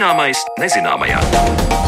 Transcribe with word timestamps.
Zināmais 0.00 0.40
nezināmajā. 0.56 1.79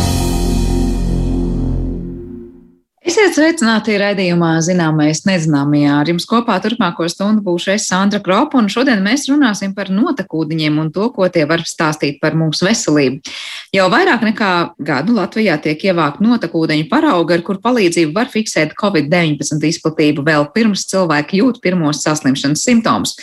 Esiet 3.33 3.47
sveicināti 3.47 3.95
raidījumā 3.97 4.49
Zināmais 4.61 5.23
nezināmajā. 5.25 5.93
Ar 6.03 6.09
jums 6.11 6.27
kopā 6.29 6.59
turpmāko 6.61 7.07
stundu 7.09 7.41
būšu 7.47 7.71
es 7.73 7.87
Sandra 7.89 8.19
Kropa, 8.21 8.59
un 8.61 8.67
šodien 8.69 9.01
mēs 9.01 9.25
runāsim 9.31 9.73
par 9.73 9.89
notekūdeņiem 9.89 10.77
un 10.83 10.91
to, 10.93 11.07
ko 11.15 11.25
tie 11.33 11.47
var 11.49 11.65
stāstīt 11.65 12.19
par 12.21 12.37
mūsu 12.37 12.67
veselību. 12.67 13.33
Jau 13.73 13.87
vairāk 13.89 14.27
nekā 14.27 14.51
gadu 14.85 15.15
Latvijā 15.17 15.55
tiek 15.65 15.81
ievākt 15.81 16.21
notekūdeņu 16.21 16.91
parauga, 16.91 17.39
ar 17.39 17.45
kur 17.47 17.57
palīdzību 17.65 18.13
var 18.13 18.29
fiksēt 18.29 18.75
COVID-19 18.77 19.65
izplatību 19.71 20.27
vēl 20.29 20.45
pirms 20.53 20.85
cilvēki 20.93 21.41
jūt 21.41 21.63
pirmos 21.65 22.03
saslimšanas 22.05 22.67
simptomus. 22.69 23.17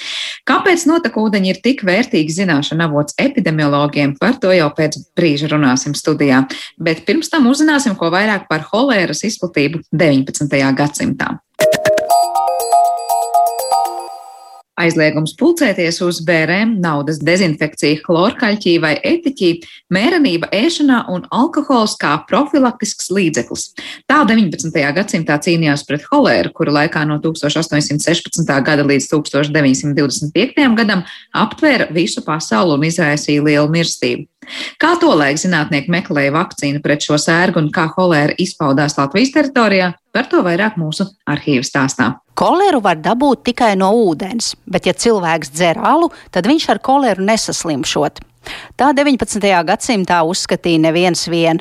Kāpēc 0.50 0.88
notekūdeņi 0.90 1.54
ir 1.54 1.62
tik 1.62 1.86
vērtīgi 1.86 2.34
zināšana 2.40 2.90
avots 2.90 3.14
epidemiologiem, 3.22 4.18
par 4.18 4.42
to 4.42 4.58
jau 4.58 4.72
pēc 4.74 4.98
brīža 5.14 5.52
runāsim 5.54 5.94
studijā. 5.94 6.48
Bet 6.82 7.06
pirms 7.06 7.30
tam 7.30 7.46
uzzināsim 7.54 7.94
ko 7.94 8.10
vairāk 8.10 8.50
par 8.50 8.66
holēras 8.74 9.22
izplatību 9.30 9.86
19. 10.00 10.74
gadsimtā. 10.80 11.40
Aizliegums 14.80 15.34
pulcēties 15.40 16.00
uz 16.06 16.22
bērēm, 16.26 16.78
naudas 16.80 17.20
dezinfekcija, 17.26 18.00
chlorkaļķī 18.06 18.76
vai 18.84 18.94
etiķī, 19.04 19.52
mērenība 19.92 20.48
ēšanā 20.56 21.02
un 21.12 21.26
alkohols 21.36 21.98
kā 22.00 22.14
profilaktisks 22.30 23.12
līdzeklis. 23.12 23.70
Tā 24.10 24.22
19. 24.30 24.72
gadsimtā 24.96 25.40
cīnījās 25.44 25.84
pret 25.88 26.08
holēru, 26.12 26.54
kura 26.56 26.78
laikā 26.80 27.04
no 27.10 27.20
1816. 27.24 28.56
gada 28.66 28.88
līdz 28.88 29.10
1925. 29.12 30.68
gadam 30.80 31.04
aptvēra 31.36 31.90
visu 31.92 32.24
pasauli 32.24 32.78
un 32.78 32.88
izraisīja 32.88 33.44
lielu 33.44 33.68
mirstību. 33.76 34.30
Kā 34.82 34.96
tolaik 35.02 35.38
zinātnieki 35.42 35.92
meklēja 35.94 36.34
vakcīnu 36.34 36.82
pret 36.82 37.04
šo 37.06 37.20
sērgu 37.22 37.62
un 37.62 37.70
kā 37.74 37.90
holēra 37.92 38.38
izpaudās 38.42 38.98
Latvijas 38.98 39.36
teritorijā, 39.36 39.92
par 40.16 40.32
to 40.32 40.42
vairāk 40.46 40.80
mūsu 40.80 41.06
arhīvu 41.30 41.68
stāstā. 41.68 42.16
Koleru 42.40 42.80
var 42.80 43.02
dabūt 43.04 43.42
tikai 43.50 43.74
no 43.76 43.90
ūdens, 44.00 44.54
bet 44.64 44.86
ja 44.88 44.94
cilvēks 44.96 45.50
dzer 45.52 45.80
alu, 45.84 46.08
tad 46.32 46.48
viņš 46.48 46.70
ar 46.72 46.80
koleru 46.80 47.26
nesaslimšot. 47.28 48.22
Tā 48.80 48.94
19. 48.96 49.44
gadsimtā 49.68 50.22
uzskatīja 50.24 50.80
neviens 50.86 51.26
vien. 51.28 51.60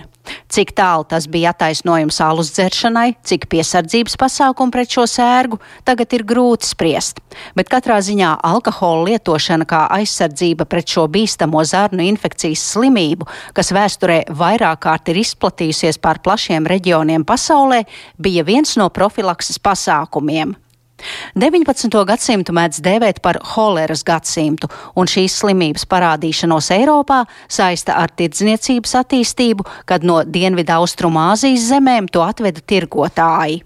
Cik 0.52 0.70
tālu 0.78 1.02
tas 1.08 1.26
bija 1.26 1.50
attaisnojums 1.50 2.20
alus 2.22 2.52
dzeršanai, 2.54 3.16
cik 3.26 3.48
piesardzības 3.50 4.14
pasākumu 4.20 4.70
pret 4.76 4.92
šo 4.94 5.08
sērgu, 5.10 5.58
tagad 5.88 6.14
ir 6.14 6.22
grūti 6.28 6.68
spriest. 6.68 7.18
Bet 7.58 7.72
katrā 7.72 7.98
ziņā 8.04 8.36
alkohola 8.46 9.08
lietošana 9.08 9.66
kā 9.66 9.82
aizsardzība 9.98 10.68
pret 10.70 10.94
šo 10.94 11.08
bīstamo 11.10 11.64
zarnu 11.66 12.06
infekcijas 12.06 12.68
slimību, 12.76 13.26
kas 13.56 13.74
vēsturē 13.74 14.20
vairāk 14.30 14.84
kārt 14.86 15.10
ir 15.10 15.24
izplatījusies 15.24 15.98
pār 15.98 16.22
plašiem 16.22 16.70
reģioniem 16.70 17.26
pasaulē, 17.26 17.82
bija 18.20 18.46
viens 18.46 18.78
no 18.78 18.92
profilakses 18.94 19.58
pasākumiem. 19.58 20.54
19. 21.38 21.94
gadsimtu 22.08 22.54
mēdz 22.56 22.80
dēvēt 22.84 23.20
par 23.22 23.38
holeras 23.54 24.02
gadsimtu, 24.06 24.70
un 24.98 25.10
šīs 25.10 25.38
slimības 25.42 25.86
parādīšanos 25.90 26.72
Eiropā 26.74 27.22
saista 27.46 27.98
ar 28.02 28.12
tirdzniecības 28.18 28.96
attīstību, 29.02 29.66
kad 29.86 30.06
no 30.06 30.20
Dienvidu 30.24 30.78
Austrumāzijas 30.80 31.70
zemēm 31.70 32.10
to 32.10 32.24
atveda 32.26 32.64
tirgotāji. 32.64 33.62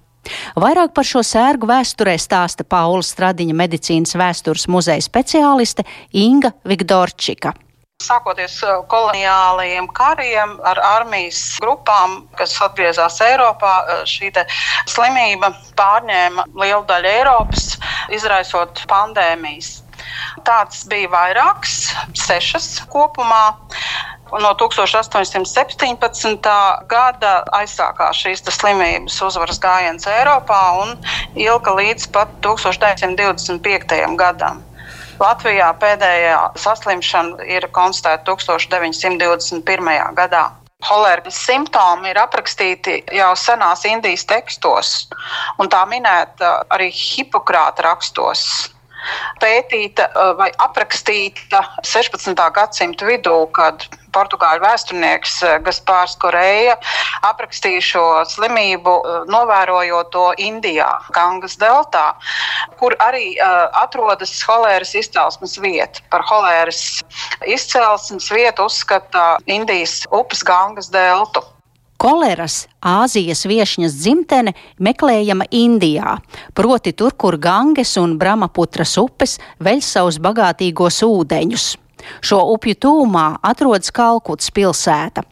Vairāk 0.55 0.93
par 0.95 1.07
šo 1.07 1.25
sērgu 1.27 1.67
vēsturē 1.67 2.15
stāsta 2.21 2.63
Paula 2.69 3.03
Stradiņa 3.03 3.57
medicīnas 3.59 4.15
vēstures 4.15 4.69
muzeja 4.71 5.03
speciāliste 5.03 5.87
Inga 6.15 6.53
Vigdorčika. 6.69 7.57
Sākoties 8.03 8.59
uh, 8.67 8.81
koloniālajiem 8.91 9.89
kariem 9.97 10.57
ar 10.69 10.81
armijas 10.83 11.41
grupām, 11.63 12.23
kas 12.39 12.57
atgriezās 12.65 13.21
Eiropā, 13.25 13.75
uh, 13.83 14.03
šī 14.09 14.33
slimība 14.91 15.53
pārņēma 15.79 16.49
lielu 16.59 16.85
daļu 16.89 17.11
Eiropas, 17.13 17.77
izraisot 18.11 18.85
pandēmijas. 18.91 19.83
Tāds 20.47 20.83
bija 20.91 21.11
vairākas, 21.13 21.93
sešas 22.19 22.83
kopumā. 22.93 23.45
No 24.33 24.55
1817. 24.57 26.49
gada 26.89 27.33
aizsākās 27.53 28.23
šīs 28.25 28.41
slimības 28.57 29.19
uzvaras 29.27 29.61
gājiens 29.61 30.09
Eiropā 30.09 30.61
un 30.81 30.95
ilga 31.37 31.77
līdz 31.77 32.09
pat 32.15 32.33
1925. 32.47 34.17
gadam. 34.17 34.63
Latvijā 35.23 35.69
pēdējā 35.79 36.39
saslimšana 36.59 37.47
ir 37.47 37.69
konstatēta 37.77 38.35
1921. 38.35 39.93
gadā. 40.19 40.49
Holēras 40.83 41.37
simptomi 41.39 42.11
ir 42.11 42.19
aprakstīti 42.19 42.97
jau 43.15 43.31
senās 43.39 43.85
Indijas 43.87 44.27
tekstos, 44.27 44.91
un 45.63 45.71
tā 45.71 45.85
minēta 45.87 46.57
arī 46.75 46.91
Hipokrāta 46.91 47.87
rakstos 47.87 48.72
pētīta 49.43 50.09
uh, 50.11 50.33
vai 50.39 50.51
aprakstīta 50.63 51.63
16. 51.87 52.37
gadsimta 52.55 53.09
vidū, 53.09 53.35
kad 53.57 53.87
portugāļu 54.13 54.63
vēsturnieks 54.65 55.39
uh, 55.47 55.57
Gaspārs 55.65 56.17
Koreja 56.23 56.77
aprakstīja 57.29 57.83
šo 57.85 58.05
slimību, 58.29 58.95
uh, 59.01 59.23
novērojot 59.33 60.13
to 60.15 60.27
Indijā, 60.43 60.91
Gangas 61.17 61.57
deltā, 61.61 62.05
kur 62.81 62.97
arī 63.03 63.35
atrodas 63.79 64.33
holēras 64.47 64.95
izcelsmes 64.99 65.57
vieta. 65.63 66.03
Par 66.13 66.25
holēras 66.29 67.01
izcelsmes 67.49 68.29
vietu 68.33 68.67
uzskata 68.69 69.37
Indijas 69.51 70.03
upes 70.11 70.45
Gangas 70.47 70.91
deltu. 70.93 71.45
Koleras 72.03 72.65
Āzijas 72.83 73.45
viesņas 73.47 73.93
dzimtene 73.95 74.57
meklējama 74.83 75.47
Indijā, 75.55 76.17
proti 76.51 76.91
tur, 76.99 77.15
kur 77.15 77.37
Ganges 77.39 77.95
un 78.01 78.17
Brahmaputras 78.19 78.97
upes 78.99 79.37
veļ 79.63 79.85
savus 79.87 80.19
bagātīgos 80.25 80.99
ūdeņus. 81.07 81.67
Šo 82.27 82.41
upju 82.57 82.75
tūmā 82.83 83.27
atrodas 83.47 83.95
Kalkutas 83.95 84.51
pilsēta. 84.51 85.23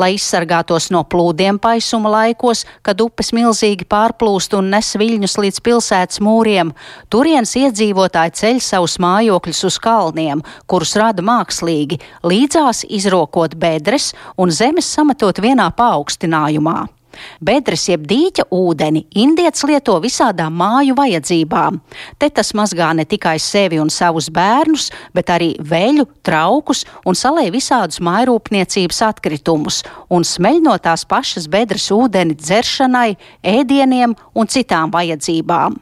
Lai 0.00 0.12
izsargātos 0.16 0.90
no 0.94 1.02
plūdiem 1.04 1.58
paisuma 1.62 2.12
laikos, 2.14 2.64
kad 2.86 3.00
upes 3.00 3.32
milzīgi 3.36 3.88
pārplūst 3.90 4.54
un 4.58 4.70
nes 4.74 4.92
viļņus 5.00 5.38
līdz 5.44 5.62
pilsētas 5.66 6.22
mūriem, 6.24 6.74
turienes 7.12 7.56
iedzīvotāji 7.60 8.36
ceļ 8.42 8.62
savus 8.64 8.98
mājokļus 9.02 9.64
uz 9.70 9.80
kalniem, 9.82 10.44
kurus 10.70 10.96
rada 11.00 11.24
mākslīgi, 11.24 12.00
līdzās 12.26 12.86
izrokot 12.88 13.58
bedres 13.58 14.12
un 14.36 14.52
zemes 14.54 14.88
sametot 14.88 15.42
vienā 15.42 15.72
paaugstinājumā. 15.76 16.99
Bedres 17.40 17.86
jeb 17.88 18.06
dīķa 18.08 18.46
ūdeni 18.54 19.04
indietis 19.22 19.64
lieto 19.68 19.96
visādām 20.02 20.56
māju 20.60 20.96
vajadzībām. 20.98 21.80
Te 22.18 22.30
tas 22.30 22.52
mazgā 22.56 22.90
ne 22.96 23.06
tikai 23.08 23.38
sevi 23.42 23.80
un 23.82 23.90
savus 23.90 24.30
bērnus, 24.34 24.90
bet 25.14 25.32
arī 25.32 25.52
veļu, 25.58 26.06
traukus 26.26 26.84
un 27.06 27.18
salē 27.18 27.48
visādus 27.54 28.00
mājrūpniecības 28.04 29.02
atkritumus 29.10 29.82
un 30.10 30.26
smeļ 30.26 30.62
no 30.64 30.78
tās 30.78 31.06
pašas 31.08 31.48
bedres 31.50 31.90
ūdeni 31.94 32.36
dzeršanai, 32.38 33.14
ēdieniem 33.42 34.16
un 34.34 34.50
citām 34.50 34.92
vajadzībām. 34.94 35.78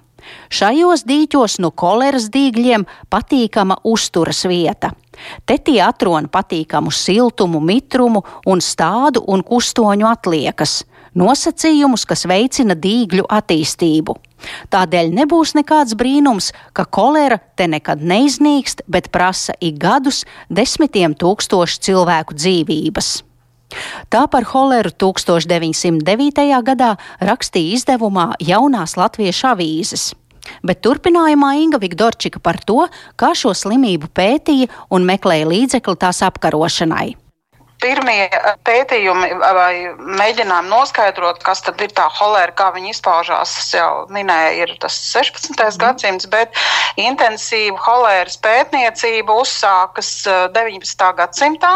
Šajos 0.52 1.04
dīķos 1.08 1.58
no 1.62 1.70
koleras 1.70 2.28
dīgļiem 2.32 2.84
patīkama 3.12 3.78
uzturas 3.88 4.44
vieta. 4.48 4.92
Te 5.46 5.58
tie 5.58 5.80
atrona 5.82 6.30
patīkamu 6.30 6.92
siltumu, 6.94 7.60
mitrumu 7.64 8.22
un 8.46 8.62
stādu 8.62 9.24
un 9.32 9.42
kustoņu 9.46 10.06
atliekas 10.08 10.82
nosacījumus, 11.18 12.06
kas 12.08 12.26
veicina 12.28 12.76
dīgļu 12.78 13.26
attīstību. 13.38 14.16
Tādēļ 14.72 15.10
nebūs 15.16 15.54
nekāds 15.58 15.96
brīnums, 15.98 16.52
ka 16.72 16.84
kolera 16.86 17.40
te 17.58 17.66
nekad 17.70 18.02
neiznīkst, 18.06 18.84
bet 18.86 19.10
prasa 19.14 19.56
ik 19.60 19.80
gadus 19.82 20.24
desmitiem 20.48 21.16
tūkstošu 21.18 21.82
cilvēku 21.88 22.38
dzīvības. 22.38 23.10
Tā 24.08 24.22
par 24.32 24.46
holeru 24.54 24.94
1909. 24.94 26.46
gadā 26.64 26.94
rakstīja 27.20 27.76
izdevumā 27.76 28.30
Jaunās 28.40 28.96
Latviešu 28.96 29.50
avīzes. 29.52 30.08
Bet 30.64 30.80
turpinājumā 30.80 31.52
Inga 31.60 31.80
Vigdorčika 31.82 32.40
par 32.40 32.56
to, 32.64 32.86
kā 33.20 33.34
šo 33.36 33.52
slimību 33.52 34.08
pētīja 34.16 34.72
un 34.88 35.04
meklēja 35.04 35.50
līdzekli 35.50 36.00
tās 36.00 36.24
apkarošanai 36.24 37.27
pirmie 37.82 38.26
eh, 38.26 38.48
pētījumi 38.66 39.30
vai 39.40 39.72
mēģinājumi 40.18 40.72
noskaidrot, 40.72 41.40
kas 41.46 41.62
tad 41.66 41.80
ir 41.84 41.92
tā 41.96 42.08
holēra, 42.18 42.54
kā 42.58 42.70
viņi 42.74 42.92
izpaužās, 42.94 43.54
es 43.62 43.72
jau 43.76 44.06
minēju, 44.14 44.66
ir 44.66 44.74
tas 44.82 44.98
16. 45.14 45.54
Mm. 45.54 45.80
gadsimts, 45.82 46.28
bet 46.30 46.54
intensīva 47.00 47.78
holēras 47.86 48.38
pētniecība 48.44 49.40
uzsākas 49.42 50.12
19. 50.54 51.08
Eh, 51.08 51.16
gadsimtā, 51.18 51.74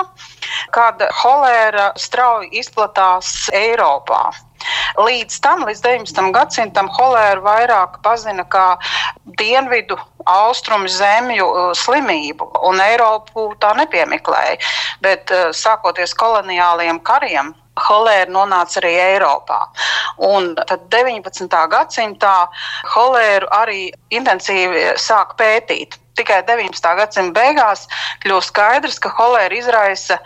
kad 0.74 1.02
holēra 1.22 1.92
strauji 2.00 2.52
izplatās 2.62 3.48
Eiropā. 3.56 4.30
Līdz 5.00 5.38
tam, 5.44 5.64
līdz 5.68 5.82
19. 5.84 6.22
gadsimtam, 6.34 6.90
holēru 6.98 7.44
vairāk 7.46 8.00
pazina 8.04 8.44
kā 8.44 8.66
dienvidu 9.38 9.96
austrumu 10.28 10.90
zemju 10.90 11.46
uh, 11.48 11.72
slimību, 11.76 12.50
un 12.68 12.82
Eiropu 12.82 13.50
tā 13.62 13.72
nepiemeklēja. 13.78 14.60
Bet 15.02 15.32
uh, 15.34 15.50
sākoties 15.56 16.14
koloniāliem 16.18 17.00
kariem, 17.06 17.54
Holēra 17.80 18.28
nonāca 18.28 18.82
arī 18.82 18.92
Eiropā. 19.00 19.62
Un 20.28 20.52
tad 20.68 20.84
19. 20.92 21.48
gadsimtā 21.72 22.34
holēru 22.92 23.48
arī 23.56 23.86
intensīvi 24.12 24.90
sāk 25.00 25.38
pētīt. 25.38 25.96
Tikai 26.20 26.42
19. 26.44 26.90
gadsimta 26.98 27.32
beigās 27.40 27.86
kļūst 28.24 28.52
skaidrs, 28.52 29.00
ka 29.00 29.14
holēra 29.16 29.56
izraisa 29.56 30.18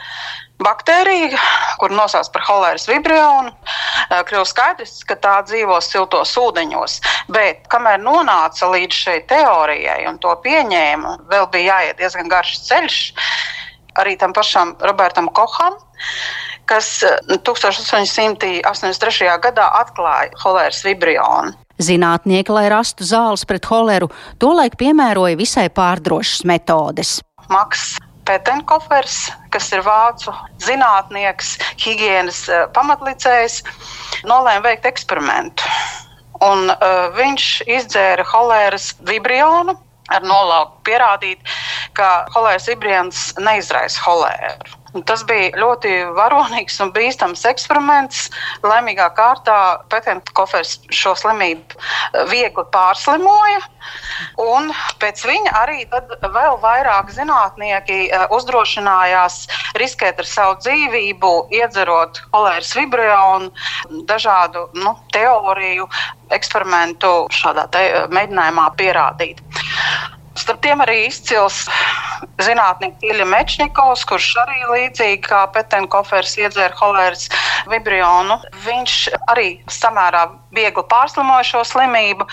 baktērija, 0.62 1.40
kur 1.80 1.92
nosauc 1.94 2.30
par 2.32 2.44
holēras 2.48 2.86
vibrionu, 2.88 3.52
kļūst 4.28 4.54
skaidrs, 4.54 4.94
ka 5.08 5.18
tā 5.20 5.36
dzīvo 5.48 5.78
siltos 5.84 6.34
ūdeņos. 6.40 7.00
Bet 7.32 7.66
kamēr 7.72 8.00
nonāca 8.02 8.70
līdz 8.72 9.02
šai 9.04 9.18
teorijai 9.28 10.02
un 10.10 10.20
to 10.22 10.32
pieņēma, 10.44 11.18
vēl 11.32 11.50
bija 11.52 11.76
jāiet 11.76 12.00
diezgan 12.00 12.32
garš 12.32 12.60
ceļš 12.68 13.00
arī 13.96 14.16
tam 14.20 14.34
pašam 14.36 14.74
Robertam 14.84 15.28
Koham 15.32 15.76
kas 16.66 17.04
1883. 17.44 19.26
Eh, 19.26 19.38
gadā 19.42 19.70
atklāja 19.80 20.30
holēras 20.42 20.82
vibrionu. 20.86 21.54
Zinātnieki, 21.76 22.50
lai 22.56 22.68
rastu 22.72 23.04
zāles 23.04 23.44
pret 23.48 23.64
holeru, 23.68 24.08
tolaik 24.40 24.78
piemēroja 24.80 25.36
visai 25.36 25.68
pārdrošas 25.68 26.44
metodes. 26.48 27.20
Maks 27.52 27.98
Petenkofers, 28.26 29.18
kas 29.54 29.70
ir 29.74 29.84
vācu 29.86 30.34
zinātnieks, 30.66 31.56
higiēnas 31.82 32.42
uh, 32.50 32.64
pamatlicējs, 32.76 33.60
nolēma 34.26 34.64
veikt 34.66 34.88
eksperimentu. 34.90 35.70
Un, 36.44 36.68
uh, 36.70 37.06
viņš 37.16 37.46
izdzēra 37.78 38.26
holēras 38.28 38.90
vibrionu 39.08 39.76
ar 40.12 40.26
nolauku 40.26 40.82
pierādīt, 40.86 41.40
ka 41.96 42.26
holēras 42.34 42.68
vibrions 42.70 43.30
neizraisa 43.42 44.02
holēru. 44.04 44.75
Tas 45.04 45.24
bija 45.28 45.50
ļoti 45.58 45.92
varonīgs 46.16 46.78
un 46.84 46.92
bīstams 46.94 47.44
eksperiments. 47.48 48.30
Laimīgā 48.64 49.08
kārtā 49.16 49.58
Pēterkofers 49.92 50.78
šo 50.94 51.14
slimību 51.18 51.76
eh, 51.76 52.24
viegli 52.30 52.64
pārslimoja. 52.72 53.60
Un 54.42 54.72
pēc 55.02 55.22
viņa 55.28 55.52
arī 55.60 55.84
vēl 55.90 56.58
vairāk 56.62 57.12
zinātnieki 57.14 57.98
eh, 58.08 58.26
uzdrošinājās 58.32 59.40
riskēt 59.82 60.22
ar 60.22 60.30
savu 60.30 60.58
dzīvību, 60.64 61.32
iedzerot 61.60 62.22
holēras 62.32 62.74
vibrionu, 62.78 63.52
dažādu 64.08 64.68
nu, 64.80 64.96
teoriju, 65.12 65.88
eksperimentu 66.34 67.12
šādā 67.34 67.68
mēģinājumā 68.12 68.70
pierādīt. 68.78 69.42
Starp 70.46 70.60
tiem 70.62 70.78
arī 70.84 71.08
izcils 71.08 71.64
zinātnieks 72.38 73.02
Ilja 73.02 73.24
Mečnikovs, 73.26 74.04
kurš 74.06 74.28
arī 74.44 74.60
līdzīgi 74.70 75.18
kā 75.24 75.40
Petenkofers 75.50 76.36
iedzēra 76.38 76.78
holēras 76.78 77.24
vibrionu. 77.72 78.36
Viņš 78.62 78.94
arī 79.34 79.48
samērā 79.66 80.20
viegli 80.54 80.82
pārslimoja 80.90 81.44
šo 81.46 81.62
slimību. 81.66 82.26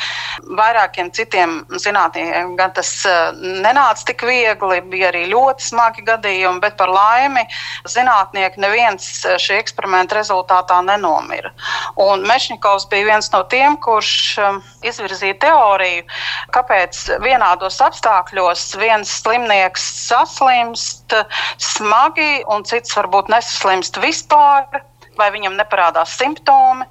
Vairākiem 0.57 1.09
citiem 1.15 1.61
zinātniekiem 1.81 2.55
gan 2.59 2.73
tas 2.75 2.91
eh, 3.09 3.33
nenāca 3.63 4.05
tik 4.09 4.23
viegli, 4.27 4.79
bija 4.91 5.09
arī 5.11 5.25
ļoti 5.31 5.67
smagi 5.69 6.05
gadījumi, 6.07 6.61
bet 6.63 6.77
par 6.77 6.91
laimi 6.93 7.45
zinātnieki 7.89 8.61
neviens 8.63 9.07
eh, 9.25 9.37
šī 9.41 9.57
eksperimenta 9.61 10.19
rezultātā 10.19 10.79
nenomira. 10.85 11.53
Un 12.01 12.25
Mešņikovs 12.29 12.87
bija 12.91 13.09
viens 13.13 13.31
no 13.33 13.43
tiem, 13.51 13.77
kurš 13.83 14.13
eh, 14.37 14.61
izvirzīja 14.91 15.39
teoriju, 15.43 16.05
kāpēc 16.53 17.03
vienādos 17.23 17.81
apstākļos 17.83 18.73
viens 18.81 19.17
slimnieks 19.23 19.83
saslimst 20.07 21.13
smagi 21.61 22.43
un 22.51 22.65
cits 22.67 22.95
varbūt 22.97 23.29
nesaslimst 23.33 23.99
vispār 24.03 24.83
vai 25.19 25.29
viņam 25.33 25.57
neparādās 25.59 26.15
simptomi. 26.19 26.87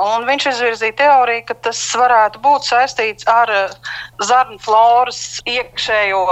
Un 0.00 0.26
viņš 0.28 0.48
izvirzīja 0.52 0.98
teoriju, 1.02 1.46
ka 1.48 1.58
tas 1.68 1.80
varētu 1.98 2.42
būt 2.44 2.68
saistīts 2.70 3.28
ar 3.30 3.52
eh, 3.52 3.78
zarnu 4.22 4.60
floras 4.64 5.40
iekšējo 5.48 6.24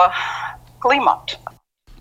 klimatu. 0.83 1.39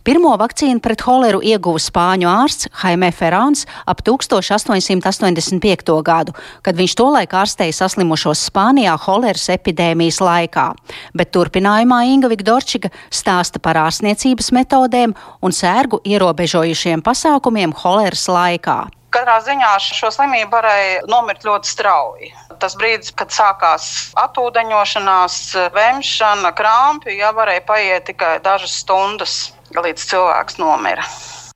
Pirmo 0.02 0.32
vakcīnu 0.34 0.82
pret 0.82 1.04
holeru 1.06 1.44
ieguva 1.46 1.78
spāņu 1.78 2.26
ārsts 2.26 2.72
Jaime 2.74 3.12
Ferrāns 3.14 3.68
ap 3.86 4.00
1885. 4.02 5.92
gadu, 6.02 6.34
kad 6.66 6.80
viņš 6.80 6.96
tolaik 6.98 7.36
ārstēja 7.38 7.76
saslimušos 7.84 8.42
Spānijā 8.48 8.96
holeras 9.04 9.46
epidēmijas 9.54 10.18
laikā, 10.26 10.72
bet 11.14 11.30
turpinājumā 11.38 12.00
Inga 12.16 12.32
Vigdorčika 12.34 12.90
stāsta 13.14 13.62
par 13.62 13.78
ārstniecības 13.84 14.50
metodēm 14.58 15.14
un 15.46 15.54
sērgu 15.54 16.02
ierobežojušiem 16.02 17.06
pasākumiem 17.06 17.78
holeras 17.84 18.26
laikā. 18.26 18.80
Katrā 19.14 19.38
ziņā 19.46 19.78
šo 19.86 20.10
slimību 20.18 20.50
varēja 20.56 21.06
nomirt 21.12 21.46
ļoti 21.46 21.76
strauji. 21.76 22.34
Tas 22.58 22.74
brīdis, 22.80 23.14
kad 23.14 23.30
sākās 23.30 23.86
atūdeņošanās, 24.18 25.40
vemšana, 25.78 26.56
krāpju, 26.58 27.20
ja 27.22 27.34
varēja 27.38 27.68
paiet 27.70 28.08
tikai 28.10 28.38
dažas 28.42 28.80
stundas, 28.82 29.52
līdz 29.78 30.10
cilvēks 30.12 30.60
nomira. 30.62 31.06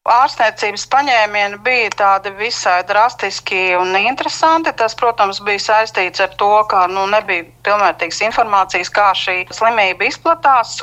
Ārstniecības 0.05 0.83
paņēmieni 0.93 1.57
bija 1.65 1.89
tādi 1.97 2.29
visai 2.37 2.83
drastiski 2.85 3.73
un 3.73 3.95
interesanti. 3.97 4.69
Tas, 4.77 4.93
protams, 4.99 5.39
bija 5.41 5.63
saistīts 5.63 6.21
ar 6.21 6.35
to, 6.37 6.51
ka 6.69 6.83
nu, 6.91 7.07
nebija 7.09 7.47
pilnvērtīgas 7.65 8.21
informācijas, 8.27 8.91
kā 8.93 9.07
šī 9.17 9.39
slimība 9.49 10.05
izplatās. 10.05 10.75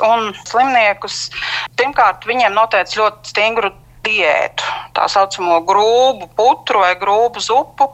Slimniekus 0.49 1.21
pirmkārt 1.79 2.27
viņiem 2.27 2.51
noteica 2.57 2.99
ļoti 2.99 3.31
stingru 3.31 3.71
diētu, 4.03 4.67
tā 4.99 5.07
saucamo 5.07 5.61
grūbu 5.71 6.27
putru 6.35 6.83
vai 6.83 6.91
grūbu 6.99 7.39
zupu. 7.47 7.87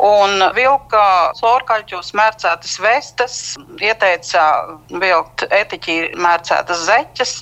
Un 0.00 0.40
vilka 0.56 1.02
florkaļķos 1.36 2.14
mērcētas 2.16 2.76
vestes, 2.80 3.34
ieteica 3.84 4.44
vilkt 5.02 5.44
etiķī 5.52 5.96
mērcētas 6.16 6.86
zeķes, 6.88 7.34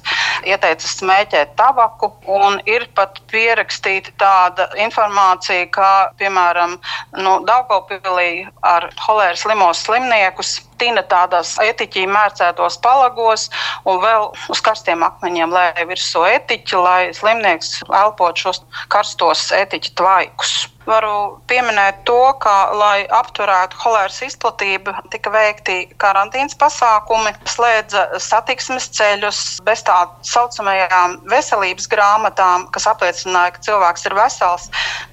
ieteica 0.49 0.91
smēķēt 0.91 1.55
tabaku. 1.61 2.11
Un 2.27 2.59
ir 2.67 2.89
pat 2.99 3.21
pierakstīta 3.31 4.15
tāda 4.19 4.69
informācija, 4.83 5.69
kā 5.75 5.93
piemēram 6.19 6.79
nu, 7.23 7.37
Daugopilī 7.47 8.49
ar 8.67 8.89
holēras 9.07 9.47
slimos 9.47 9.85
slimniekus 9.87 10.59
tina 10.79 11.03
tādos 11.11 11.57
etiķī 11.63 12.07
mērcētos 12.11 12.79
palagos 12.83 13.49
un 13.89 14.03
vēl 14.03 14.29
uz 14.51 14.63
karstiem 14.65 15.03
akmeņiem 15.07 15.55
lēja 15.55 15.87
virsū 15.91 16.25
etiķi, 16.31 16.83
lai 16.83 17.01
slimnieks 17.15 17.79
elpot 17.87 18.39
šos 18.39 18.63
karstos 18.93 19.49
etiķu 19.55 19.95
tvaikus. 19.99 20.59
Varu 20.89 21.39
pieminēt 21.51 22.03
to, 22.09 22.17
ka, 22.43 22.55
lai 22.73 23.05
apturētu 23.13 23.77
holēras 23.83 24.23
izplatību, 24.25 24.95
tika 25.13 25.33
veikti 25.35 25.79
karantīnas 26.01 26.57
pasākumi, 26.59 27.35
slēdza 27.45 28.07
satiksmes 28.25 28.89
ceļus 28.97 29.43
bez 29.69 29.85
tā 29.85 29.99
saucamajām 30.25 31.19
veselības 31.29 31.91
grāmatām, 31.93 32.69
kas 32.73 32.89
apliecināja, 32.89 33.53
ka 33.57 33.67
cilvēks 33.69 34.09
ir 34.09 34.17
vesels, 34.17 34.69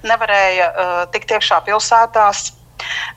nevarēja 0.06 0.70
uh, 0.72 1.00
tikt 1.12 1.36
iekšā 1.36 1.60
pilsētās, 1.68 2.55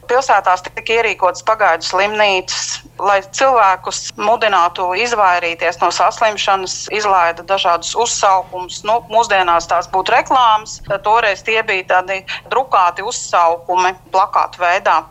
Pilsētās 0.09 0.63
tika 0.65 0.95
ierīkotas 0.99 1.43
pagaidu 1.45 1.85
slimnīcas, 1.85 2.79
lai 2.97 3.19
cilvēkus 3.21 4.01
mudinātu 4.17 4.87
izvairīties 4.97 5.77
no 5.83 5.91
saslimšanas, 5.93 6.87
izlaida 6.95 7.45
dažādus 7.45 7.93
uzsaukumus. 7.99 8.81
Nu, 8.87 8.99
mūsdienās 9.13 9.69
tās 9.69 9.89
būtu 9.93 10.15
reklāmas, 10.15 10.79
toreiz 11.05 11.43
tie 11.45 11.61
bija 11.63 11.85
tādi 11.93 12.23
drukāti 12.49 13.05
uzsaukumi, 13.05 13.93
plakātu 14.13 14.63
veidā. 14.63 15.01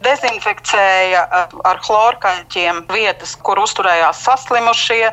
Dezinfekcēja 0.00 1.24
eh, 1.26 1.56
ar 1.68 1.80
chlorkaļķiem 1.84 2.84
vietas, 2.92 3.34
kur 3.44 3.60
uzturējās 3.60 4.22
saslimušie, 4.24 5.10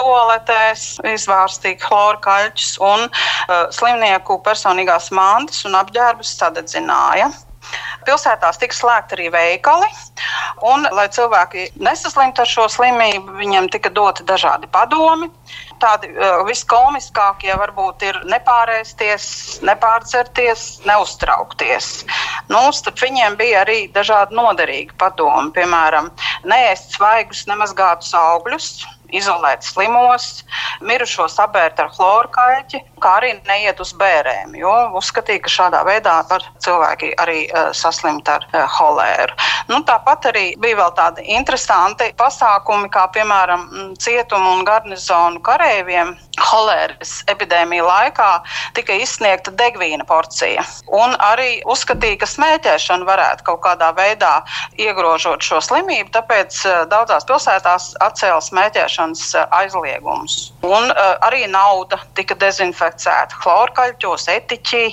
toaletēs 0.00 0.88
izvārstīja 1.14 1.80
chlorkaļķus 1.86 2.74
un 2.84 3.06
uh, 3.06 3.70
slimnieku 3.74 4.40
personīgās 4.44 5.08
mantas 5.16 5.64
un 5.68 5.78
apģērbus 5.80 6.34
sadedzināja. 6.40 7.30
Pilsētās 8.06 8.58
tika 8.60 8.76
slēgti 8.76 9.16
arī 9.16 9.26
veikali, 9.34 9.88
un, 10.66 10.86
lai 10.96 11.06
cilvēki 11.12 11.66
nesaslimtu 11.84 12.44
ar 12.44 12.50
šo 12.50 12.66
slimību, 12.72 13.36
viņiem 13.40 13.68
tika 13.72 13.92
doti 13.92 14.24
dažādi 14.28 14.70
padomi. 14.72 15.28
Tādi 15.80 16.10
uh, 16.12 16.42
viskomiskākie 16.48 17.54
varbūt 17.56 18.04
ir 18.08 18.20
nepārēsties, 18.28 19.24
nepārcerties, 19.64 20.66
neuztraukties. 20.88 21.90
Nu, 22.52 22.66
starp 22.76 23.00
viņiem 23.00 23.38
bija 23.40 23.64
arī 23.64 23.82
dažādi 23.94 24.36
noderīgi 24.36 24.96
padomi, 25.00 25.54
piemēram, 25.56 26.10
neēst 26.48 26.98
svaigus, 26.98 27.46
nemazgātus 27.48 28.12
augļus, 28.16 28.72
izolēt 29.16 29.64
slimos, 29.66 30.44
mirušo 30.86 31.28
sabērt 31.30 31.80
ar 31.82 31.90
chlorkaļķi, 31.94 32.82
kā 33.02 33.14
arī 33.20 33.32
neiet 33.48 33.80
uz 33.82 33.92
bērēm, 34.00 34.54
jo 34.58 34.72
uzskatīja, 35.00 35.42
ka 35.44 35.52
šādā 35.52 35.82
veidā 35.88 36.16
var 36.30 36.44
cilvēki 36.64 37.12
arī 37.20 37.44
uh, 37.48 37.70
saslimt 37.76 38.28
ar 38.28 38.46
uh, 38.52 38.64
holēru. 38.78 39.36
Nu, 39.70 39.82
tāpat 39.86 40.30
arī 40.32 40.46
bija 40.60 40.80
vēl 40.82 40.94
tādi 40.98 41.26
interesanti 41.36 42.10
pasākumi, 42.18 42.90
kā 42.92 43.06
piemēram 43.14 43.94
cietumu 44.00 44.56
un 44.58 44.64
garnizonu 44.68 45.42
kareiviem. 45.46 46.16
Holēras 46.40 47.20
epidēmija 47.30 47.84
laikā 47.84 48.28
tika 48.76 48.96
izsniegta 49.00 49.52
degvīna 49.58 50.06
porcija. 50.08 50.64
Un 50.86 51.16
arī 51.24 51.60
uzskatīja, 51.68 52.20
ka 52.22 52.28
smēķēšana 52.30 53.08
varētu 53.08 53.46
kaut 53.48 53.62
kādā 53.66 53.90
veidā 53.96 54.32
iegrožot 54.80 55.44
šo 55.44 55.60
slimību, 55.64 56.12
tāpēc 56.16 56.62
daudzās 56.92 57.28
pilsētās 57.28 57.90
atcēla 58.04 58.40
smēķēšanas 58.46 59.26
aizliegumus. 59.60 60.38
Un 60.66 60.90
uh, 60.90 61.12
arī 61.26 61.46
nauda 61.50 62.00
tika 62.18 62.36
dezinficēta 62.40 63.42
chlorkaļķos, 63.42 64.28
etiķī, 64.36 64.84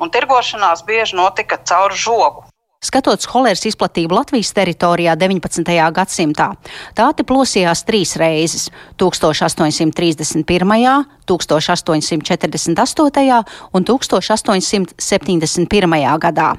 un 0.00 0.12
tirgošanās 0.14 0.84
bieži 0.88 1.18
notika 1.18 1.60
caur 1.68 1.94
žogu. 1.94 2.45
Skatot 2.84 3.24
holēras 3.32 3.62
izplatību 3.70 4.18
Latvijas 4.18 4.50
teritorijā 4.52 5.14
19. 5.16 5.64
gadsimtā, 5.96 6.50
tā 6.94 7.06
te 7.16 7.24
plosījās 7.24 7.84
trīs 7.88 8.16
reizes- 8.20 8.68
1831., 9.00 11.06
1848. 11.24 13.44
un 13.72 13.84
1871. 13.84 16.18
gadā. 16.20 16.56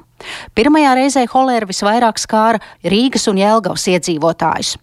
Pirmajā 0.55 0.95
reizē 0.97 1.27
holēra 1.27 1.67
visvairāk 1.69 2.17
skāra 2.17 2.59
Rīgas 2.83 3.27
un 3.29 3.37
Jelgavas 3.37 3.87
iedzīvotājus. 3.87 4.77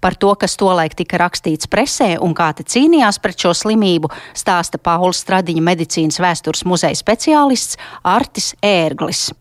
Par 0.00 0.14
to, 0.14 0.34
kas 0.34 0.56
tolaik 0.56 0.94
tika 0.94 1.18
rakstīts 1.18 1.66
presē 1.66 2.18
un 2.20 2.34
kā 2.34 2.52
te 2.54 2.62
cīnījās 2.62 3.18
pret 3.22 3.38
šo 3.38 3.54
slimību, 3.54 4.10
stāsta 4.34 4.78
Pauls 4.78 5.18
Stradiņa 5.24 5.62
medicīnas 5.62 6.18
vēstures 6.18 6.64
muzeja 6.64 6.94
speciālists 6.94 7.76
Artis 8.02 8.54
Ērglis 8.62 9.32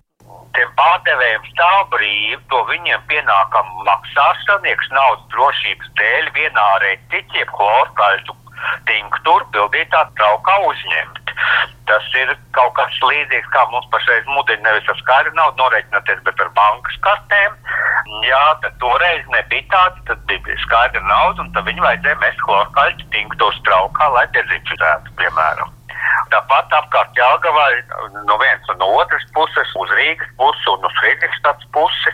tiem 0.60 0.72
pārdevējiem 0.75 1.46
stāv 1.54 1.86
brīvi, 1.94 2.39
to 2.51 2.60
viņiem 2.68 3.06
pienākam 3.08 3.72
maksās 3.88 4.44
sanieks 4.48 4.92
naudas 4.92 5.24
drošības 5.32 5.94
dēļ 6.00 6.28
vienā 6.36 6.68
retiķi, 6.84 7.46
chlorkaļtu 7.54 8.36
tinktūru 8.89 9.48
pildītā 9.56 10.04
traukā 10.20 10.58
uzņemt. 10.68 11.32
Tas 11.88 12.10
ir 12.20 12.34
kaut 12.58 12.74
kas 12.75 13.00
līdzīgs, 13.06 13.48
kā 13.54 13.63
mums 13.72 13.88
pašreiz 13.94 14.28
mudina 14.28 14.68
nevis 14.68 14.92
ar 14.92 15.00
skaidru 15.00 15.32
naudu 15.38 15.63
norēķināties, 15.63 16.20
bet 16.28 16.44
ar 16.44 16.51
bankas 16.60 17.00
kartēm. 17.08 17.56
Jā, 18.28 18.44
tad 18.66 18.75
toreiz 18.84 19.24
nebija 19.32 19.70
tāds, 19.72 20.04
tad 20.12 20.28
bija 20.28 20.60
skaidra 20.68 21.06
nauda, 21.08 21.46
un 21.46 21.56
tad 21.56 21.72
viņi 21.72 21.88
vajadzēja 21.88 22.22
mest 22.25 22.46
chlorkaļtu 22.46 23.12
tinktūru 23.16 23.68
traukā, 23.70 24.12
lai 24.18 24.28
dezinficētu, 24.36 25.20
piemēram. 25.24 25.78
Tāpat 26.29 26.74
apkārt 26.77 27.17
Jāgavai 27.17 27.71
no 28.27 28.38
vienas 28.38 28.71
un 28.74 28.77
no 28.81 28.89
otras 29.01 29.25
puses, 29.33 29.75
uz 29.81 29.93
Rīgas 29.98 30.29
pusi 30.38 30.67
un 30.74 30.86
uz 30.86 30.98
Friedrichstads 31.00 31.69
pusi 31.75 32.13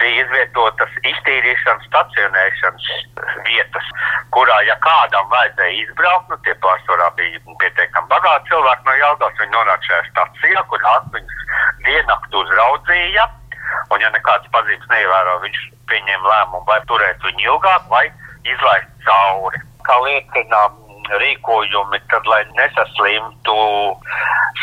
bija 0.00 0.24
izvietotas 0.24 0.92
iztīrīšanas, 1.08 1.86
stacionēšanas 1.88 2.88
vietas, 3.46 3.86
kurā, 4.34 4.58
ja 4.68 4.76
kādam 4.84 5.28
vajadzēja 5.32 5.78
izbraukt, 5.84 6.28
nu, 6.32 6.38
tie 6.44 6.54
pārsvarā 6.64 7.08
bija 7.16 7.40
pietiekami 7.62 8.10
bagāti 8.12 8.52
cilvēki 8.52 8.88
no 8.88 8.96
Jāgavas, 9.00 9.40
viņi 9.40 9.54
nonāca 9.54 9.90
šajā 9.90 10.04
stacijā, 10.10 10.64
kur 10.70 10.86
viņus 11.16 11.46
diennaktu 11.86 12.42
uzraudzīja, 12.44 13.28
un 13.94 14.04
ja 14.04 14.10
nekādas 14.14 14.52
pazīmes 14.54 14.90
neievēro, 14.92 15.38
viņš 15.44 15.62
pieņēma 15.90 16.32
lēmumu 16.32 16.66
vai 16.68 16.80
turēt 16.90 17.22
viņu 17.24 17.48
ilgāk, 17.52 17.88
vai 17.92 18.04
izlaist 18.46 18.92
cauri. 19.06 19.62
Kā 19.86 19.96
liecina 20.02 20.66
rīkojumi, 21.22 22.00
tad, 22.10 22.26
lai 22.30 22.42
nesaslimtu 22.58 23.56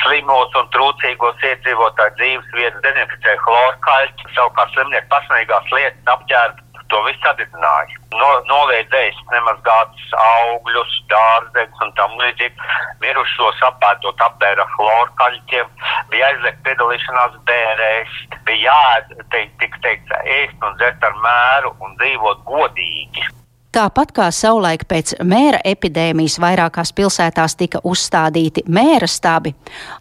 slimos 0.03 0.55
un 0.59 0.67
trūcīgos 0.73 1.47
iedzīvotāju 1.49 2.15
dzīves 2.19 2.51
vietas, 2.57 2.83
dezinficē 2.85 3.37
chlorkaļķi, 3.45 4.29
savukārt 4.35 4.75
slimnieki 4.75 5.09
pasniegās 5.13 5.73
lietas 5.75 6.13
apģērbu. 6.17 6.69
To 6.91 6.99
visu 7.07 7.17
sadedzināja. 7.23 7.95
No, 8.19 8.27
noliedzējis 8.45 9.21
nemazgātus 9.31 10.11
augļus, 10.19 10.91
dārzeņus 11.09 11.81
un 11.85 11.93
tam 11.97 12.13
līdzīgi. 12.21 12.67
Mirušos 13.01 13.63
apēdot 13.69 14.21
apbēra 14.27 14.67
chlorkaļķiem, 14.75 15.71
bija 16.13 16.29
aizliegt 16.29 16.61
piedalīšanās 16.67 17.39
bērēs, 17.49 18.19
bija 18.45 18.67
jāēd, 18.67 19.15
teikt, 19.33 19.55
tik 19.63 19.79
teikt, 19.87 20.13
ēst 20.37 20.67
un 20.67 20.77
dzert 20.77 21.07
ar 21.09 21.17
mēru 21.25 21.73
un 21.81 21.97
dzīvot 22.03 22.45
godīgi. 22.51 23.25
Tāpat 23.73 24.11
kā 24.13 24.27
savulaik 24.29 24.83
pēc 24.85 25.15
mēra 25.25 25.57
epidēmijas 25.65 26.35
vairākās 26.37 26.91
pilsētās 26.93 27.55
tika 27.57 27.79
uzstādīti 27.89 28.61
mēra 28.69 29.07
stabi, 29.09 29.55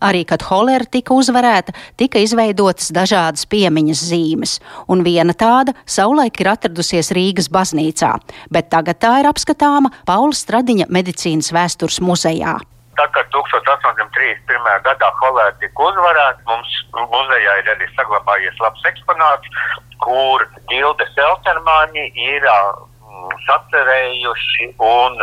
arī 0.05 0.26
kad 0.29 0.45
holera 0.45 0.85
tika 0.85 1.17
uzvarēta, 1.17 1.73
tika 1.97 2.21
izveidotas 2.21 2.91
dažādas 2.93 3.47
piemiņas 3.49 4.02
zīmes, 4.11 4.59
un 4.93 5.00
viena 5.07 5.33
tāda 5.33 5.73
savulaik 5.88 6.43
ir 6.45 6.52
atradusies 6.52 7.14
Rīgas 7.17 7.49
baznīcā, 7.49 8.12
bet 8.52 8.69
tagad 8.76 9.00
tā 9.00 9.14
ir 9.23 9.31
apskatāma 9.33 9.95
Paula 10.05 10.37
Stradiņa 10.37 10.91
medicīnas 10.93 11.49
vēstures 11.57 12.02
muzejā. 12.05 12.59
Tā 13.00 13.09
kā 13.09 13.25
1831. 13.33 14.73
gadā 14.85 15.12
holēra 15.25 15.57
tika 15.64 15.88
uzvarēta, 15.88 16.45
mums 16.45 16.79
muzejā 16.93 17.59
ir 17.64 17.75
arī 17.79 17.88
saglabājies 17.97 18.61
labs 18.61 18.85
eksponāts, 18.93 19.69
kur 20.05 20.45
Gilde 20.69 21.09
Seltermaņi 21.17 22.11
ir 22.21 22.50
sacerējuši 23.47 24.71
un 24.87 25.19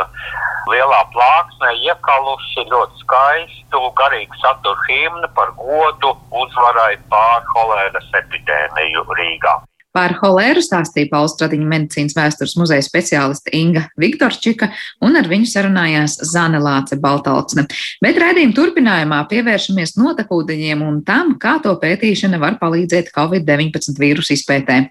lielā 0.72 1.00
plāksnē 1.14 1.74
iekaluši 1.88 2.68
ļoti 2.74 3.04
skaistu, 3.06 3.82
garīgu 4.00 4.44
saturu 4.44 4.86
himnu 4.90 5.32
par 5.38 5.56
godu 5.58 6.14
uzvarai 6.44 6.96
pār 7.12 7.44
holēras 7.56 8.14
epidēmiju 8.22 9.08
Rīgā. 9.20 9.60
Par 9.90 10.14
holēru 10.20 10.62
stāstīja 10.62 11.10
Pauls 11.10 11.34
Stradiņa 11.34 11.66
medicīnas 11.66 12.14
vēstures 12.14 12.54
muzeja 12.62 12.86
speciāliste 12.86 13.50
Inga 13.58 13.88
Viktorčika, 13.98 14.70
un 15.02 15.18
ar 15.18 15.26
viņu 15.32 15.50
sarunājās 15.50 16.20
Zane 16.30 16.62
Lāce 16.62 17.00
Baltalksne. 17.02 17.66
Bet 18.04 18.22
redzījuma 18.22 18.54
turpinājumā 18.60 19.24
pievēršamies 19.32 19.98
notekūdeņiem 19.98 20.86
un 20.86 21.02
tam, 21.08 21.34
kā 21.42 21.58
to 21.66 21.74
pētīšana 21.82 22.38
var 22.42 22.62
palīdzēt 22.62 23.10
Covid-19 23.18 23.98
vīrusu 23.98 24.38
izpētē. 24.38 24.84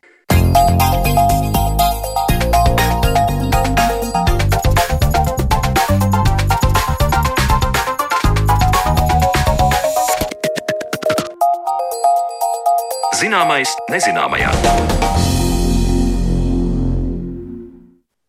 Zināmais 13.18 13.72
nezināmajā. 13.90 14.97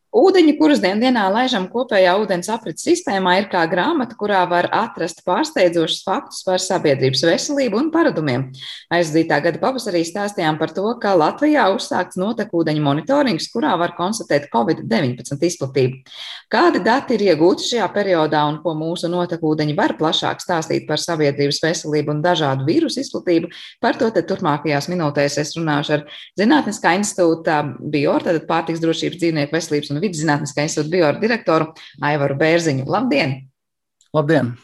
Ūdeņi, 0.10 0.56
kurus 0.58 0.80
dienā 0.82 1.28
laižam 1.30 1.68
kopējā 1.70 2.16
ūdens 2.18 2.48
aprits 2.50 2.82
sistēmā, 2.88 3.36
ir 3.44 3.48
kā 3.51 3.62
grāmata, 3.70 4.16
kurā 4.18 4.39
var 4.50 4.66
atrast 4.74 5.22
pārsteidzošus 5.22 6.01
faktus 6.01 6.39
par 6.48 6.58
sabiedrības 6.58 7.22
veselību 7.30 7.78
un 7.78 7.92
paradumiem. 7.94 8.48
Aizdītā 8.89 9.38
gada 9.46 9.62
pavasarī 9.62 10.01
stāstījām 10.08 10.58
par 10.58 10.74
to, 10.74 10.88
ka 10.98 11.13
Latvijā 11.13 11.68
uzsākts 11.75 12.18
notekūdeņu 12.18 12.82
monitorings, 12.88 13.51
kurā 13.54 13.75
var 13.78 13.94
konstatēt 14.00 14.48
Covid-19 14.50 15.46
izplatību. 15.46 16.01
Kādi 16.50 16.82
dati 16.82 17.13
ir 17.13 17.28
iegūti 17.28 17.68
šajā 17.68 17.92
periodā 17.94 18.42
un 18.50 18.58
ko 18.66 18.74
mūsu 18.74 19.12
notekūdeņi 19.13 19.78
var 19.78 19.94
plašāk 20.01 20.42
stāstīt 20.42 20.89
par 20.89 20.98
sabiedrības 20.98 21.62
veselību 21.68 22.16
un 22.16 22.25
dažādu 22.25 22.66
vīrusu 22.66 23.04
izplatību? 23.06 23.54
Par 23.78 24.01
to 24.01 24.10
turpmākajās 24.10 24.89
minūtēs 24.89 25.38
es 25.46 25.54
runāšu 25.54 26.00
ar 26.00 26.10
Zinātniskā 26.39 26.98
institūta 26.98 27.62
Bior, 27.78 28.25
tātad 28.25 28.50
pārtiks 28.50 28.82
drošības 28.82 29.22
dzīvnieku 29.22 29.54
veselības 29.54 29.94
un 29.94 29.99
un 30.00 30.06
vidzinātniskā 30.08 30.65
institūta 30.65 30.96
bioru 30.96 31.22
direktoru 31.22 31.70
Aivaru 32.10 32.39
Bērziņu. 32.39 32.88
Labdien! 32.89 33.38
Labdien! 34.15 34.56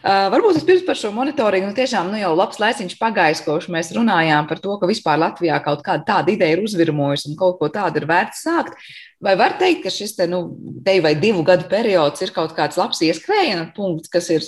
Uh, 0.00 0.30
varbūt 0.32 0.56
es 0.56 0.64
pirms 0.64 0.86
par 0.86 0.96
šo 0.96 1.10
monitoringu, 1.12 1.68
nu 1.68 1.76
tiešām 1.76 2.06
nu 2.08 2.16
jau 2.16 2.30
labs 2.32 2.56
laiciņš 2.62 2.94
pagājis, 2.96 3.42
kopš 3.44 3.66
mēs 3.68 3.90
runājām 3.92 4.46
par 4.48 4.62
to, 4.62 4.72
ka 4.80 4.88
vispār 4.88 5.18
Latvijā 5.20 5.58
kaut 5.60 5.82
kāda 5.84 6.06
tāda 6.08 6.32
ideja 6.32 6.56
ir 6.56 6.62
uzvirmojusi 6.64 7.28
un 7.28 7.36
kaut 7.36 7.58
ko 7.60 7.68
tādu 7.68 8.00
ir 8.00 8.06
vērts 8.08 8.40
sākt. 8.46 8.78
Vai 9.20 9.34
var 9.36 9.58
teikt, 9.60 9.82
ka 9.84 9.92
šis 9.92 10.16
te, 10.16 10.24
nu, 10.32 10.40
te 10.86 10.94
vai 11.04 11.12
divu 11.20 11.44
gadu 11.44 11.68
periods 11.68 12.24
ir 12.24 12.32
kaut 12.32 12.54
kāds 12.56 12.80
labs 12.80 13.02
ieskrējiena 13.04 13.68
punkts, 13.76 14.08
kas 14.08 14.30
ir, 14.32 14.46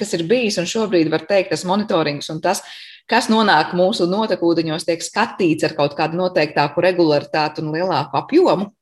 kas 0.00 0.16
ir 0.18 0.26
bijis 0.26 0.58
un 0.58 0.66
šobrīd 0.66 1.12
var 1.14 1.22
teikt 1.30 1.54
tas 1.54 1.62
monitorings 1.68 2.26
un 2.34 2.42
tas, 2.42 2.64
kas 3.06 3.30
nonāk 3.30 3.76
mūsu 3.78 4.10
notekūdeņos, 4.10 4.88
tiek 4.90 5.06
skatīts 5.06 5.70
ar 5.70 5.78
kaut 5.78 5.94
kādu 5.94 6.18
noteiktāku 6.18 6.82
regularitāti 6.82 7.62
un 7.62 7.70
lielāku 7.78 8.18
apjomu? 8.18 8.72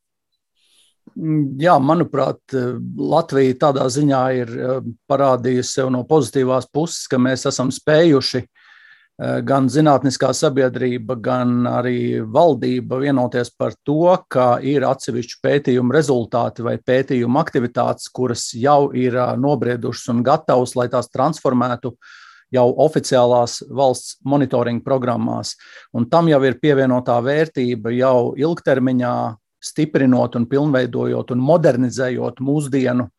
Mm, 1.17 1.57
jā, 1.61 1.79
manuprāt, 1.81 2.43
Latvija 2.97 3.57
tādā 3.67 3.87
ziņā 3.93 4.23
ir 4.37 4.53
eh, 4.53 4.91
parādījusi 5.09 5.79
sev 5.79 5.91
no 5.95 6.05
pozitīvās 6.09 6.69
puses, 6.73 7.07
ka 7.09 7.21
mēs 7.21 7.47
esam 7.49 7.73
spējuši 7.73 8.45
gan 9.17 9.71
zinātniskā 9.73 10.29
sabiedrība, 10.37 11.15
gan 11.25 11.65
arī 11.71 12.21
valdība 12.21 12.99
vienoties 13.01 13.49
par 13.57 13.73
to, 13.87 14.13
ka 14.29 14.59
ir 14.61 14.85
atsevišķi 14.85 15.39
pētījumu 15.41 15.95
rezultāti 15.97 16.65
vai 16.67 16.77
pētījumu 16.77 17.41
aktivitātes, 17.41 18.11
kuras 18.13 18.51
jau 18.53 18.91
ir 18.93 19.17
nobriedušas 19.41 20.13
un 20.13 20.21
gatavas, 20.27 20.77
lai 20.77 20.91
tās 20.93 21.09
transformētu 21.09 21.95
jau 22.53 22.67
oficiālās 22.85 23.63
valsts 23.73 24.19
monitoringa 24.25 24.85
programmās. 24.85 25.55
Un 25.97 26.11
tam 26.13 26.29
jau 26.29 26.43
ir 26.45 26.61
pievienotā 26.61 27.17
vērtība 27.25 27.97
jau 27.97 28.35
ilgtermiņā, 28.37 29.17
stiprinot 29.67 30.39
un 30.39 30.47
pilnveidojot 30.51 31.33
un 31.35 31.45
modernizējot 31.45 32.43
mūsdienu 32.45 33.11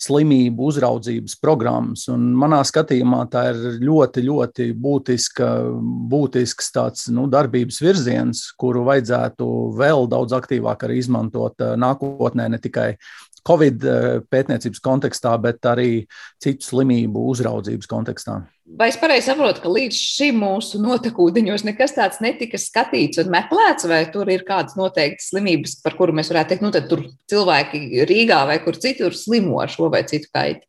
slimību 0.00 0.66
uzraudzības 0.70 1.38
programmas. 1.40 2.04
Un 2.12 2.28
manā 2.36 2.60
skatījumā 2.68 3.22
tā 3.32 3.46
ir 3.52 3.78
ļoti, 3.80 4.24
ļoti 4.26 4.66
būtiska, 4.76 5.50
būtisks 6.12 6.68
tāds, 6.74 7.06
nu, 7.12 7.26
darbības 7.32 7.80
virziens, 7.84 8.42
kuru 8.60 8.84
vajadzētu 8.90 9.48
vēl 9.78 10.08
daudz 10.12 10.36
aktīvāk 10.36 10.84
arī 10.84 11.00
izmantot 11.00 11.64
eh, 11.64 11.72
nākotnē, 11.80 12.50
ne 12.52 12.60
tikai 12.60 12.90
Covid 13.46 13.88
eh, 13.88 14.10
pētniecības 14.28 14.84
kontekstā, 14.84 15.32
bet 15.40 15.64
arī 15.72 16.04
citu 16.42 16.68
slimību 16.74 17.24
uzraudzības 17.32 17.88
kontekstā. 17.88 18.42
Vai 18.66 18.88
es 18.90 18.96
pareizi 18.98 19.28
saprotu, 19.28 19.60
ka 19.62 19.70
līdz 19.70 19.94
šim 19.94 20.40
mūsu 20.42 20.80
notekūdeņos 20.82 21.62
nekas 21.68 21.92
tāds 21.94 22.18
netika 22.24 22.58
skatīts 22.58 23.20
un 23.22 23.30
meklēts, 23.30 23.86
vai 23.86 24.00
tur 24.10 24.26
ir 24.32 24.42
kādas 24.48 24.74
noteiktas 24.74 25.28
slimības, 25.30 25.76
par 25.84 25.94
kuru 25.94 26.16
mēs 26.18 26.32
varētu 26.32 26.50
teikt, 26.50 26.64
nu 26.66 26.72
tad 26.74 26.88
tur 26.90 27.04
cilvēki 27.30 28.02
Rīgā 28.10 28.40
vai 28.50 28.58
kur 28.64 28.74
citur 28.82 29.14
slimo 29.14 29.60
ar 29.62 29.70
šo 29.70 29.86
vai 29.94 30.02
citu 30.10 30.32
kaiti? 30.34 30.66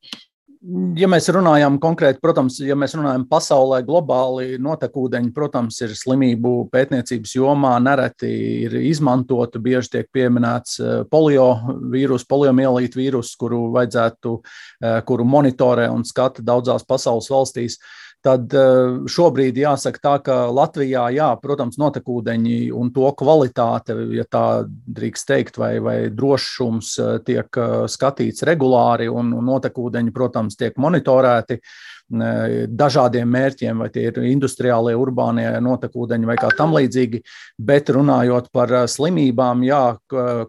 Ja 0.98 1.06
mēs 1.06 1.28
runājam 1.30 1.76
konkrēti, 1.82 2.18
protams, 2.24 2.56
ja 2.66 2.74
mēs 2.80 2.96
runājam 2.98 3.28
pasaulē, 3.30 3.84
globāli, 3.86 4.56
notekūdeņi, 4.64 5.30
protams, 5.36 5.78
ir 5.86 5.94
slimību 5.96 6.54
pētniecības 6.74 7.36
jomā 7.38 7.76
nereti 7.84 8.32
ir 8.66 8.74
izmantota. 8.82 9.62
Bieži 9.62 9.94
tiek 9.98 10.10
pieminēts 10.16 10.80
eh, 10.82 10.98
polio 11.12 11.46
vīrus, 11.94 12.26
poliomielītu 12.30 13.04
vīrus, 13.04 13.36
kuru 13.38 13.68
vajadzētu, 13.78 14.34
eh, 14.82 15.00
kuru 15.06 15.30
monitorē 15.30 15.92
un 15.94 16.08
skata 16.08 16.46
daudzās 16.46 16.88
pasaules 16.90 17.30
valstīs. 17.34 17.78
Uh, 17.78 18.07
tad 18.26 18.54
eh, 18.54 19.08
šobrīd 19.10 19.58
jāsaka 19.62 20.02
tā, 20.02 20.14
ka 20.26 20.38
Latvijā, 20.54 21.08
jā, 21.16 21.30
protams, 21.42 21.78
notekūdeņi 21.82 22.58
un 22.76 22.92
to 22.96 23.12
kvalitāte, 23.18 23.96
ja 24.16 24.26
tā 24.30 24.46
drīkst 24.68 25.30
teikt, 25.30 25.60
vai, 25.62 25.78
vai 25.84 25.98
drošums 26.14 26.94
eh, 27.04 27.14
tiek 27.28 27.62
eh, 27.62 27.76
skatīts 27.92 28.46
regulāri 28.48 29.10
un 29.12 29.36
notekūdeņi, 29.48 30.16
protams, 30.16 30.58
tiek 30.60 30.78
monitorēti 30.82 31.62
dažādiem 32.08 33.28
mērķiem, 33.28 33.82
vai 33.84 33.90
tie 33.92 34.06
ir 34.08 34.20
industriālie, 34.30 34.94
urbānie 34.96 35.50
notekūdeņi 35.64 36.30
vai 36.30 36.38
kā 36.40 36.48
tam 36.56 36.72
līdzīgi. 36.76 37.20
Bet 37.60 37.92
runājot 37.92 38.48
par 38.56 38.72
slimībām, 38.88 39.66
jā, 39.68 39.82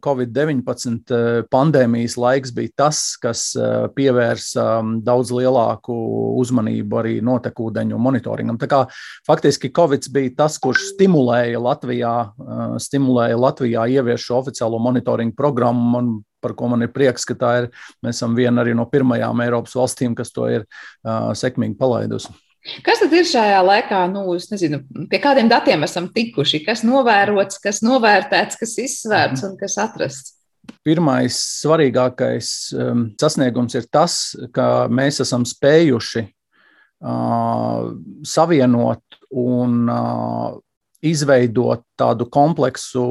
Covid-19 0.04 1.48
pandēmijas 1.50 2.14
laiks 2.20 2.54
bija 2.54 2.74
tas, 2.84 3.00
kas 3.18 3.50
pievērsa 3.96 4.68
daudz 5.02 5.34
lielāku 5.34 5.96
uzmanību 6.38 7.00
arī 7.02 7.16
notekūdeņu 7.26 7.98
monitoringam. 7.98 8.60
Tā 8.60 8.70
kā 8.70 8.84
faktiski 9.26 9.72
Covid 9.74 10.06
bija 10.14 10.36
tas, 10.44 10.60
kurš 10.62 10.92
stimulēja 10.94 11.58
Latvijā, 11.62 12.14
stimulēja 12.86 13.42
Latvijā 13.42 13.88
ievies 13.98 14.22
šo 14.22 14.44
oficiālo 14.44 14.78
monitoringu 14.82 15.34
programmu. 15.38 15.90
Man 15.98 16.14
par 16.44 16.54
ko 16.58 16.70
man 16.72 16.84
ir 16.86 16.92
prieks, 16.94 17.26
ka 17.28 17.36
tā 17.38 17.54
ir. 17.62 17.70
Mēs 18.04 18.20
esam 18.20 18.36
viena 18.38 18.62
arī 18.64 18.74
no 18.76 18.86
pirmajām 18.90 19.44
Eiropas 19.44 19.76
valstīm, 19.78 20.16
kas 20.18 20.32
to 20.34 20.48
ir 20.50 20.64
uh, 20.64 21.32
sekmīgi 21.38 21.78
palaidusi. 21.78 22.34
Kas 22.84 23.00
tad 23.00 23.12
ir 23.14 23.26
šajā 23.28 23.58
laikā, 23.64 24.00
nu, 24.12 24.24
nezinu, 24.50 24.82
pie 25.08 25.20
kādiem 25.22 25.48
datiem 25.48 25.86
esam 25.86 26.08
tikuši? 26.12 26.60
Kas 26.66 26.82
novērots, 26.84 27.60
kas 27.62 27.80
novērtēts, 27.86 28.58
kas 28.60 28.74
izsvērts 28.82 29.46
un 29.46 29.54
kas 29.60 29.78
atrasts? 29.80 30.34
Pirmais 30.84 31.38
svarīgākais 31.62 32.48
um, 32.76 33.06
sasniegums 33.20 33.78
ir 33.78 33.86
tas, 33.88 34.18
ka 34.52 34.88
mēs 34.92 35.22
esam 35.24 35.46
spējuši 35.48 36.26
uh, 36.26 37.88
savienot 38.26 39.20
un 39.32 39.88
uh, 39.88 40.58
izveidot 41.04 41.84
tādu 41.98 42.26
kompleksu 42.32 43.04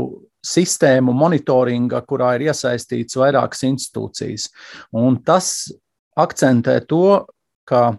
sistēmu 0.48 1.14
monitoringa, 1.16 2.02
kurā 2.08 2.36
ir 2.38 2.48
iesaistīts 2.50 3.18
vairākas 3.20 3.64
institūcijas. 3.68 4.50
Un 4.96 5.20
tas 5.28 5.70
akcentē 6.18 6.80
to, 6.88 7.26
ka 7.68 7.98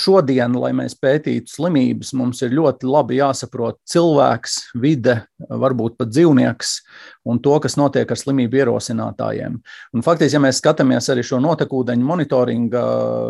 šodien, 0.00 0.54
lai 0.58 0.72
mēs 0.74 0.96
pētītu 0.98 1.52
slimības, 1.52 2.12
mums 2.18 2.42
ir 2.42 2.54
ļoti 2.56 2.88
labi 2.90 3.20
jāsaprot 3.20 3.78
cilvēks, 3.90 4.58
vide, 4.82 5.20
varbūt 5.48 5.98
pat 6.00 6.10
dzīvnieks 6.10 6.76
un 7.24 7.40
to, 7.40 7.56
kas 7.64 7.78
notiek 7.80 8.10
ar 8.10 8.20
slimību 8.20 8.60
ierosinātājiem. 8.60 9.58
Un 9.96 10.04
faktiski, 10.04 10.36
ja 10.36 10.42
mēs 10.44 10.60
skatāmies 10.60 11.08
arī 11.12 11.24
šo 11.24 11.40
notekūdeņu 11.44 12.08
monitoringa 12.08 12.86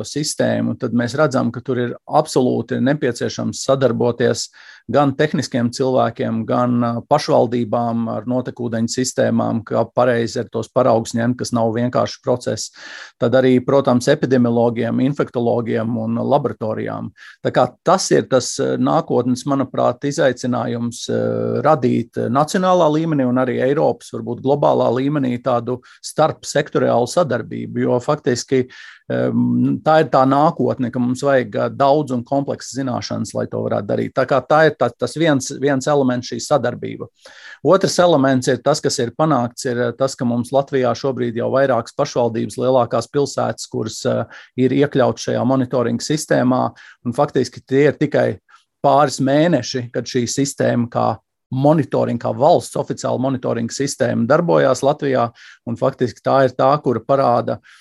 sistēmu, 0.09 0.77
tad 0.81 0.97
mēs 0.99 1.17
redzam, 1.19 1.53
ka 1.55 1.63
tur 1.65 1.83
ir 1.83 1.97
absolūti 2.05 2.81
nepieciešams 2.83 3.65
sadarboties 3.69 4.49
gan 4.93 5.15
tehniskiem 5.17 5.71
cilvēkiem, 5.73 6.43
gan 6.45 6.83
pašvaldībām 7.09 8.09
ar 8.13 8.27
notekūdeņu 8.29 8.91
sistēmām, 8.93 9.63
kā 9.65 9.87
pareizi 9.97 10.43
ar 10.43 10.51
tos 10.53 10.69
paraugus 10.69 11.15
ņemt, 11.17 11.39
kas 11.41 11.55
nav 11.57 11.71
vienkāršs 11.77 12.21
process. 12.25 12.75
Tad 13.21 13.33
arī, 13.39 13.55
protams, 13.65 14.11
epidemiologiem, 14.13 15.01
infektologiem 15.07 15.97
un 16.03 16.21
laboratorijām. 16.21 17.09
Tas 17.49 18.11
ir 18.13 18.29
tas 18.29 18.51
nākotnes, 18.61 19.47
manuprāt, 19.49 20.05
izaicinājums 20.11 21.07
radīt 21.65 22.21
nacionālā 22.29 22.91
līmenī 22.99 23.25
un 23.29 23.41
arī 23.41 23.57
Eiropas, 23.85 24.13
varbūt 24.15 24.43
globālā 24.45 24.89
līmenī 24.97 25.37
tādu 25.43 25.81
starpsektoriālu 26.05 27.09
sadarbību, 27.11 27.85
jo 27.85 27.99
faktiski 28.01 28.65
tā 29.05 29.97
ir 30.01 30.09
tā 30.09 30.23
nākotne, 30.25 30.89
ka 30.91 31.01
mums 31.03 31.23
vajag 31.25 31.77
daudz 31.77 32.15
un 32.17 32.23
kompleksu 32.25 32.79
zināšanas, 32.79 33.35
lai 33.37 33.45
to 33.53 33.61
varētu 33.67 33.89
darīt. 33.91 34.15
Tā, 34.17 34.25
tā 34.49 34.61
ir 34.71 34.77
tā, 34.81 34.89
tas 34.89 35.17
viens, 35.21 35.51
viens 35.61 35.89
elements, 35.91 36.31
šī 36.31 36.41
sadarbība. 36.41 37.11
Otrs 37.65 37.99
elements 38.01 38.49
ir 38.49 38.63
tas, 38.65 38.81
kas 38.81 38.97
ir 39.05 39.13
panākts, 39.17 39.67
ir 39.69 39.83
tas, 39.99 40.17
ka 40.17 40.25
mums 40.25 40.55
Latvijā 40.55 40.95
šobrīd 40.97 41.37
jau 41.37 41.51
vairākas 41.53 41.97
pašvaldības, 41.99 42.57
lielākās 42.61 43.11
pilsētas, 43.13 43.69
kuras 43.69 44.01
ir 44.57 44.73
iekļautas 44.73 45.29
šajā 45.29 45.45
monitoringa 45.53 46.05
sistēmā, 46.05 46.65
un 47.05 47.17
faktiski 47.17 47.61
tie 47.61 47.91
ir 47.91 48.01
tikai 48.01 48.29
pāris 48.85 49.21
mēneši, 49.25 49.91
kad 49.93 50.09
šī 50.09 50.25
sistēma 50.29 50.89
kā 50.93 51.07
monitoringa, 51.55 52.27
kā 52.27 52.35
valsts 52.37 52.77
oficiāla 52.81 53.23
monitoringa 53.23 53.75
sistēma 53.75 54.27
darbojās 54.31 54.83
Latvijā. 54.87 55.31
Faktiski 55.81 56.25
tā 56.25 56.43
ir 56.49 56.59
tā, 56.59 56.73
kura 56.83 57.03
parāda 57.05 57.59
uh, 57.61 57.81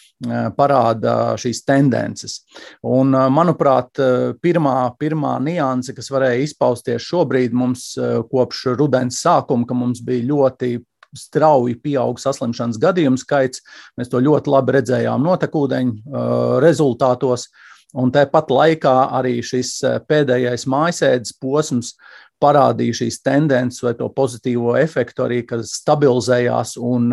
parāda 0.56 1.36
šīs 1.40 1.64
tendences. 1.66 2.42
Un, 2.84 3.12
manuprāt, 3.34 4.00
pirmā, 4.42 4.94
pirmā 5.00 5.36
nianse, 5.44 5.94
kas 5.96 6.10
varēja 6.12 6.44
izpausties 6.44 7.04
šobrīd, 7.04 7.54
mums 7.54 7.94
kopš 8.32 8.66
rudens 8.78 9.22
sākuma, 9.24 9.68
ka 9.68 9.74
mums 9.74 10.02
bija 10.02 10.30
ļoti 10.32 10.78
strauji 11.14 11.78
pieaug 11.84 12.18
saslimšanas 12.20 12.80
gadījumu 12.82 13.20
skaits. 13.22 13.62
Mēs 13.98 14.10
to 14.10 14.22
ļoti 14.24 14.50
labi 14.50 14.80
redzējām 14.80 15.24
notekūdeņu 15.28 16.24
rezultātos. 16.64 17.50
Un 17.94 18.10
tāpat 18.10 18.50
laikā 18.50 18.94
arī 19.20 19.36
šis 19.46 19.76
pēdējais 20.10 20.66
mājasēdes 20.66 21.36
posms 21.38 21.94
parādīja 22.44 23.00
šīs 23.00 23.22
tendences 23.24 23.84
vai 23.86 23.96
to 23.96 24.10
pozitīvo 24.12 24.76
efektu 24.82 25.24
arī, 25.26 25.42
kas 25.48 25.78
stabilizējās 25.80 26.76
un 26.84 27.10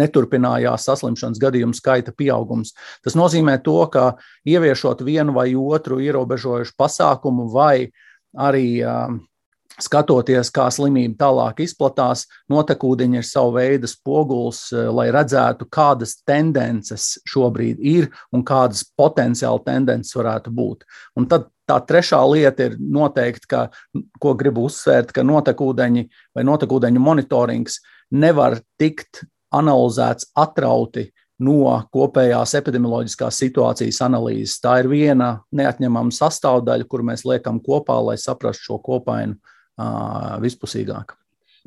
neturpinājās 0.00 0.88
saslimšanas 0.88 1.40
gadījumu 1.42 1.76
skaita 1.76 2.16
pieaugums. 2.16 2.72
Tas 3.04 3.18
nozīmē 3.18 3.60
to, 3.64 3.78
ka 3.92 4.14
ieviešot 4.48 5.04
vienu 5.04 5.36
vai 5.36 5.50
otru 5.54 6.00
ierobežojušu 6.00 6.78
pasākumu 6.80 7.50
vai 7.52 7.90
arī 8.40 8.80
skatoties, 9.80 10.50
kā 10.52 10.66
slimība 10.72 11.16
tālāk 11.22 11.62
izplatās, 11.64 12.26
notekūdeņi 12.52 13.20
ir 13.20 13.26
sava 13.26 13.60
veida 13.60 13.88
spogulis, 13.90 14.66
lai 14.72 15.08
redzētu, 15.14 15.68
kādas 15.72 16.18
tendences 16.28 17.14
šobrīd 17.28 17.80
ir 17.80 18.10
un 18.34 18.44
kādas 18.46 18.84
potenciāli 18.98 19.64
tendences 19.66 20.16
varētu 20.18 20.52
būt. 20.54 20.84
Un 21.16 21.28
tad 21.30 21.48
Tā 21.70 21.76
trešā 21.86 22.18
lieta 22.26 22.66
ir 22.66 22.76
noteikti, 22.82 23.46
ka, 23.50 23.60
ko 24.18 24.34
gribu 24.38 24.66
uzsvērt, 24.66 25.12
ka 25.14 25.22
notekūdeņi 25.26 26.06
vai 26.34 26.46
notekūdeņu 26.48 27.02
monitorings 27.04 27.78
nevar 28.10 28.58
tikt 28.80 29.22
analizēts 29.54 30.32
atrauti 30.38 31.06
no 31.40 31.76
kopējās 31.94 32.56
epidemioloģiskās 32.58 33.38
situācijas 33.44 34.02
analīzes. 34.04 34.58
Tā 34.60 34.80
ir 34.82 34.90
viena 34.90 35.30
neatņemama 35.56 36.12
sastāvdaļa, 36.14 36.88
kur 36.90 37.06
mēs 37.06 37.24
liekam 37.28 37.62
kopā, 37.64 37.96
lai 38.10 38.18
saprastu 38.20 38.66
šo 38.66 38.80
kopainu 38.84 39.38
uh, 39.38 40.36
vispusīgāk. 40.42 41.14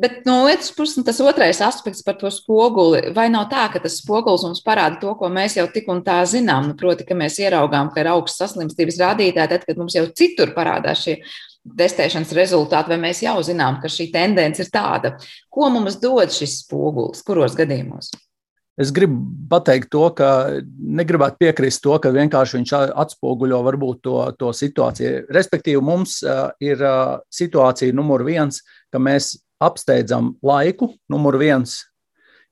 Bet 0.01 0.23
no 0.25 0.39
otras 0.47 0.71
puses, 0.73 1.05
tas 1.05 1.19
otrais 1.21 1.59
aspekts 1.61 2.01
par 2.01 2.15
to 2.17 2.31
spoguli, 2.33 3.11
vai 3.13 3.27
nav 3.29 3.45
tā, 3.51 3.67
ka 3.69 3.81
tas 3.83 3.99
spogulis 4.01 4.41
mums 4.47 4.63
parāda 4.65 4.97
to, 5.01 5.13
ko 5.19 5.29
mēs 5.29 5.59
jau 5.59 5.67
tik 5.69 5.91
un 5.93 6.01
tā 6.05 6.17
zinām? 6.25 6.71
Nu, 6.71 6.77
proti, 6.79 7.05
ka 7.05 7.13
mēs 7.17 7.37
ieraugām, 7.43 7.91
ka 7.93 8.01
ir 8.01 8.09
augsts 8.15 8.41
saslimstības 8.41 8.97
rādītāji, 9.03 9.51
tad, 9.51 9.67
kad 9.69 9.77
mums 9.77 9.93
jau 9.93 10.07
citur 10.17 10.55
parādās 10.57 11.05
šie 11.05 11.19
testēšanas 11.77 12.33
rezultāti, 12.33 12.95
vai 12.95 12.99
mēs 13.05 13.21
jau 13.21 13.37
zinām, 13.45 13.77
ka 13.83 13.91
šī 13.91 14.09
tendence 14.15 14.65
ir 14.65 14.73
tāda. 14.73 15.13
Ko 15.53 15.69
mums 15.69 16.01
dod 16.01 16.33
šis 16.33 16.63
spogulis, 16.63 17.21
kuros 17.27 17.53
gadījumos? 17.59 18.09
Es 18.73 18.89
gribu 18.89 19.19
pateikt 19.51 19.91
to, 19.93 20.07
ka 20.17 20.57
negribētu 20.73 21.37
piekrist 21.43 21.83
to, 21.85 21.93
ka 22.01 22.09
vienkārši 22.09 22.57
viņš 22.57 22.71
atspoguļo 23.03 23.59
varbūt 23.69 23.99
to, 24.01 24.17
to 24.39 24.49
situāciju. 24.57 25.27
Respektīvi, 25.29 25.81
mums 25.85 26.23
ir 26.57 26.81
situācija 27.29 27.93
numur 27.93 28.25
viens, 28.25 28.63
ka 28.89 28.97
mēs 28.97 29.35
apsteidzam 29.63 30.35
laiku, 30.45 30.93
numur 31.11 31.39
viens. 31.41 31.81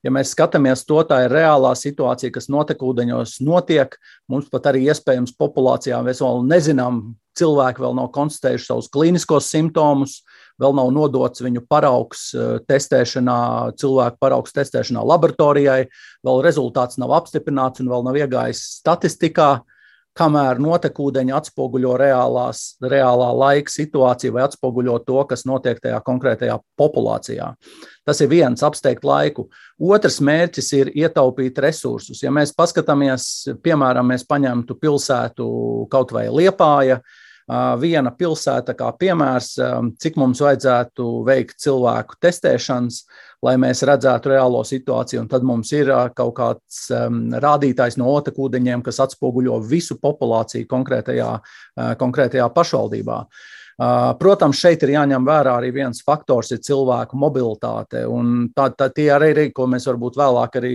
Ja 0.02 0.10
mēs 0.10 0.32
skatāmies 0.34 0.82
to, 0.82 0.98
tā 1.06 1.20
ir 1.24 1.34
reālā 1.34 1.76
situācija, 1.78 2.32
kas 2.34 2.48
notekūdeņos 2.50 3.36
notiek. 3.46 3.94
Mums 4.30 4.48
pat 4.50 4.66
arī 4.72 4.88
iespējams 4.90 5.36
populācijā 5.38 6.00
mēs 6.02 6.22
vēl 6.24 6.42
nezinām, 6.50 7.04
cilvēki 7.38 7.84
vēl 7.84 7.94
nav 7.96 8.10
konstatējuši 8.12 8.66
savus 8.66 8.90
klīniskos 8.92 9.46
simptomus, 9.52 10.18
vēl 10.60 10.74
nav 10.76 10.90
nodots 10.94 11.44
viņu 11.44 11.62
paraugs 11.70 12.30
eh, 12.34 12.56
testēšanā, 12.68 13.38
cilvēku 13.80 14.18
paraugs 14.22 14.54
testēšanā 14.56 15.04
laboratorijai, 15.06 15.86
vēl 16.26 16.42
rezultāts 16.44 16.98
nav 17.00 17.14
apstiprināts 17.22 17.82
un 17.82 17.92
vēl 17.92 18.04
nav 18.08 18.18
iegājis 18.24 18.64
statistikā 18.82 19.52
kamēr 20.18 20.60
notekūdeņi 20.60 21.32
atspoguļo 21.36 21.94
reālās, 22.00 22.62
reālā 22.84 23.30
laika 23.36 23.72
situāciju 23.72 24.36
vai 24.36 24.44
atspoguļo 24.44 24.98
to, 25.06 25.18
kas 25.30 25.46
notiek 25.48 25.80
tajā 25.80 26.00
konkrētajā 26.04 26.58
populācijā. 26.80 27.48
Tas 28.08 28.20
ir 28.20 28.30
viens, 28.32 28.64
apsteigt 28.66 29.06
laiku. 29.08 29.46
Otrs 29.80 30.20
mērķis 30.24 30.70
ir 30.78 30.92
ietaupīt 31.04 31.58
resursus. 31.64 32.22
Ja 32.24 32.32
mēs 32.34 32.52
paskatāmies, 32.56 33.28
piemēram, 33.64 34.12
mēs 34.12 34.26
paņemtu 34.28 34.76
pilsētu 34.82 35.48
kaut 35.92 36.12
vai 36.12 36.26
Liepāja, 36.28 37.00
viena 37.80 38.12
pilsēta 38.16 38.74
kā 38.78 38.90
piemērs, 38.98 39.54
cik 40.00 40.18
mums 40.20 40.40
vajadzētu 40.42 41.06
veikt 41.26 41.58
cilvēku 41.62 42.18
testēšanas, 42.22 43.02
lai 43.42 43.56
mēs 43.60 43.82
redzētu 43.88 44.32
reālo 44.32 44.62
situāciju. 44.66 45.24
Un 45.24 45.30
tad 45.30 45.46
mums 45.46 45.72
ir 45.74 45.90
kaut 46.16 46.34
kāds 46.38 46.84
rādītājs 47.42 47.98
no 48.00 48.12
otekūdeņiem, 48.18 48.84
kas 48.86 49.02
atspoguļo 49.06 49.58
visu 49.66 49.98
populāciju 50.02 50.68
konkrētajā, 50.70 51.32
konkrētajā 52.00 52.48
pašvaldībā. 52.54 53.18
Protams, 54.18 54.60
šeit 54.60 54.82
ir 54.84 54.92
jāņem 54.94 55.24
vērā 55.26 55.56
arī 55.58 55.70
viens 55.74 56.02
faktors, 56.04 56.52
ir 56.52 56.60
cilvēku 56.62 57.16
mobilitāte. 57.18 58.04
Tā, 58.56 58.68
tā, 58.76 58.88
tie 58.94 59.08
arī, 59.14 59.48
ko 59.54 59.66
mēs 59.70 59.88
varbūt 59.88 60.18
vēlāk 60.20 60.58
arī 60.60 60.74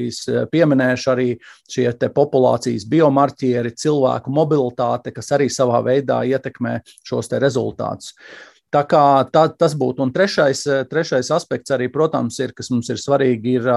pieminēšu, 0.51 1.11
arī 1.13 1.29
šie 1.69 1.87
populācijas 2.15 2.87
biomarķieri, 2.89 3.75
cilvēku 3.77 4.33
mobilitāte, 4.33 5.13
kas 5.15 5.31
arī 5.37 5.49
savā 5.53 5.83
veidā 5.85 6.23
ietekmē 6.25 6.79
šos 7.05 7.31
rezultātus. 7.37 8.15
Tā 8.73 8.83
kā 8.83 9.03
tā, 9.31 9.45
tas 9.55 9.77
būtu. 9.79 10.03
Un 10.03 10.11
trešais, 10.11 10.65
trešais 10.89 11.29
aspekts 11.31 11.71
arī, 11.71 11.87
protams, 11.91 12.39
ir, 12.43 12.51
kas 12.57 12.71
mums 12.73 12.89
ir 12.91 12.99
svarīgi, 12.99 13.61
ir 13.61 13.69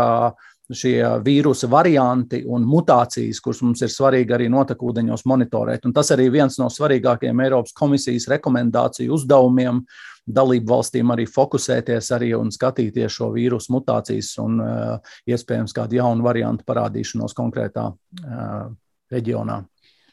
šie 0.76 0.98
vīrusu 1.24 1.68
varianti 1.70 2.42
un 2.46 2.66
mutācijas, 2.68 3.40
kuras 3.42 3.62
mums 3.64 3.82
ir 3.82 3.90
svarīgi 3.92 4.36
arī 4.36 4.48
notekūdeņos 4.52 5.26
monitorēt. 5.30 5.86
Un 5.88 5.94
tas 5.96 6.12
arī 6.14 6.28
viens 6.32 6.58
no 6.60 6.68
svarīgākajiem 6.72 7.42
Eiropas 7.46 7.74
komisijas 7.76 8.28
rekomendāciju 8.30 9.16
uzdevumiem 9.16 9.82
dalību 10.30 10.70
valstīm 10.70 11.10
arī 11.10 11.26
fokusēties 11.30 12.12
arī 12.14 12.30
un 12.38 12.52
skatīties 12.54 13.16
šo 13.16 13.32
vīrusu 13.34 13.74
mutācijas 13.74 14.36
un 14.42 14.60
uh, 14.62 15.12
iespējams 15.26 15.74
kādu 15.74 15.98
jaunu 15.98 16.26
variantu 16.26 16.66
parādīšanos 16.68 17.34
konkrētā 17.36 17.90
uh, 17.90 18.70
reģionā. 19.10 19.62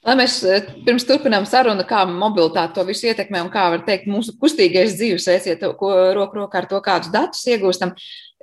Lai 0.07 0.13
mēs 0.15 0.37
pirms 0.85 1.03
turpinām 1.03 1.43
sarunu, 1.49 1.83
kā 1.87 2.05
mobilitāte 2.07 2.77
to 2.77 2.85
visu 2.87 3.09
ietekmē 3.09 3.41
un 3.43 3.49
kā 3.51 3.65
var 3.73 3.81
teikt, 3.83 4.05
mūsu 4.07 4.37
kustīgais 4.39 4.95
dzīvesveids, 4.95 5.49
ja 5.49 5.57
to, 5.59 5.73
ko 5.79 5.89
roku 6.15 6.39
rokā 6.39 6.61
ar 6.61 6.67
to 6.69 6.79
kādus 6.85 7.11
datus 7.11 7.41
iegūstam, 7.49 7.91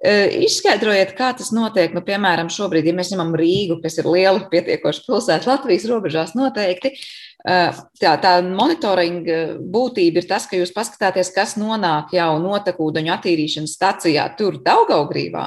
Izskaidrojiet, 0.04 1.14
kā 1.16 1.30
tas 1.32 1.48
notiek, 1.56 1.94
nu, 1.96 2.02
piemēram, 2.04 2.50
šobrīd, 2.52 2.90
ja 2.90 2.96
mēs 2.96 3.12
ņemam 3.14 3.32
Rīgu, 3.40 3.78
kas 3.80 3.96
ir 4.02 4.08
liela 4.12 4.42
pietiekoša 4.52 5.04
pilsēta 5.06 5.48
Latvijas 5.48 5.86
robežās, 5.88 6.34
noteikti. 6.36 6.92
Tā, 7.44 8.12
tā 8.20 8.34
monitoringa 8.44 9.38
būtība 9.72 10.20
ir 10.20 10.28
tas, 10.28 10.46
ka 10.48 10.60
jūs 10.60 10.72
paskatāties, 10.76 11.32
kas 11.32 11.56
nonāk 11.60 12.12
jau 12.16 12.34
notekūdeņu 12.40 13.14
attīrīšanas 13.16 13.76
stacijā 13.76 14.26
tur 14.36 14.60
Daugaugrīvā. 14.64 15.46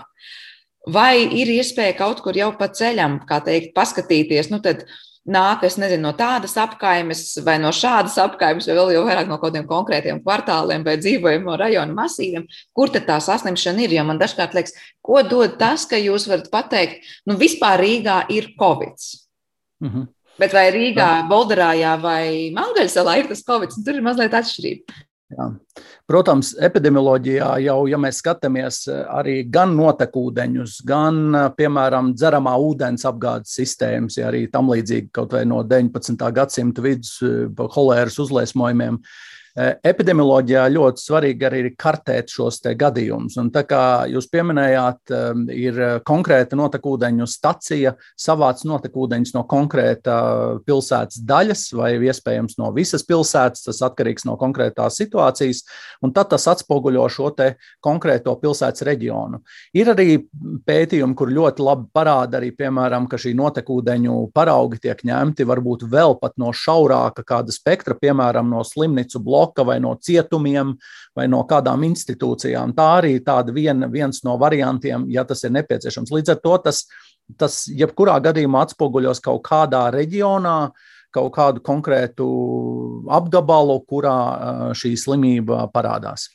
Vai 0.93 1.25
ir 1.25 1.49
iespēja 1.57 1.97
kaut 1.99 2.23
kur 2.25 2.37
jau 2.37 2.49
pa 2.57 2.69
ceļam, 2.73 3.19
kā 3.29 3.41
teikt, 3.45 3.73
paskatīties, 3.77 4.49
nu 4.53 4.61
tad 4.63 4.85
nāk, 5.27 5.63
es 5.67 5.77
nezinu, 5.79 6.07
no 6.07 6.13
tādas 6.17 6.55
apkaimes 6.59 7.23
vai 7.45 7.57
no 7.61 7.71
šādas 7.75 8.17
apkaimes, 8.23 8.67
vai 8.69 8.75
vēl 8.79 8.93
jau 8.95 9.05
vairāk 9.07 9.29
no 9.29 9.37
kaut 9.37 9.51
kādiem 9.51 9.67
konkrētiem 9.69 10.21
kvartāliem 10.23 10.85
vai 10.87 10.97
dzīvojamo 11.01 11.57
rajonu 11.59 11.95
masīviem, 11.97 12.47
kur 12.75 12.91
tad 12.93 13.07
tā 13.09 13.19
saslimšana 13.23 13.85
ir. 13.85 13.97
Jo 13.97 14.05
man 14.07 14.21
dažkārt 14.21 14.55
liekas, 14.57 14.75
ko 15.03 15.21
dod 15.27 15.57
tas, 15.61 15.85
ka 15.89 15.99
jūs 15.99 16.27
varat 16.31 16.51
pateikt, 16.53 17.07
nu 17.27 17.37
vispār 17.39 17.83
Rīgā 17.83 18.23
ir 18.33 18.53
Covid. 18.59 18.95
Mm 19.83 19.89
-hmm. 19.89 20.07
Bet 20.37 20.53
vai 20.53 20.69
Rīgā, 20.71 21.27
Bolderājā 21.29 22.01
vai 22.01 22.51
Mangaļsalā 22.53 23.17
ir 23.19 23.27
tas 23.27 23.43
Covid, 23.43 23.73
tur 23.85 23.95
ir 23.95 24.01
mazliet 24.05 24.33
atšķirība. 24.33 25.06
Jā. 25.27 25.45
Protams, 26.07 26.53
epidemioloģijā 26.63 27.49
jau, 27.65 27.81
ja 27.91 27.97
mēs 27.99 28.21
skatāmies 28.21 28.85
eh, 28.87 29.01
arī 29.11 29.35
gan 29.51 29.73
notekūdeņus, 29.75 30.77
gan, 30.87 31.17
eh, 31.35 31.47
piemēram, 31.57 32.13
dzeramā 32.15 32.53
ūdens 32.63 33.03
apgādes 33.09 33.57
sistēmas, 33.59 34.15
ja 34.21 34.29
arī 34.29 34.45
tam 34.51 34.71
līdzīgi 34.71 35.11
kaut 35.11 35.35
vai 35.35 35.43
no 35.49 35.59
19. 35.67 36.29
gadsimta 36.37 36.85
vidus 36.85 37.17
eh, 37.27 37.67
holēras 37.75 38.21
uzliesmojumiem, 38.23 39.01
uh, 39.01 39.36
epidemioloģijā 39.57 40.67
ļoti 40.69 41.01
svarīgi 41.01 41.45
arī 41.47 41.61
ir 41.63 41.69
kartēt 41.79 42.29
šos 42.29 42.59
gadījumus. 42.77 43.37
Tā 43.53 43.63
kā 43.65 43.81
jūs 44.11 44.27
pieminējāt, 44.29 45.13
ehm, 45.13 45.45
ir 45.49 45.79
eh, 45.81 45.93
konkrēta 46.05 46.57
notekūdeņu 46.59 47.25
stacija, 47.29 47.95
savāc 48.19 48.61
notekūdeņus 48.67 49.33
no 49.33 49.43
konkrēta 49.49 50.17
pilsētas 50.67 51.21
daļas 51.25 51.63
vai 51.77 51.95
iespējams 51.97 52.57
no 52.61 52.71
visas 52.75 53.05
pilsētas. 53.07 53.65
Tas 53.67 53.81
atkarīgs 53.89 54.27
no 54.29 54.37
konkrētās 54.37 54.99
situācijas, 55.01 55.63
un 56.05 56.13
tad 56.13 56.29
tas 56.33 56.47
atspoguļo 56.53 57.07
šo 57.09 57.27
konkrēto 57.83 58.33
pilsētas 58.39 58.85
reģionu. 58.87 59.41
Ir 59.75 59.89
arī 59.91 60.21
pētījumi, 60.65 61.15
kur 61.17 61.29
ļoti 61.33 61.65
labi 61.65 61.89
parāda 61.93 62.39
arī, 62.39 62.53
piemēram, 62.55 63.05
ka 63.11 63.19
šī 63.19 63.33
notekūdeņu 63.37 64.15
paraugi 64.33 64.79
tiek 64.85 65.03
ņemti 65.05 65.45
varbūt 65.45 65.83
vēl 65.91 66.15
pat 66.21 66.37
no 66.39 66.53
šaurāka 66.55 67.25
kāda 67.27 67.53
spektra, 67.53 67.97
piemēram, 67.99 68.47
no 68.53 68.63
slimnīcu 68.65 69.19
bloka 69.23 69.46
bloka 69.47 69.63
vai 69.63 69.79
no 69.79 69.95
cietumiem 69.95 70.75
vai 71.15 71.27
no 71.27 71.43
kādām 71.47 71.83
institūcijām. 71.83 72.73
Tā 72.75 72.99
arī 72.99 73.17
ir 73.17 73.53
vien, 73.53 73.91
viens 73.91 74.23
no 74.23 74.37
variantiem, 74.37 75.09
ja 75.09 75.23
tas 75.23 75.43
ir 75.43 75.51
nepieciešams. 75.51 76.11
Līdz 76.11 76.29
ar 76.29 76.41
to 76.43 76.57
tas, 76.57 76.85
tas 77.37 77.67
jebkurā 77.67 78.19
gadījumā 78.21 78.65
atspoguļos 78.65 79.21
kaut 79.21 79.43
kādā 79.47 79.91
reģionā, 79.91 80.71
kaut 81.11 81.33
kādu 81.33 81.61
konkrētu 81.61 82.27
apgabalu, 83.09 83.79
kurā 83.87 84.73
šī 84.75 84.95
slimība 84.97 85.69
parādās. 85.73 86.29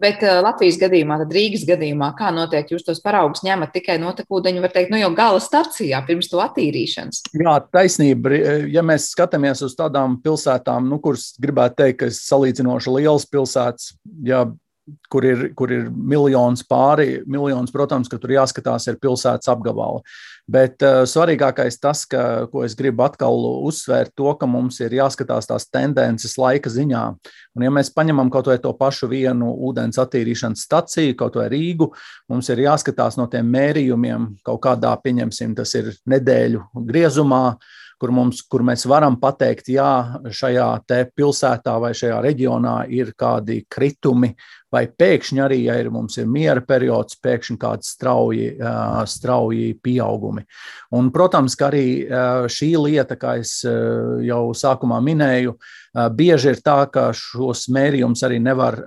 Bet 0.00 0.22
uh, 0.24 0.38
Latvijas 0.44 0.78
gadījumā, 0.80 1.18
tad 1.22 1.34
Rīgas 1.36 1.66
gadījumā, 1.68 2.12
kā 2.18 2.30
notiek, 2.34 2.70
jūs 2.72 2.86
tos 2.86 3.02
paraugus 3.04 3.44
ņemat 3.44 3.74
tikai 3.74 3.98
notekūdeņu, 4.00 4.62
var 4.64 4.72
teikt, 4.74 4.92
nu 4.94 5.00
jau 5.00 5.10
gala 5.16 5.42
stacijā 5.44 6.00
pirms 6.06 6.30
to 6.32 6.40
attīrīšanas. 6.40 7.22
Jā, 7.36 7.56
taisnība. 7.74 8.32
Ja 8.72 8.84
mēs 8.86 9.10
skatāmies 9.14 9.64
uz 9.66 9.76
tādām 9.78 10.16
pilsētām, 10.24 10.88
nu, 10.88 11.00
kuras 11.04 11.30
gribētu 11.42 11.82
teikt, 11.82 12.00
ka 12.00 12.10
ir 12.10 12.16
salīdzinoši 12.16 12.96
lielas 12.96 13.28
pilsētas, 13.28 13.92
ja 14.24 14.46
kur 15.10 15.24
ir, 15.26 15.44
kur 15.58 15.72
ir 15.74 15.88
miljons 15.90 16.62
pāri. 16.68 17.20
Miljons, 17.30 17.72
protams, 17.74 18.10
ka 18.10 18.18
tur 18.20 18.34
jāskatās 18.34 18.88
ir 18.90 18.98
pilsētas 19.02 19.50
apgabala. 19.52 20.02
Bet 20.50 20.82
uh, 20.82 21.02
svarīgākais 21.06 21.78
tas, 21.82 22.04
ka, 22.10 22.46
ko 22.50 22.64
es 22.66 22.74
gribu 22.78 23.04
atkal 23.06 23.38
uzsvērt, 23.68 24.14
to, 24.18 24.32
ka 24.38 24.48
mums 24.50 24.80
ir 24.82 24.96
jāskatās 24.98 25.50
tās 25.50 25.68
tendences 25.70 26.36
laika 26.40 26.72
ziņā. 26.72 27.04
Un, 27.56 27.66
ja 27.66 27.72
mēs 27.74 27.92
paņemam 27.94 28.32
kaut 28.32 28.50
vai 28.50 28.58
to 28.62 28.72
pašu 28.78 29.10
vienu 29.10 29.52
ūdens 29.70 30.00
attīrīšanas 30.02 30.66
staciju, 30.66 31.18
kaut 31.18 31.38
vai 31.38 31.50
Rīgu, 31.52 31.92
mums 32.30 32.50
ir 32.50 32.64
jāskatās 32.66 33.20
no 33.20 33.28
tiem 33.30 33.50
mērījumiem 33.50 34.32
kaut 34.46 34.62
kādā, 34.66 34.96
pieņemsim, 35.04 35.54
tas 35.58 35.74
ir 35.78 35.94
nedēļu 36.10 36.66
griezumā 36.88 37.44
kur, 38.00 38.12
mums, 38.14 38.40
kur 38.48 38.64
mēs 38.66 38.86
varam 38.88 39.18
pateikt, 39.20 39.68
jā, 39.74 39.90
šajā 40.32 40.68
pilsētā 41.12 41.76
vai 41.82 41.92
šajā 41.96 42.20
reģionā 42.24 42.76
ir 42.96 43.12
kādi 43.18 43.60
kritumi 43.68 44.32
vai 44.72 44.84
pēkšņi 44.88 45.42
arī, 45.42 45.60
ja 45.66 45.76
ir, 45.80 45.90
mums 45.90 46.18
ir 46.20 46.28
miera 46.30 46.62
periods, 46.62 47.18
pēkšņi 47.22 47.58
kādi 47.60 47.86
strauji, 47.86 48.46
strauji 49.10 49.74
pieaugumi. 49.82 50.46
Un, 50.96 51.10
protams, 51.14 51.56
ka 51.58 51.68
arī 51.70 51.84
šī 52.50 52.70
lieta, 52.78 53.18
kā 53.20 53.36
es 53.42 53.60
jau 53.64 54.42
sākumā 54.56 55.00
minēju, 55.04 55.56
bieži 56.14 56.52
ir 56.52 56.60
tā, 56.62 56.76
ka 56.92 57.08
šos 57.16 57.64
mērījumus 57.74 58.22
arī 58.26 58.38
nevar 58.42 58.78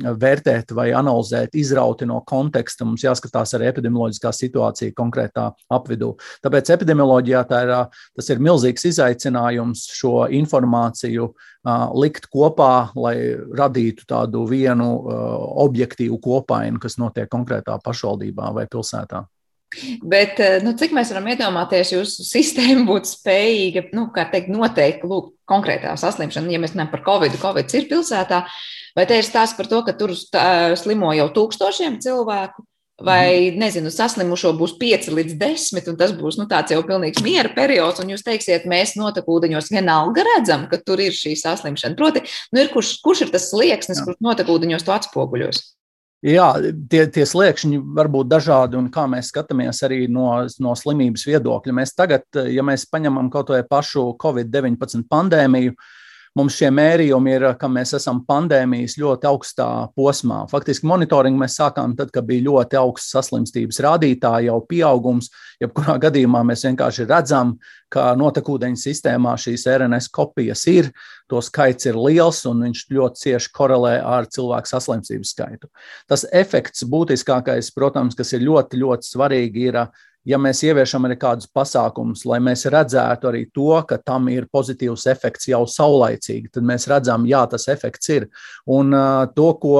vērtēt 0.00 0.74
vai 0.74 0.88
analizēt 0.98 1.54
izrauti 1.58 2.08
no 2.10 2.18
konteksta. 2.26 2.86
Mums 2.88 3.04
jāskatās 3.06 3.54
arī 3.54 3.70
epidemioloģiskā 3.70 4.32
situācija 4.34 4.96
konkrētā 4.98 5.46
apvidū. 5.70 6.16
Tāpēc 6.42 6.74
epidemioloģijā 6.74 7.44
tā 7.50 7.62
ir, 7.66 7.74
tas 8.18 8.32
ir 8.34 8.42
milzīgs 8.42 8.88
izaicinājums 8.90 9.86
šo 9.94 10.26
informāciju 10.40 11.30
likt 11.66 12.30
kopā, 12.32 12.90
lai 12.96 13.16
radītu 13.36 14.06
tādu 14.08 14.46
vienu 14.48 14.88
objektīvu 15.66 16.16
kopainu, 16.22 16.80
kas 16.80 16.96
notiek 17.00 17.28
konkrētā 17.28 17.76
pašvaldībā 17.84 18.54
vai 18.56 18.66
pilsētā. 18.70 19.26
Bet, 20.02 20.40
nu, 20.64 20.72
cik 20.74 20.90
mēs 20.96 21.12
varam 21.12 21.28
iedomāties, 21.30 21.92
jūsu 21.94 22.24
sistēma 22.26 22.82
būtu 22.88 23.12
spējīga, 23.12 23.84
nu, 23.94 24.08
kā 24.14 24.24
teikt, 24.32 24.50
noteikt, 24.50 25.04
lūk, 25.06 25.30
konkrētā 25.50 25.92
saslimšana, 26.00 26.50
ja 26.50 26.58
mēs 26.62 26.74
runājam 26.74 26.90
par 26.90 27.04
covid, 27.06 27.36
covid 27.38 27.76
ir 27.78 27.86
pilsētā, 27.92 28.40
vai 28.98 29.06
te 29.06 29.20
ir 29.20 29.26
stāsts 29.26 29.54
par 29.58 29.70
to, 29.70 29.84
ka 29.86 29.94
tur 29.94 30.16
slimo 30.16 31.12
jau 31.14 31.28
tūkstošiem 31.36 32.00
cilvēku, 32.02 32.66
Vai, 33.00 33.50
mhm. 33.50 33.60
nezinu, 33.62 33.90
saslimušo 33.92 34.52
būs 34.58 34.74
5 34.80 35.08
līdz 35.16 35.36
10, 35.40 35.88
un 35.88 35.98
tas 36.00 36.12
būs 36.16 36.36
nu, 36.40 36.44
tāds 36.50 36.74
jau 36.74 36.82
pilnīgs 36.84 37.22
miera 37.24 37.48
periods, 37.54 38.02
un 38.02 38.12
jūs 38.12 38.24
teiksiet, 38.26 38.66
mēs 38.68 38.92
notekūdeņos 39.00 39.70
vienalga 39.72 40.26
redzam, 40.26 40.66
ka 40.68 40.76
tur 40.84 41.00
ir 41.00 41.16
šī 41.16 41.32
saslimšana. 41.40 41.96
Proti, 41.96 42.22
nu, 42.52 42.60
ir, 42.60 42.68
kurš, 42.74 42.98
kurš 43.04 43.24
ir 43.24 43.32
tas 43.32 43.48
slieksnis, 43.48 44.02
kurš 44.04 44.20
notekūdeņos 44.24 44.84
to 44.84 44.96
atspoguļos? 44.96 45.62
Jā, 46.28 46.50
tie, 46.92 47.06
tie 47.08 47.24
sliekšņi 47.24 47.78
var 47.96 48.10
būt 48.12 48.28
dažādi, 48.28 48.76
un 48.76 48.90
kā 48.92 49.06
mēs 49.08 49.30
skatāmies 49.32 49.80
arī 49.86 50.02
no, 50.12 50.34
no 50.60 50.74
slimības 50.76 51.24
viedokļa. 51.24 51.76
Mēs 51.78 51.96
tagad, 51.96 52.26
ja 52.52 52.60
mēs 52.66 52.84
paņemam 52.92 53.32
kaut 53.32 53.54
vai 53.54 53.62
pašu 53.64 54.10
Covid-19 54.20 55.08
pandēmiju, 55.08 55.72
uh, 55.72 55.96
mums 56.38 56.54
šie 56.58 56.70
mērījumi 56.74 57.32
ir, 57.34 57.44
ka 57.58 57.68
mēs 57.70 57.94
esam 57.98 58.20
pandēmijas 58.26 58.96
ļoti 59.00 59.28
augstā 59.30 59.68
posmā. 59.98 60.44
Faktiski 60.50 60.86
monitoringu 60.86 61.40
mēs 61.42 61.56
sākām 61.58 61.96
tad, 61.98 62.12
kad 62.14 62.26
bija 62.28 62.46
ļoti 62.46 62.78
augsts 62.80 63.14
saslimstības 63.16 63.80
rādītāji, 63.86 64.50
jau 64.50 64.58
pieaugums. 64.70 65.30
Jebkurā 65.60 65.96
gadījumā 66.00 66.42
mēs 66.46 66.64
vienkārši 66.68 67.08
redzam, 67.10 67.56
ka 67.90 68.12
notekūdeņu 68.18 68.78
sistēmā 68.78 69.34
šīs 69.40 69.66
RNS 69.68 70.10
kopijas 70.14 70.62
ir, 70.70 70.92
to 71.30 71.42
skaits 71.42 71.90
ir 71.90 71.98
liels 71.98 72.44
un 72.48 72.62
viņš 72.66 72.84
ļoti 72.94 73.24
cieši 73.24 73.50
korelē 73.56 73.96
ar 73.98 74.28
cilvēku 74.30 74.70
saslimstības 74.70 75.34
skaitu. 75.34 75.70
Tas 76.08 76.24
efekts 76.30 76.86
būtiskākais, 76.86 77.72
protams, 77.74 78.16
kas 78.18 78.32
ir 78.38 78.46
ļoti, 78.46 78.80
ļoti 78.84 79.10
svarīgi, 79.10 79.66
ir 79.72 79.82
ja 80.28 80.38
mēs 80.40 80.60
ieviešam 80.66 81.06
arī 81.08 81.16
kādus 81.20 81.48
pasākumus, 81.54 82.26
lai 82.28 82.40
mēs 82.44 82.66
redzētu 82.70 83.28
arī 83.30 83.44
to, 83.54 83.72
ka 83.88 83.96
tam 84.04 84.28
ir 84.32 84.48
pozitīvs 84.52 85.06
efekts 85.10 85.48
jau 85.48 85.62
saulaicīgi, 85.68 86.50
tad 86.54 86.66
mēs 86.66 86.86
redzam, 86.90 87.24
jā, 87.28 87.40
tas 87.50 87.66
efekts 87.72 88.12
ir. 88.12 88.26
Un 88.70 88.92
uh, 88.96 89.24
to, 89.34 89.48
ko 89.62 89.76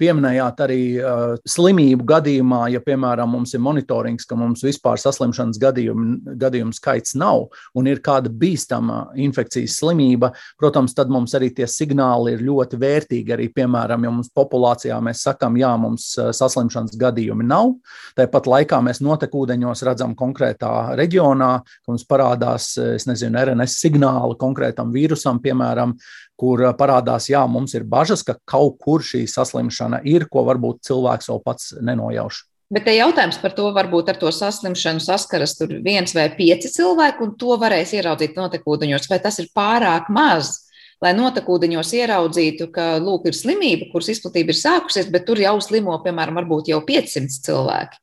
pieminējāt 0.00 0.62
arī 0.66 0.80
uh, 0.98 1.36
slimību 1.48 2.06
gadījumā, 2.10 2.64
ja, 2.74 2.82
piemēram, 2.84 3.30
mums 3.30 3.54
ir 3.54 3.62
monitorings, 3.62 4.26
ka 4.26 4.38
mums 4.38 4.64
vispār 4.66 4.98
saslimšanas 5.00 5.60
gadījumu, 5.62 6.34
gadījumu 6.40 6.74
skaits 6.76 7.14
nav 7.20 7.46
un 7.78 7.90
ir 7.90 8.02
kāda 8.04 8.32
bīstama 8.32 9.04
infekcijas 9.20 9.78
slimība, 9.80 10.32
protams, 10.60 10.96
tad 10.98 11.12
mums 11.12 11.34
arī 11.38 11.52
tie 11.54 11.68
signāli 11.70 12.34
ir 12.34 12.44
ļoti 12.48 12.80
vērtīgi. 12.80 13.36
Arī, 13.36 13.48
piemēram, 13.54 14.04
ja 14.06 14.12
mums 14.12 14.32
populācijā 14.34 14.98
mēs 15.04 15.22
sakām, 15.28 15.58
jā, 15.60 15.70
mums 15.80 16.10
saslimšanas 16.18 16.98
gadījumi 17.00 17.46
nav, 17.46 17.76
tāpat 18.18 18.50
laikā 18.50 18.80
mēs 18.84 19.02
notekūdeņi 19.04 19.59
ūdeņos 19.60 19.84
redzam 19.84 20.14
konkrētā 20.16 20.96
reģionā, 20.98 21.50
ka 21.62 21.92
mums 21.92 22.06
parādās 22.08 22.72
nezinu, 23.06 23.38
RNS 23.38 23.78
signāli 23.80 24.36
konkrētam 24.40 24.92
vīrusam, 24.92 25.40
piemēram, 25.42 25.96
kur 26.36 26.62
parādās, 26.78 27.28
jā, 27.30 27.44
mums 27.46 27.74
ir 27.74 27.84
bažas, 27.84 28.22
ka 28.24 28.38
kaut 28.48 28.78
kur 28.80 29.02
šī 29.02 29.26
saslimšana 29.28 30.02
ir, 30.04 30.26
ko 30.30 30.44
varbūt 30.48 30.82
cilvēks 30.88 31.28
vēl 31.30 31.42
pats 31.44 31.74
nenojauš. 31.80 32.46
Bet 32.70 32.84
te 32.86 32.94
jautājums 32.94 33.40
par 33.42 33.52
to, 33.52 33.66
varbūt 33.74 34.12
ar 34.12 34.18
to 34.18 34.30
saslimšanu 34.30 35.02
saskaras 35.02 35.56
tur 35.58 35.72
viens 35.82 36.14
vai 36.14 36.28
pieci 36.30 36.70
cilvēki, 36.70 37.24
un 37.24 37.32
to 37.36 37.56
varēs 37.58 37.96
ieraudzīt 37.98 38.38
notekūdeņos, 38.38 39.08
vai 39.10 39.18
tas 39.18 39.40
ir 39.42 39.48
pārāk 39.56 40.06
maz, 40.14 40.68
lai 41.02 41.10
notekūdeņos 41.18 41.90
ieraudzītu, 41.98 42.68
ka, 42.70 42.92
lūk, 43.02 43.26
ir 43.26 43.34
slimība, 43.34 43.90
kuras 43.90 44.12
izplatība 44.14 44.54
ir 44.54 44.60
sākusies, 44.60 45.10
bet 45.10 45.26
tur 45.26 45.42
jau 45.42 45.56
slimo, 45.64 45.98
piemēram, 46.04 46.38
varbūt 46.38 46.70
jau 46.70 46.78
500 46.86 47.42
cilvēki. 47.48 47.98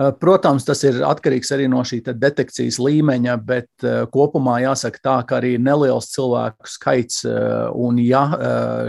Eh, 0.00 0.12
protams, 0.16 0.64
tas 0.64 0.80
ir 0.86 1.02
atkarīgs 1.04 1.50
arī 1.52 1.66
no 1.68 1.82
šī 1.84 1.98
detekcijas 2.08 2.78
līmeņa, 2.80 3.34
bet 3.44 3.84
eh, 3.84 4.04
kopumā 4.12 4.60
jāsaka 4.62 5.02
tā, 5.04 5.16
ka 5.28 5.40
arī 5.40 5.56
neliels 5.60 6.08
cilvēku 6.14 6.68
skaits, 6.72 7.24
eh, 7.28 7.66
un 7.76 7.98
ja 8.00 8.22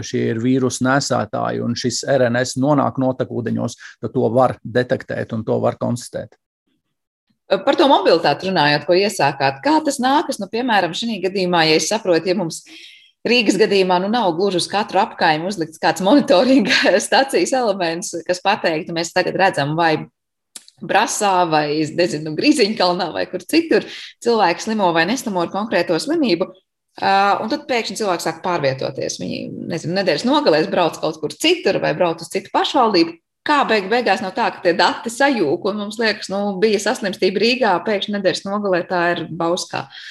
šie 0.06 0.22
ir 0.30 0.40
vīrusu 0.40 0.86
nesētāji 0.86 1.60
un 1.64 1.74
šis 1.76 2.02
RNS 2.08 2.56
nonāk 2.62 3.00
notekūdeņos, 3.02 3.76
tad 4.00 4.14
to 4.14 4.30
var 4.32 4.56
detektēt 4.64 5.34
un 5.36 5.44
to 5.44 5.58
var 5.60 5.76
konstatēt. 5.80 6.38
Par 7.52 7.76
to 7.76 7.84
mobilitāti 7.90 8.48
runājot, 8.48 8.86
ko 8.88 8.96
iesākāt, 8.96 9.60
kā 9.60 9.76
tas 9.84 10.00
nākas, 10.00 10.40
nu, 10.40 10.48
piemēram, 10.48 10.94
šī 10.96 11.18
gadījumā, 11.26 11.66
ja 11.68 11.76
es 11.76 11.90
saprotu, 11.92 12.32
ja 12.32 12.38
mums 12.38 12.62
Rīgas 13.28 13.58
gadījumā 13.60 14.00
nu, 14.02 14.08
nav 14.10 14.32
gluži 14.38 14.62
uz 14.62 14.70
katru 14.70 14.98
apkaimi 15.02 15.46
uzlikts 15.46 15.78
kāds 15.82 16.02
monitoringa 16.02 16.96
stācijas 17.04 17.52
elements, 17.60 18.16
kas 18.24 18.40
pateiktu, 18.42 18.96
mēs 18.96 19.12
tagad 19.12 19.36
redzam, 19.38 19.76
vai 19.78 20.08
Brasā 20.88 21.32
vai, 21.50 21.66
nezinu, 21.96 22.34
Grīziņkalnā 22.38 23.08
vai 23.14 23.24
kur 23.30 23.44
citur 23.46 23.86
cilvēki 24.24 24.66
slimo 24.66 24.90
vai 24.96 25.06
neslimo 25.10 25.42
ar 25.44 25.52
konkrēto 25.52 25.98
slimību. 26.02 26.50
Uh, 27.00 27.40
un 27.40 27.48
tad 27.48 27.64
pēkšņi 27.70 27.98
cilvēks 28.02 28.26
sāk 28.28 28.40
pārvietoties. 28.44 29.16
Viņi, 29.22 29.42
nezinu, 29.72 29.96
nedēļas 29.96 30.26
nogalēs 30.28 30.68
brauc 30.72 30.98
kaut 31.00 31.20
kur 31.22 31.32
citur 31.32 31.80
vai 31.80 31.94
brauc 31.96 32.20
uz 32.20 32.28
citu 32.32 32.52
pašvaldību. 32.52 33.16
Kā 33.48 33.62
beig 33.66 33.88
beigās 33.90 34.20
nav 34.22 34.36
tā, 34.36 34.50
ka 34.54 34.60
tie 34.62 34.74
dati 34.78 35.10
sajūg 35.10 35.64
un 35.66 35.80
mums 35.80 35.96
liekas, 35.98 36.28
nu, 36.30 36.58
bija 36.62 36.78
saslimstība 36.82 37.42
Rīgā, 37.42 37.72
pēkšņi 37.86 38.18
nedēļas 38.18 38.44
nogalē 38.46 38.84
tā 38.90 39.06
ir 39.16 39.24
Bauskā. 39.34 39.86
Uh, 39.88 40.10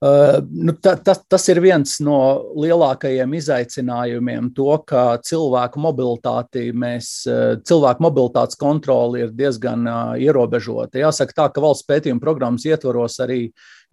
Uh, 0.00 0.46
nu, 0.50 0.72
ta, 0.72 0.92
tas, 0.94 1.18
tas 1.26 1.42
ir 1.50 1.58
viens 1.58 1.96
no 2.06 2.18
lielākajiem 2.54 3.32
izaicinājumiem, 3.34 4.52
to, 4.54 4.68
ka 4.86 5.16
cilvēku 5.26 5.80
mobilitāti 5.82 6.68
mēs, 6.70 7.08
uh, 7.26 7.56
cilvēku 7.66 8.04
mobilitātes 8.06 8.54
kontroli 8.60 9.24
ir 9.24 9.32
diezgan 9.34 9.82
uh, 9.90 10.12
ierobežota. 10.14 11.00
Jāsaka 11.02 11.34
tā, 11.34 11.46
ka 11.50 11.64
valsts 11.64 11.88
pētījuma 11.88 12.22
programmas 12.22 12.66
ietvaros 12.70 13.18
arī 13.24 13.48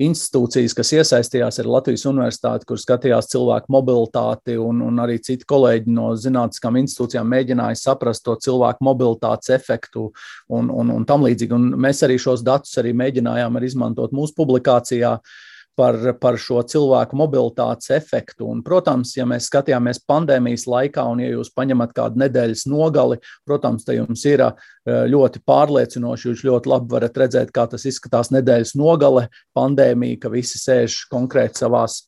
institūcijas, 0.06 0.76
kas 0.78 0.94
iesaistījās 0.94 1.58
ar 1.64 1.72
Latvijas 1.74 2.06
universitāti, 2.12 2.70
kur 2.70 2.78
skatījās 2.78 3.32
cilvēku 3.34 3.74
mobilitāti, 3.74 4.60
un, 4.62 4.86
un 4.86 5.02
arī 5.02 5.18
citi 5.26 5.50
kolēģi 5.50 5.96
no 5.96 6.12
zinātniskām 6.22 6.78
institūcijām 6.84 7.34
mēģināja 7.34 7.82
saprast 7.82 8.28
to 8.30 8.38
cilvēku 8.46 8.86
mobilitātes 8.86 9.56
efektu 9.58 10.12
un, 10.54 10.70
un, 10.70 10.94
un 11.00 11.10
tam 11.10 11.26
līdzīgi. 11.26 11.58
Un 11.58 11.68
mēs 11.82 12.06
arī 12.06 12.22
šos 12.22 12.46
datus 12.46 12.78
arī 12.84 12.94
mēģinājām 12.94 13.58
arī 13.58 13.74
izmantot 13.74 14.14
mūsu 14.14 14.38
publikācijā. 14.38 15.18
Uh, 15.18 15.52
par, 15.78 15.98
par 16.22 16.38
šo 16.42 16.62
cilvēku 16.68 17.18
mobilitātes 17.20 17.92
efektu. 17.96 18.48
Un, 18.52 18.64
protams, 18.66 19.14
ja 19.18 19.28
mēs 19.30 19.50
skatījāmies 19.50 20.02
pandēmijas 20.08 20.66
laikā, 20.72 21.06
un 21.12 21.24
ja 21.24 21.34
jūs 21.34 21.52
paņemat 21.56 21.94
kādu 21.96 22.24
nedēļas 22.24 22.66
nogali, 22.72 23.20
protams, 23.48 23.86
te 23.88 23.98
jums 24.00 24.26
ir 24.30 24.46
ļoti 24.86 25.44
pārliecinoši. 25.46 26.32
Jūs 26.32 26.44
ļoti 26.48 26.72
labi 26.72 26.92
varat 26.96 27.22
redzēt, 27.26 27.54
kā 27.56 27.68
tas 27.72 27.86
izskatās 27.90 28.32
nedēļas 28.36 28.76
nogale, 28.80 29.28
pandēmija, 29.58 30.24
ka 30.26 30.34
visi 30.34 30.62
sēž 30.62 31.06
konkrēti 31.12 31.66
savās 31.66 32.04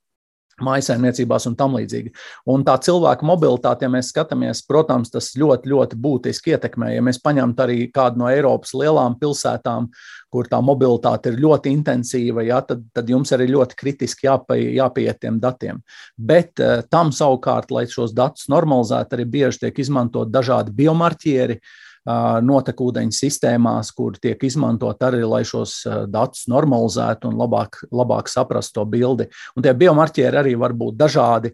maisaimniecībās 0.63 1.48
un 1.50 1.56
tam 1.58 1.78
līdzīgi. 1.78 2.12
Un 2.54 2.63
tā 2.67 2.78
cilvēka 2.84 3.26
mobilitāte, 3.28 3.86
ja 3.86 3.91
mēs 3.93 4.12
skatāmies, 4.13 4.63
protams, 4.67 5.12
tas 5.13 5.32
ļoti, 5.38 5.72
ļoti 5.72 6.00
būtiski 6.04 6.56
ietekmē. 6.56 6.93
Ja 6.96 7.06
mēs 7.06 7.22
paņemtu 7.24 7.65
arī 7.65 7.80
kādu 7.93 8.22
no 8.22 8.30
Eiropas 8.32 8.74
lielām 8.78 9.17
pilsētām, 9.22 9.89
kur 10.34 10.50
tā 10.52 10.60
mobilitāte 10.63 11.32
ir 11.32 11.41
ļoti 11.43 11.74
intensīva, 11.78 12.43
ja, 12.48 12.62
tad, 12.65 12.84
tad 12.96 13.10
jums 13.10 13.32
arī 13.36 13.50
ļoti 13.54 13.80
kritiski 13.80 14.28
jāpie, 14.28 14.60
jāpieiet 14.78 15.22
tiem 15.24 15.41
datiem. 15.43 15.82
Bet 16.17 16.60
uh, 16.63 16.82
tam 16.91 17.13
savukārt, 17.15 17.72
lai 17.72 17.88
šos 17.91 18.15
datus 18.17 18.50
normalizētu, 18.52 19.17
arī 19.17 19.28
bieži 19.38 19.67
tiek 19.67 19.84
izmantot 19.86 20.34
dažādi 20.34 20.76
biomarķieri, 20.76 21.62
uh, 21.62 21.87
notekūdeņu 22.08 23.15
sistēmās, 23.15 23.91
kur 23.96 24.15
tiek 24.22 24.41
izmantot 24.48 25.02
arī, 25.04 25.24
lai 25.28 25.41
šos 25.48 25.82
datus 26.12 26.46
normalizētu 26.52 27.28
un 27.32 27.38
labāk, 27.39 27.82
labāk 27.91 28.32
saprastu 28.32 28.80
to 28.80 28.86
bildi. 28.89 29.28
Un 29.58 29.65
tie 29.65 29.74
biomarķieri 29.76 30.39
arī 30.39 30.56
var 30.60 30.76
būt 30.78 30.98
dažādi, 31.00 31.52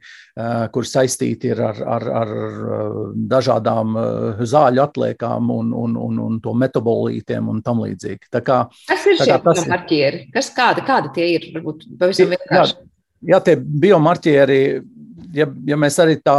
kur 0.73 0.87
saistīti 0.87 1.53
ir 1.53 1.63
ar, 1.63 1.81
ar, 1.97 2.07
ar 2.21 2.33
dažādām 3.33 3.97
zāļu 4.43 4.83
atliekām 4.85 5.51
un, 5.53 5.73
un, 5.73 5.97
un, 5.97 6.23
un 6.27 6.39
to 6.43 6.53
metabolītiem 6.57 7.49
un 7.49 7.61
tam 7.65 7.83
līdzīgi. 7.83 8.29
Tā 8.33 8.43
kā, 8.45 8.63
kas 8.89 9.07
ir 9.09 9.19
šie 9.21 9.39
biomarķieri? 9.43 10.25
Kas, 10.33 10.51
kādi, 10.55 10.85
kādi 10.87 11.13
tie 11.17 11.29
ir? 11.37 11.49
Varbūt 11.57 11.87
pavisam 11.99 12.33
vienkārši. 12.33 12.77
Jā, 13.23 13.35
jā, 13.35 13.39
tie 13.47 13.57
biomarķieri 13.57 14.59
ja, 15.33 15.47
ja 15.67 15.77
mēs 15.79 15.97
arī 16.03 16.19
tā 16.23 16.37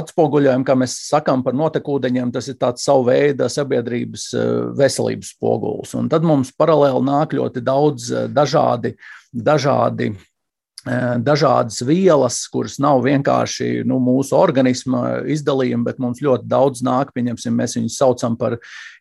atspoguļojam, 0.00 0.64
kā 0.66 0.76
mēs 0.78 0.96
sakām 1.10 1.44
par 1.44 1.56
notekūdeņiem, 1.58 2.32
tas 2.34 2.48
ir 2.50 2.58
tāds 2.60 2.84
savu 2.88 3.06
veidu 3.10 3.48
sabiedrības 3.52 4.26
veselības 4.78 5.32
spogulis. 5.36 5.94
Un 5.98 6.10
tad 6.12 6.26
mums 6.26 6.52
paralēli 6.56 7.04
nāk 7.08 7.36
ļoti 7.38 7.64
daudz 7.64 8.10
dažādi, 8.32 8.96
dažādi 9.32 10.12
Eh, 10.12 10.31
dažādas 10.82 11.82
vielas, 11.86 12.40
kuras 12.50 12.78
nav 12.82 13.04
vienkārši 13.04 13.84
nu, 13.86 14.00
mūsu 14.02 14.34
organisma 14.34 15.22
izdalījumi, 15.30 15.86
bet 15.86 16.00
mums 16.02 16.22
ļoti 16.24 16.48
daudz 16.50 16.82
nāk. 16.82 17.12
Pieņemsim, 17.14 17.54
mēs 17.54 17.76
viņus 17.78 17.98
saucam 18.00 18.36
par 18.38 18.56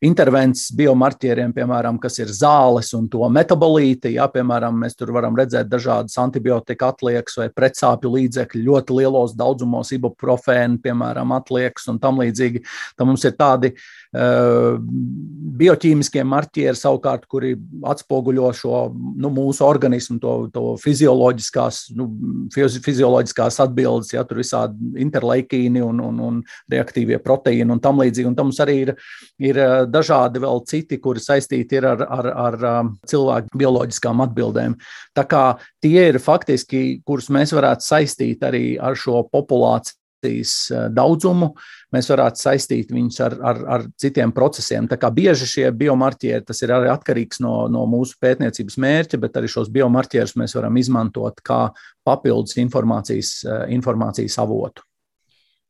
intervences 0.05 0.69
biomarķieriem, 0.77 1.55
piemēram, 1.55 1.97
kas 2.01 2.19
ir 2.21 2.33
zāles 2.35 2.91
un 2.97 3.07
to 3.11 3.25
metabolīti. 3.33 4.13
Jā, 4.17 4.27
piemēram, 4.33 4.77
mēs 4.83 4.97
tur 4.99 5.13
varam 5.15 5.37
redzēt 5.37 5.71
dažādas 5.71 6.19
antibiotika 6.21 6.91
atliekas 6.93 7.39
vai 7.41 7.49
pretsāpju 7.49 8.13
līdzekļu 8.17 8.67
ļoti 8.67 8.99
lielos 9.01 9.33
daudzumos, 9.39 9.93
ibuprofēnu, 9.97 10.81
piemēram, 10.85 11.33
atliekas 11.39 11.89
un 11.89 11.97
tam 12.03 12.21
līdzīgi. 12.21 12.65
Tad 12.97 13.09
mums 13.09 13.25
ir 13.25 13.37
tādi 13.39 13.73
uh, 13.73 13.89
bioķīmiskie 15.61 16.23
marķieri 16.27 16.75
savukārt, 16.77 17.25
kuri 17.31 17.55
atspoguļo 17.87 18.51
šo 18.59 18.85
nu, 18.91 19.31
mūsu 19.31 19.63
organismu, 19.63 20.19
to, 20.19 20.35
to 20.51 20.65
fizioloģiskā 20.83 21.61
tās 21.71 21.89
nu, 21.95 22.07
fizioloģiskās 22.53 23.59
atbildes, 23.63 24.13
ja 24.13 24.23
tur 24.27 24.41
visādi 24.41 24.91
interleikīni 25.01 25.81
un, 25.83 26.01
un, 26.03 26.19
un 26.27 26.41
reaktīvie 26.71 27.19
proteīni 27.23 27.71
un 27.71 27.81
tam 27.83 28.01
līdzīgi. 28.01 28.29
Un 28.31 28.37
tam 28.37 28.49
mums 28.51 28.61
arī 28.63 28.77
ir, 28.87 28.93
ir 29.39 29.61
eh, 29.61 29.77
dažādi 29.91 30.41
vēl 30.43 30.63
citi, 30.69 30.99
kuri 31.01 31.23
saistīti 31.23 31.79
ir 31.79 31.87
ar, 31.93 32.05
ar, 32.09 32.31
ar 32.47 32.59
um, 32.71 32.93
cilvēku 33.07 33.61
bioloģiskām 33.61 34.25
atbildēm. 34.27 34.77
Tā 35.17 35.25
kā 35.29 35.45
tie 35.83 36.09
ir 36.11 36.21
faktiski, 36.21 37.01
kurus 37.05 37.31
mēs 37.33 37.55
varētu 37.55 37.87
saistīt 37.87 38.45
arī 38.47 38.65
ar 38.81 38.97
šo 38.99 39.23
populāciju 39.31 40.00
Eh, 40.00 40.00
daudzumu, 40.93 41.51
mēs 41.95 42.09
varētu 42.11 42.41
saistīt 42.43 42.91
viņus 42.93 43.19
ar, 43.25 43.37
ar, 43.51 43.61
ar 43.75 43.87
citiem 43.99 44.33
procesiem. 44.35 44.87
Tā 44.91 44.99
kā 45.01 45.09
bieži 45.13 45.47
šie 45.49 45.65
biomarķieri, 45.77 46.45
tas 46.47 46.61
ir 46.61 46.75
arī 46.75 46.91
atkarīgs 46.93 47.41
no, 47.43 47.55
no 47.71 47.87
mūsu 47.89 48.19
pētniecības 48.21 48.77
mērķa, 48.81 49.21
bet 49.21 49.39
arī 49.39 49.51
šos 49.51 49.71
biomarķierus 49.73 50.37
mēs 50.39 50.55
varam 50.59 50.77
izmantot 50.81 51.41
kā 51.45 51.63
papildus 52.07 52.57
informācijas, 52.61 53.35
eh, 53.45 53.65
informācijas 53.77 54.39
avotu. 54.41 54.85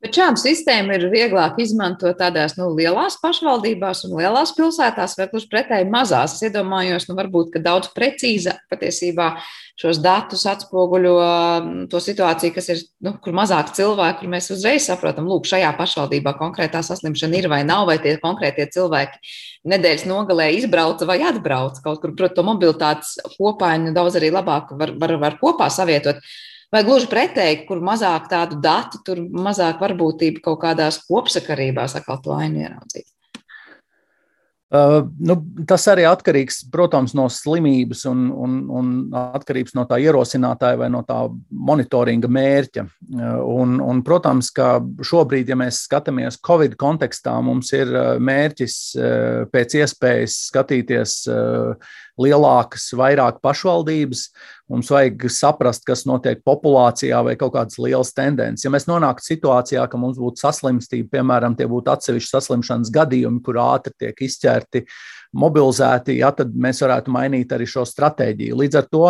Bet 0.02 0.18
šādu 0.18 0.42
sistēmu 0.42 0.96
ir 0.96 1.04
vieglāk 1.14 1.60
izmantot 1.62 2.18
tādās 2.18 2.56
nu, 2.58 2.72
lielās 2.74 3.20
pašvaldībās 3.22 4.08
un 4.08 4.16
lielās 4.18 4.56
pilsētās, 4.58 5.14
vai 5.20 5.28
gluži 5.30 5.50
pretēji 5.52 5.92
mazās. 5.94 6.40
Es 6.40 6.48
iedomājos, 6.48 7.06
nu, 7.06 7.14
varbūt, 7.20 7.52
ka 7.54 7.62
daudz 7.62 7.92
precīzāk 7.94 8.64
patiesībā 8.72 9.36
šos 9.78 10.00
datus 10.02 10.48
atspoguļo 10.50 11.14
mm, 11.22 11.86
to 11.94 12.02
situāciju, 12.02 12.56
kas 12.58 12.72
ir, 12.74 12.82
nu, 13.06 13.14
kur 13.22 13.38
mazāk 13.38 13.76
cilvēku, 13.78 14.24
kur 14.24 14.34
mēs 14.34 14.50
uzreiz 14.54 14.90
saprotam, 14.90 15.30
lūk, 15.30 15.46
šajā 15.50 15.70
pašvaldībā 15.78 16.34
konkrētā 16.40 16.82
saslimšana 16.86 17.38
ir 17.38 17.50
vai 17.54 17.62
nav, 17.68 17.86
vai 17.90 18.00
tie 18.02 18.18
konkrētie 18.22 18.72
cilvēki 18.74 19.22
nedēļas 19.70 20.10
nogalē 20.10 20.50
izbrauca 20.58 21.06
vai 21.10 21.22
atbrauca 21.30 21.86
kaut 21.86 22.02
kur. 22.02 22.18
Protams, 22.18 22.38
to 22.42 22.46
mobilitātes 22.48 23.18
kopainu 23.38 23.94
daudz 23.94 24.18
arī 24.18 24.34
labāk 24.34 24.74
var, 24.82 24.98
var, 24.98 25.20
var 25.22 25.38
kopā 25.42 25.70
savietot. 25.70 26.26
Vai 26.72 26.86
gluži 26.88 27.10
pretēji, 27.12 27.66
kur 27.68 27.82
mazāk 27.84 28.30
tādu 28.32 28.56
datu, 28.64 29.02
tur 29.04 29.20
mazāk 29.28 29.82
varbūtība 29.84 30.40
kaut 30.46 30.62
kādās 30.62 31.02
kopsakarībās 31.04 31.98
atkal 32.00 32.22
to 32.24 32.32
ainu 32.38 32.64
ieraudzīt? 32.64 33.10
Uh, 34.72 35.02
nu, 35.20 35.36
tas 35.68 35.84
arī 35.92 36.06
atkarīgs, 36.08 36.62
protams, 36.72 37.12
no 37.12 37.26
slimības 37.28 38.06
un, 38.08 38.30
un, 38.32 38.54
un 38.72 38.94
atkarīgs 39.20 39.76
no 39.76 39.84
tā 39.84 39.98
ierosinātāja 40.00 40.80
vai 40.80 40.88
no 40.94 41.02
tā 41.04 41.18
monitoringa 41.52 42.30
mērķa. 42.32 42.86
Uh, 42.88 43.42
un, 43.52 43.74
un, 43.84 44.00
protams, 44.08 44.48
ka 44.56 44.78
šobrīd, 45.04 45.52
ja 45.52 45.58
mēs 45.60 45.82
skatāmies 45.90 46.40
Covid 46.48 46.80
kontekstā, 46.80 47.34
mums 47.44 47.74
ir 47.76 47.92
uh, 47.92 48.14
mērķis 48.24 48.78
uh, 48.96 49.44
pēc 49.52 49.76
iespējas 49.82 50.40
skatīties 50.54 51.18
lielākas, 52.22 52.90
vairāk 52.98 53.40
pašvaldības. 53.44 54.26
Mums 54.72 54.92
vajag 54.94 55.26
saprast, 55.34 55.84
kas 55.88 56.06
notiek 56.08 56.40
populācijā 56.48 57.20
vai 57.28 57.34
kaut 57.40 57.54
kādas 57.58 57.80
lielas 57.82 58.14
tendences. 58.16 58.64
Ja 58.64 58.72
mēs 58.72 58.88
nonāktu 58.88 59.26
situācijā, 59.26 59.84
ka 59.92 60.00
mums 60.00 60.20
būtu 60.22 60.40
saslimstība, 60.46 61.10
piemēram, 61.18 61.58
tie 61.60 61.68
būtu 61.72 61.92
atsevišķi 61.92 62.32
saslimšanas 62.32 62.94
gadījumi, 62.96 63.42
kur 63.44 63.60
ātri 63.64 63.94
tiek 64.00 64.24
izķerti, 64.28 64.86
mobilizēti, 65.36 66.18
ja, 66.22 66.32
tad 66.36 66.56
mēs 66.56 66.80
varētu 66.84 67.12
mainīt 67.12 67.52
arī 67.56 67.68
šo 67.68 67.84
stratēģiju. 67.88 68.58
Līdz 68.64 68.80
ar 68.80 68.90
to 68.92 69.06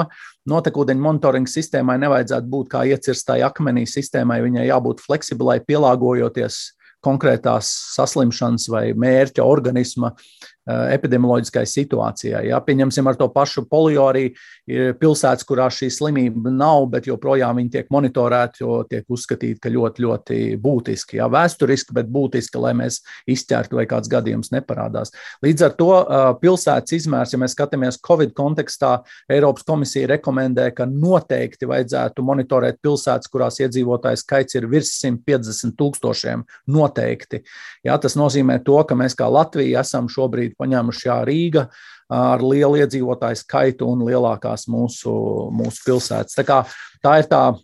notekūdeņu 0.50 1.06
monitoringa 1.06 1.50
sistēmai 1.50 2.00
nevajadzētu 2.02 2.50
būt 2.50 2.71
kā 2.74 2.86
iecirstai 2.89 3.41
akmenī 3.45 3.86
sistēmai, 3.89 4.41
viņai 4.45 4.69
jābūt 4.69 5.04
fleksibilai, 5.06 5.60
pielāgojoties 5.65 6.62
konkrētās 7.02 7.69
saslimšanas 7.95 8.67
vai 8.69 8.84
mērķa 8.97 9.45
organisma 9.45 10.13
Eh, 10.13 10.51
epidemioloģiskai 10.69 11.63
situācijai. 11.65 12.43
Ja? 12.52 12.60
Pieņemsim 12.62 13.08
ar 13.10 13.17
to 13.17 13.28
pašu 13.34 13.63
polio 13.69 14.06
arī 14.12 14.28
ir 14.69 14.93
pilsētas, 15.00 15.45
kurā 15.47 15.67
šī 15.74 15.89
slimība 15.93 16.54
nav, 16.54 16.86
bet 16.93 17.10
joprojām 17.10 17.58
viņi 17.58 17.71
tiek 17.78 17.89
monitorēti, 17.93 18.62
jo 18.62 18.82
tiek 18.89 19.06
uzskatīti, 19.10 19.60
ka 19.62 19.71
ļoti, 19.74 20.06
ļoti 20.06 20.39
būtiski, 20.62 21.17
ja? 21.17 21.30
vēsturiski, 21.32 21.95
bet 21.97 22.12
būtiski, 22.13 22.62
lai 22.62 22.76
mēs 22.78 23.02
izķertu 23.30 23.80
vai 23.80 23.88
kāds 23.89 24.12
gadījums 24.12 24.54
neparādās. 24.54 25.13
Līdz 25.45 25.65
ar 25.65 25.76
to 25.80 25.89
eh, 25.97 26.28
pilsētas 26.43 26.97
izmērs, 27.00 27.34
ja 27.34 27.41
mēs 27.41 27.58
skatāmies 27.58 28.00
Covid 28.06 28.36
kontekstā, 28.38 28.93
Eiropas 29.32 29.65
komisija 29.67 30.12
rekomendē, 30.13 30.69
ka 30.78 30.86
noteikti 30.89 31.69
vajadzētu 31.69 32.26
monitorēt 32.26 32.82
pilsētas, 32.86 33.32
kurās 33.32 33.58
iedzīvotāju 33.63 34.21
skaits 34.21 34.60
ir 34.60 34.69
virs 34.71 34.93
150 35.02 35.76
tūkstošiem. 35.80 36.45
Noteikti. 36.71 37.41
Ja? 37.88 37.97
Tas 38.02 38.17
nozīmē 38.19 38.60
to, 38.65 38.78
ka 38.88 38.97
mēs 38.97 39.17
kā 39.17 39.28
Latvija 39.32 39.82
esam 39.82 40.10
šobrīd 40.12 40.51
šobrīd 40.52 40.58
paņēmuši 40.60 41.10
Rīga 41.26 41.68
ar 42.10 42.42
lielu 42.42 42.82
iedzīvotāju 42.82 43.36
skaitu 43.40 43.88
un 43.88 44.06
lielākās 44.06 44.68
mūsu, 44.68 45.50
mūsu 45.52 45.84
pilsētas. 45.86 46.36
Tā, 46.36 46.44
kā, 46.44 46.64
tā 47.02 47.20
ir 47.20 47.28
tā 47.30 47.56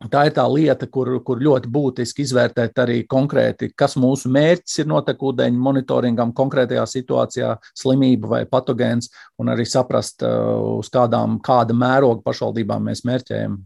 Tā 0.00 0.22
ir 0.24 0.32
tā 0.32 0.46
lieta, 0.48 0.86
kur, 0.88 1.20
kur 1.20 1.36
ļoti 1.44 1.68
būtiski 1.68 2.24
izvērtēt 2.24 2.78
arī 2.80 3.02
konkrēti, 3.04 3.68
kas 3.76 3.98
mūsu 4.00 4.30
mērķis 4.32 4.78
ir 4.80 4.86
notekūdeņu 4.88 5.60
monitoringam 5.60 6.32
konkrētajā 6.32 6.86
situācijā, 6.88 7.50
slimība 7.76 8.30
vai 8.30 8.46
patogēns, 8.48 9.10
un 9.36 9.52
arī 9.52 9.66
saprast, 9.68 10.24
uz 10.24 10.88
kādām, 10.88 11.36
kāda 11.44 11.76
mēroga 11.76 12.24
pašvaldībām 12.24 12.88
mēs 12.88 13.04
mērķējam. 13.04 13.60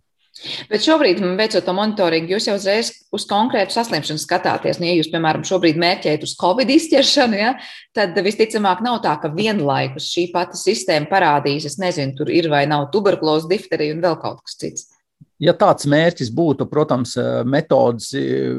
Bet 0.69 0.83
šobrīd, 0.83 1.21
veicot 1.39 1.63
to 1.65 1.73
monitoringu, 1.77 2.35
jūs 2.35 2.49
jau 2.49 2.57
uzreiz 2.59 2.91
uz 3.15 3.27
konkrētu 3.31 3.77
saslimšanu 3.77 4.21
skatāties. 4.21 4.81
Nu, 4.81 4.89
ja 4.89 4.97
jūs, 4.99 5.09
piemēram, 5.13 5.45
šobrīd 5.47 5.79
mērķējat 5.81 6.27
uz 6.27 6.35
covid 6.41 6.73
izķeršanu, 6.75 7.39
ja, 7.39 7.53
tad 7.97 8.19
visticamāk 8.27 8.83
nav 8.85 8.99
tā, 9.07 9.15
ka 9.23 9.31
vienlaikus 9.35 10.11
šī 10.11 10.27
pati 10.35 10.59
sistēma 10.59 11.09
parādīs, 11.13 11.69
es 11.71 11.79
nezinu, 11.81 12.17
tur 12.19 12.35
ir 12.35 12.51
vai 12.53 12.65
nav 12.71 12.91
tuberkulozes, 12.95 13.49
difterija 13.51 13.95
un 13.95 14.03
vēl 14.05 14.19
kaut 14.25 14.43
kas 14.43 14.59
cits. 14.59 14.94
Ja 15.43 15.51
tāds 15.59 15.89
mērķis 15.91 16.29
būtu, 16.31 16.69
protams, 16.71 17.17
eh, 17.19 17.43
metodas, 17.43 18.13
eh, 18.15 18.55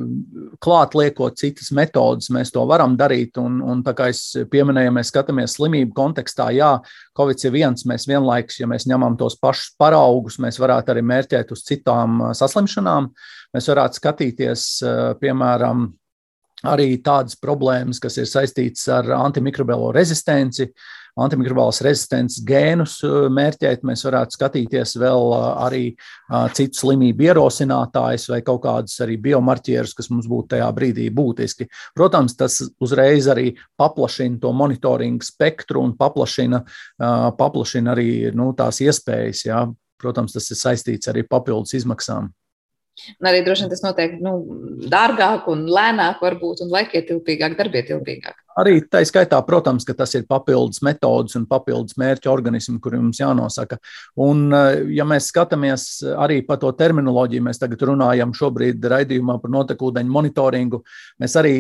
klāt 0.60 0.92
liekot 0.94 1.38
citas 1.40 1.72
metodas, 1.72 2.28
mēs 2.30 2.52
to 2.52 2.66
varam 2.68 2.98
darīt. 2.98 3.38
Un, 3.38 3.62
un 3.62 3.82
tā 3.84 3.94
kā 3.96 4.10
es 4.10 4.36
pieminēju, 4.52 4.92
mēs 4.92 5.12
skatāmies 5.12 5.56
slimību 5.56 5.94
kontekstā, 5.96 6.52
jā, 6.52 6.82
Covid 7.16 7.46
ir 7.46 7.52
viens, 7.52 7.86
mēs 7.88 8.08
vienlaikus, 8.08 8.60
ja 8.60 8.68
mēs 8.68 8.88
ņemam 8.92 9.16
tos 9.18 9.38
pašus 9.40 9.72
paraugus, 9.80 10.38
mēs 10.38 10.60
varētu 10.60 10.92
arī 10.92 11.02
mērķēt 11.02 11.52
uz 11.56 11.64
citām 11.64 12.22
eh, 12.22 12.34
saslimšanām. 12.34 13.12
Mēs 13.56 13.70
varētu 13.72 13.96
skatīties, 13.96 14.64
piemēram, 15.22 15.86
arī 16.68 16.98
tādas 17.00 17.38
problēmas, 17.40 18.02
kas 18.04 18.18
ir 18.18 18.28
saistītas 18.28 18.90
ar 18.92 19.14
antimikrobiālo 19.16 19.94
rezistenci, 19.96 20.74
antimikrobālas 21.16 21.80
rezistences 21.86 22.44
gēnus 22.46 22.98
uh, 23.06 23.28
mērķēt, 23.34 23.86
mēs 23.88 24.04
varētu 24.08 24.36
skatīties 24.36 24.96
vēl 25.00 25.30
uh, 25.32 25.46
arī 25.66 25.84
uh, 25.94 26.48
citu 26.56 26.82
slimību 26.82 27.30
ierosinātājus 27.30 28.28
vai 28.34 28.42
kaut 28.46 28.64
kādus 28.66 29.00
arī 29.06 29.18
biomarķierus, 29.24 29.96
kas 29.96 30.12
mums 30.12 30.28
būtu 30.32 30.56
tajā 30.56 30.68
brīdī 30.76 31.08
būtiski. 31.16 31.70
Protams, 31.96 32.36
tas 32.40 32.60
uzreiz 32.84 33.30
arī 33.32 33.54
paplašina 33.80 34.42
to 34.44 34.52
monitoringu 34.56 35.26
spektru 35.26 35.86
un 35.86 35.96
paplašina, 35.98 36.62
paplašina 37.40 37.94
arī 37.96 38.10
nu, 38.36 38.52
tās 38.58 38.82
iespējas. 38.84 39.46
Jā. 39.48 39.66
Protams, 40.02 40.36
tas 40.36 40.50
ir 40.52 40.60
saistīts 40.60 41.10
arī 41.12 41.24
papildus 41.28 41.78
izmaksām. 41.80 42.28
Un 43.20 43.28
arī 43.30 43.42
droši 43.44 43.66
vien 43.66 43.72
tas 43.72 43.84
notiek 43.84 44.18
nu, 44.24 44.34
dārgāk 44.92 45.48
un 45.52 45.66
lēnāk, 45.72 46.22
varbūt, 46.24 46.64
un 46.64 46.72
laikietilpīgāk, 46.76 47.58
darbietilpīgāk. 47.60 48.45
Arī 48.56 48.78
tā 48.88 49.02
skaitā, 49.04 49.42
protams, 49.44 49.84
ka 49.84 49.94
tas 49.98 50.14
ir 50.16 50.24
papildus 50.30 50.80
metodas 50.86 51.36
un 51.36 51.44
papildus 51.50 51.98
mērķa 52.00 52.32
organismi, 52.32 52.78
kuriem 52.80 53.02
mums 53.10 53.20
jānosaka. 53.20 53.78
Un, 54.24 54.48
ja 54.96 55.04
mēs 55.08 55.28
skatāmies 55.32 55.88
arī 56.16 56.40
par 56.48 56.62
to 56.62 56.72
terminoloģiju, 56.80 57.44
mēs 57.44 57.60
tagad 57.60 57.84
runājam 57.90 58.32
šobrīd 58.36 58.88
raidījumā 58.94 59.36
par 59.44 59.52
notekūdeņu 59.58 60.16
monitoringu, 60.16 60.80
mēs 61.20 61.36
arī 61.42 61.56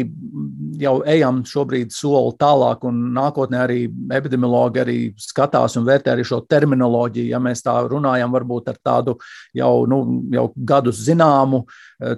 jau 0.79 0.95
ejam 1.11 1.41
šobrīd 1.47 1.91
soli 1.91 2.31
tālāk, 2.39 2.87
un 2.87 3.01
nākotnē 3.17 3.59
arī 3.65 3.81
epidemiologi 4.15 4.83
arī 4.85 4.97
skatās 5.19 5.75
un 5.75 5.87
vērtē 5.89 6.13
arī 6.13 6.23
šo 6.27 6.45
terminoloģiju. 6.47 7.27
Ja 7.33 7.43
mēs 7.43 7.65
tā 7.65 7.75
runājam, 7.89 8.31
varbūt 8.35 8.71
ar 8.71 8.79
tādu 8.79 9.17
jau, 9.55 9.73
nu, 9.91 9.99
jau 10.31 10.47
gadus 10.55 11.03
zināmu, 11.09 11.65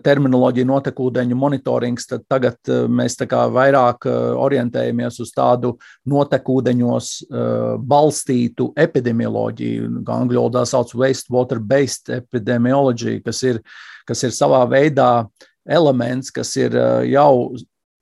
terminoloģija 0.04 0.68
notekūdeņu 0.68 1.38
monitorings, 1.38 2.08
tad 2.10 2.26
tagad 2.30 2.72
mēs 2.90 3.18
vairāk 3.54 4.08
orientējamies 4.10 5.20
uz 5.22 5.32
tādu 5.36 5.76
notekūdeņos 6.10 7.12
balstītu 7.86 8.72
epidemioloģiju, 8.78 9.92
kā 10.08 10.20
angļu 10.24 10.42
valodā 10.42 10.66
sauc 10.66 10.94
wastewater-based 10.98 12.14
epidemiology, 12.18 13.20
kas 13.26 13.44
ir, 13.44 13.62
kas 14.08 14.24
ir 14.24 14.34
savā 14.36 14.64
veidā 14.72 15.28
elements, 15.68 16.32
kas 16.32 16.56
ir 16.58 16.78
jau 17.12 17.56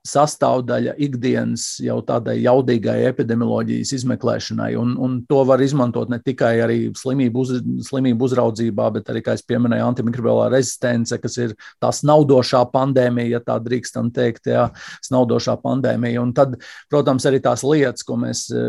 sastāvdaļa 0.05 0.95
ikdienas 1.01 1.65
jau 1.83 1.97
tādai 2.05 2.37
jaudīgai 2.43 2.97
epidemioloģijas 3.09 3.93
izmeklēšanai. 3.99 4.71
Un, 4.79 4.93
un 5.01 5.17
to 5.29 5.41
var 5.47 5.63
izmantot 5.63 6.11
ne 6.13 6.19
tikai 6.23 6.53
arī 6.63 6.79
slimību, 6.97 7.45
uz, 7.45 7.53
slimību 7.89 8.27
uzraudzībā, 8.29 8.89
bet 8.97 9.09
arī, 9.11 9.23
kā 9.25 9.35
es 9.37 9.43
pieminēju, 9.47 9.87
antimikrobiālā 9.89 10.49
rezistence, 10.53 11.17
kas 11.21 11.37
ir 11.41 11.55
tā 11.81 11.91
snaudošā 11.95 12.63
pandēmija, 12.73 13.37
ja 13.37 13.41
tā 13.43 13.57
drīkstam 13.63 14.11
teikt, 14.15 14.51
jā, 14.53 14.67
snaudošā 15.05 15.57
pandēmija. 15.63 16.21
Un 16.21 16.33
tad, 16.37 16.57
protams, 16.91 17.25
arī 17.29 17.41
tās 17.43 17.65
lietas, 17.65 18.05
ko 18.05 18.19
mēs 18.21 18.45
e, 18.53 18.65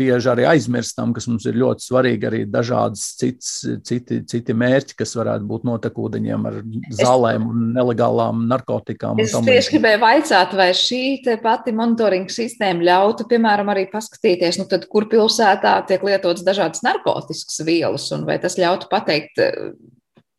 bieži 0.00 0.32
arī 0.34 0.48
aizmirstam, 0.50 1.14
kas 1.16 1.28
mums 1.30 1.46
ir 1.48 1.58
ļoti 1.60 1.86
svarīgi, 1.86 2.30
arī 2.30 2.42
dažādas 2.50 3.06
cits, 3.20 3.52
citi, 3.86 4.22
citi 4.30 4.56
mērķi, 4.56 4.98
kas 4.98 5.14
varētu 5.18 5.46
būt 5.50 5.66
notekūdeņiem 5.68 6.50
ar 6.50 6.60
zālēm 7.00 7.46
un 7.50 7.64
nelegālām 7.76 8.46
narkotikām. 8.50 9.20
Es 9.22 9.34
tieši 9.34 9.76
gribēju 9.76 10.00
vaicāt, 10.02 10.39
jautāt, 10.40 10.56
vai 10.56 10.72
šī 10.74 11.38
pati 11.42 11.72
monitoringa 11.72 12.30
sistēma 12.30 12.82
ļautu, 12.84 13.26
piemēram, 13.28 13.68
arī 13.68 13.88
paskatīties, 13.90 14.58
nu, 14.58 14.66
tad, 14.68 14.86
kur 14.88 15.08
pilsētā 15.08 15.86
tiek 15.86 16.02
lietotas 16.02 16.44
dažādas 16.44 16.82
narkotikas 16.82 17.60
vielas, 17.64 18.10
un 18.12 18.24
vai 18.26 18.38
tas 18.38 18.56
ļautu 18.56 18.88
pateikt 18.90 19.38
eh, 19.38 19.72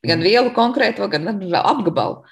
gan 0.05 0.19
mm. 0.19 0.23
vielu 0.23 0.51
konkrēto, 0.53 1.07
gan 1.07 1.27
apgabalu. 1.27 2.23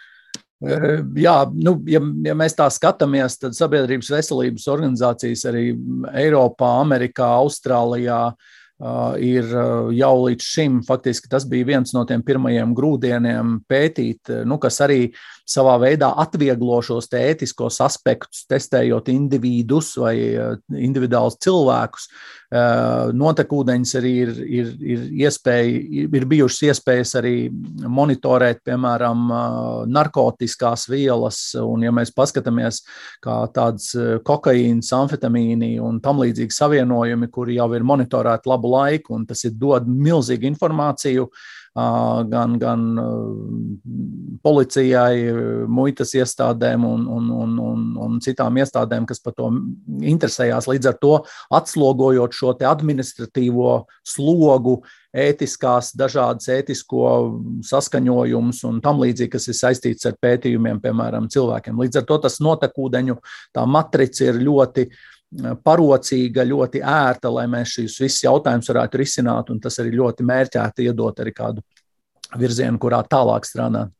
Eh, 0.65 1.01
jā, 1.15 1.49
nu, 1.53 1.81
ja, 1.87 2.01
ja 2.25 2.35
mēs 2.35 2.55
tā 2.55 2.67
skatāmies, 2.69 3.39
tad 3.39 3.55
sabiedrības 3.55 4.09
veselības 4.11 4.67
organizācijas 4.67 5.45
arī 5.49 5.73
Eiropā, 6.13 6.79
Amerikā, 6.81 7.29
Austrālijā 7.39 8.33
uh, 8.33 9.13
ir 9.19 9.47
jau 9.95 10.13
līdz 10.25 10.43
šim 10.43 10.81
faktiski 10.87 11.31
tas 11.31 11.47
bija 11.47 11.67
viens 11.67 11.93
no 11.95 12.03
tiem 12.07 12.23
pirmajiem 12.23 12.75
grūdieniem 12.75 13.61
pētīt, 13.69 14.33
nu, 14.47 14.59
kas 14.59 14.81
arī 14.83 15.05
uh, 15.07 15.38
savā 15.49 15.75
veidā 15.81 16.11
atvieglo 16.21 16.79
šos 16.85 17.09
ētiskos 17.15 17.79
aspektus, 17.81 18.45
testējot 18.49 19.09
individus 19.13 19.95
vai 19.99 20.15
eh, 20.17 20.57
individuālus 20.77 21.39
cilvēkus. 21.43 22.07
Eh, 22.49 23.11
notekūdeņus 23.17 23.93
arī 23.99 24.13
ir, 24.23 24.31
ir, 24.59 24.71
ir, 24.93 25.03
iespēja, 25.25 26.05
ir 26.05 26.27
bijušas 26.29 26.69
iespējas 26.69 27.15
arī 27.21 27.35
monitorēt, 27.99 28.61
piemēram, 28.69 29.25
eh, 29.33 29.69
narkotikās 29.99 30.87
vielas. 30.91 31.41
Un, 31.59 31.85
ja 31.87 31.93
mēs 31.95 32.13
paskatāmies, 32.15 32.83
kā 33.25 33.41
tādas 33.55 33.91
kokaīnas, 34.25 34.91
amfetamīni 34.95 35.75
un 35.83 36.01
tam 36.03 36.21
līdzīgi 36.23 36.55
savienojumi, 36.55 37.31
kuri 37.33 37.57
jau 37.57 37.71
ir 37.77 37.87
monitorēti 37.87 38.49
labu 38.49 38.75
laiku, 38.75 39.17
un 39.17 39.25
tas 39.29 39.45
ir 39.49 39.57
dod 39.57 39.89
milzīgu 39.89 40.49
informāciju 40.53 41.29
gan, 42.29 42.55
gan 42.59 42.85
policijai, 44.43 45.31
muitas 45.67 46.13
iestādēm 46.17 46.85
un, 46.87 47.05
un, 47.07 47.27
un, 47.33 47.57
un, 47.63 47.83
un 48.05 48.21
citām 48.23 48.57
iestādēm, 48.61 49.07
kas 49.09 49.21
par 49.23 49.35
to 49.37 49.49
interesējās. 49.99 50.69
Līdz 50.69 50.91
ar 50.91 50.97
to 51.01 51.13
atslogojot 51.59 52.35
šo 52.35 52.55
administratīvo 52.69 53.75
slogu, 54.07 54.79
ētiskās, 55.09 55.93
dažādas 55.97 56.49
ētisko 56.53 57.05
saskaņojumus 57.65 58.63
un 58.69 58.81
tam 58.85 59.01
līdzīgi, 59.01 59.31
kas 59.33 59.49
ir 59.49 59.57
saistīts 59.57 60.05
ar 60.05 60.17
pētījumiem, 60.21 60.81
piemēram, 60.83 61.29
cilvēkiem. 61.33 61.79
Līdz 61.81 62.01
ar 62.01 62.09
to 62.09 62.19
tas 62.25 62.37
notekūdeņu 62.45 63.17
matrica 63.69 64.29
ir 64.29 64.43
ļoti 64.45 64.85
parocīga, 65.63 66.45
ļoti 66.45 66.81
ērta, 66.81 67.29
lai 67.33 67.45
mēs 67.49 67.75
šīs 67.77 67.99
visas 68.01 68.23
jautājumus 68.25 68.69
varētu 68.71 69.01
risināt, 69.01 69.51
un 69.53 69.59
tas 69.61 69.77
arī 69.81 69.93
ļoti 69.97 70.25
mērķēti 70.25 70.89
iedot 70.89 71.21
arī 71.21 71.33
kādu 71.37 71.65
virzienu, 72.37 72.81
kurā 72.81 73.03
tālāk 73.09 73.45
strādāt. 73.45 73.93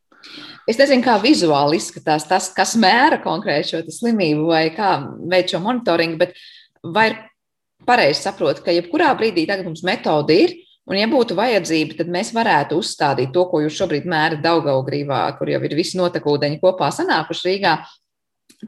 Es 0.69 0.77
nezinu, 0.77 1.03
kā 1.05 1.15
vizuāli 1.23 1.79
izskatās 1.79 2.27
tas, 2.29 2.49
kas 2.53 2.75
mēra 2.79 3.21
konkrēti 3.23 3.73
šo 3.73 3.83
slimību 3.99 4.49
vai 4.51 4.67
kā 4.75 4.97
veids 5.31 5.55
šo 5.55 5.61
monitoringu, 5.63 6.19
bet 6.19 6.35
vai 6.83 7.09
ir 7.11 7.19
pareizi 7.87 8.25
saprot, 8.25 8.61
ka 8.65 8.75
jebkurā 8.75 9.13
brīdī 9.17 9.47
tagad 9.49 9.67
mums 9.69 9.81
metode 9.87 10.35
ir, 10.35 10.53
un 10.89 10.99
ja 10.99 11.07
būtu 11.09 11.37
vajadzība, 11.37 11.97
tad 12.01 12.11
mēs 12.11 12.33
varētu 12.35 12.77
uzstādīt 12.81 13.33
to, 13.33 13.45
ko 13.49 13.63
jūs 13.63 13.77
šobrīd 13.79 14.07
mērat 14.09 14.43
Daugaugrīvā, 14.43 15.23
kur 15.39 15.51
jau 15.53 15.61
ir 15.65 15.75
visi 15.77 15.97
notekūdeņi 15.99 16.61
kopā 16.61 16.91
sanākuši 16.93 17.49
Rīgā, 17.49 17.75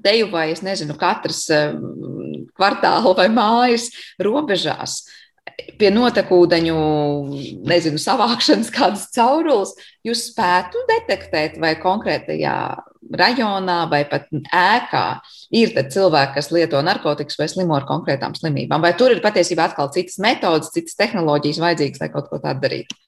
teju 0.05 0.29
vai, 0.31 0.51
es 0.53 0.61
nezinu, 0.63 0.95
katras 0.99 1.43
eh, 1.51 1.73
kvartāla 2.55 3.15
vai 3.17 3.27
mājas 3.33 3.89
robežās 4.21 5.01
pie 5.79 5.89
notekūdeņu, 5.93 6.77
nezinu, 7.69 7.99
savākšanas 8.01 8.71
kādas 8.73 9.07
caurules, 9.15 9.73
jūs 10.05 10.27
spētu 10.31 10.83
detektēt, 10.89 11.57
vai 11.61 11.73
konkrētajā 11.81 12.55
rajonā 13.17 13.77
vai 13.91 14.03
pat 14.09 14.29
ēkā 14.31 15.05
ir 15.57 15.73
cilvēki, 15.75 16.35
kas 16.37 16.51
lieto 16.53 16.81
narkotikas 16.85 17.39
vai 17.39 17.49
slimo 17.51 17.75
ar 17.77 17.87
konkrētām 17.89 18.37
slimībām, 18.37 18.83
vai 18.83 18.93
tur 18.97 19.15
ir 19.15 19.23
patiesībā 19.23 19.71
atkal 19.71 19.91
citas 19.95 20.19
metodas, 20.21 20.73
citas 20.75 20.97
tehnoloģijas 20.99 21.63
vajadzīgas, 21.65 22.03
lai 22.03 22.11
kaut 22.13 22.29
ko 22.31 22.41
tādu 22.43 22.67
darītu? 22.67 23.01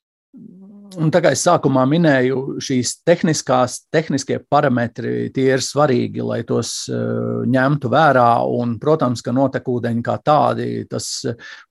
Un 1.00 1.10
tā 1.14 1.22
kā 1.24 1.32
es 1.34 1.42
sākumā 1.46 1.84
minēju, 1.90 2.60
šīs 2.64 2.92
tehniskās, 3.08 3.80
tehniskie 3.94 4.38
parametri 4.52 5.30
ir 5.44 5.64
svarīgi, 5.64 6.22
lai 6.26 6.42
tos 6.48 6.74
uh, 6.92 7.42
ņemtu 7.50 7.90
vērā. 7.94 8.28
Un, 8.54 8.76
protams, 8.82 9.24
ka 9.26 9.34
notekūdeņi 9.36 10.04
kā 10.06 10.18
tādi, 10.26 10.68
tas 10.90 11.08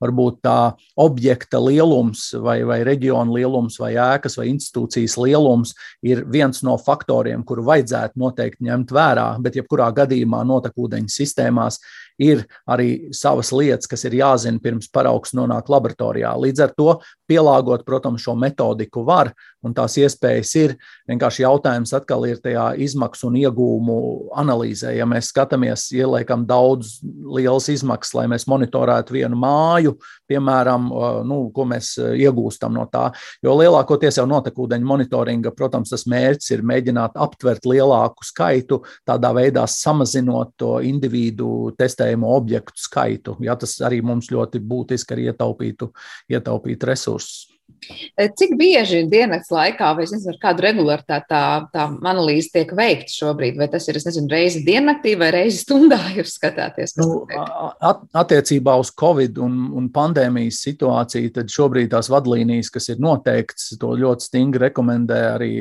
varbūt 0.02 0.40
tā 0.46 0.56
objekta 1.02 1.60
lielums 1.62 2.30
vai, 2.42 2.60
vai 2.68 2.80
reģiona 2.88 3.36
lielums 3.36 3.78
vai 3.82 3.92
ēkas 4.00 4.38
vai 4.40 4.48
institūcijas 4.52 5.18
lielums 5.20 5.76
ir 6.06 6.24
viens 6.30 6.64
no 6.66 6.78
faktoriem, 6.80 7.44
kuru 7.46 7.66
vajadzētu 7.68 8.22
noteikti 8.22 8.70
ņemt 8.70 8.94
vērā. 8.96 9.28
Bet 9.44 9.60
jebkurā 9.60 9.90
gadījumā 10.02 10.42
notekūdeņu 10.48 11.12
sistēmās 11.12 11.82
ir 12.18 12.44
arī 12.68 13.12
savas 13.16 13.52
lietas, 13.54 13.88
kas 13.90 14.04
ir 14.08 14.18
jāzina 14.18 14.60
pirms 14.62 14.90
paraugs 14.92 15.34
nonāk 15.36 15.70
laboratorijā. 15.72 16.34
Līdz 16.42 16.64
ar 16.66 16.74
to 16.76 16.98
pielāgot, 17.30 17.86
protams, 17.86 18.22
šo 18.24 18.34
metodiku 18.38 19.04
var, 19.06 19.32
un 19.62 19.74
tās 19.76 19.96
iespējas 20.00 20.52
ir. 20.58 20.74
Vienkārši 21.08 21.44
jautājums 21.44 21.92
atkal 21.96 22.26
ir 22.28 22.40
tajā 22.42 22.72
izmaksu 22.82 23.28
un 23.30 23.38
iegūmu 23.42 23.96
analīzē. 24.42 24.92
Ja 24.96 25.06
mēs 25.08 25.30
skatāmies, 25.32 25.88
ieliekam 25.94 26.44
daudz 26.48 26.98
lielas 27.02 27.68
izmaksas, 27.72 28.16
lai 28.18 28.26
mēs 28.32 28.48
monitorētu 28.50 29.16
vienu 29.16 29.38
māju, 29.38 29.94
piemēram, 30.30 30.88
nu, 31.28 31.38
ko 31.54 31.66
mēs 31.70 31.94
iegūstam 32.00 32.74
no 32.76 32.88
tā. 32.92 33.08
Jo 33.44 33.54
lielākoties 33.60 34.18
jau 34.20 34.26
notekūdeņu 34.30 34.88
monitoringa, 34.88 35.54
protams, 35.56 35.92
tas 35.94 36.06
mērķis 36.10 36.56
ir 36.56 36.66
mēģināt 36.66 37.18
aptvert 37.22 37.66
lielāku 37.68 38.26
skaitu, 38.26 38.82
tādā 39.08 39.32
veidā 39.36 39.66
samazinot 39.70 40.56
to 40.60 40.74
individu 40.84 41.72
testējumu 42.02 42.34
objektu 42.34 42.82
skaitu. 42.82 43.36
Ja, 43.40 43.56
tas 43.56 43.78
arī 43.84 44.02
mums 44.02 44.30
ļoti 44.32 44.60
būtiski 44.60 45.14
arī 45.16 45.30
ietaupītu, 45.30 45.92
ietaupītu 46.32 46.86
resursus. 46.86 47.48
Cik 47.82 48.52
bieži 48.58 49.00
dienas 49.10 49.48
laikā, 49.50 49.88
vai 49.96 50.04
es 50.04 50.12
nezinu, 50.12 50.36
kādu 50.42 50.62
regularitāti 50.62 51.26
tā, 51.30 51.40
tā 51.72 51.86
analīze 51.88 52.50
tiek 52.52 52.70
veikta 52.78 53.10
šobrīd? 53.10 53.56
Vai 53.58 53.66
tas 53.72 53.88
ir, 53.88 53.96
nezinu, 53.96 54.28
reizi 54.30 54.60
diennaktī 54.66 55.14
vai 55.18 55.30
reizi 55.34 55.62
stundā 55.64 55.98
jūs 56.18 56.36
skatāties? 56.36 56.94
Nu, 57.00 57.24
at, 57.32 58.04
attiecībā 58.22 58.76
uz 58.78 58.92
Covid 58.98 59.40
un, 59.42 59.56
un 59.78 59.88
pandēmijas 59.94 60.60
situāciju, 60.68 61.32
tad 61.38 61.50
šobrīd 61.54 61.90
tās 61.94 62.12
vadlīnijas, 62.12 62.70
kas 62.70 62.90
ir 62.92 63.02
noteikts, 63.02 63.72
to 63.80 63.96
ļoti 64.04 64.28
stingri 64.28 64.68
rekomendē 64.68 65.22
arī 65.32 65.52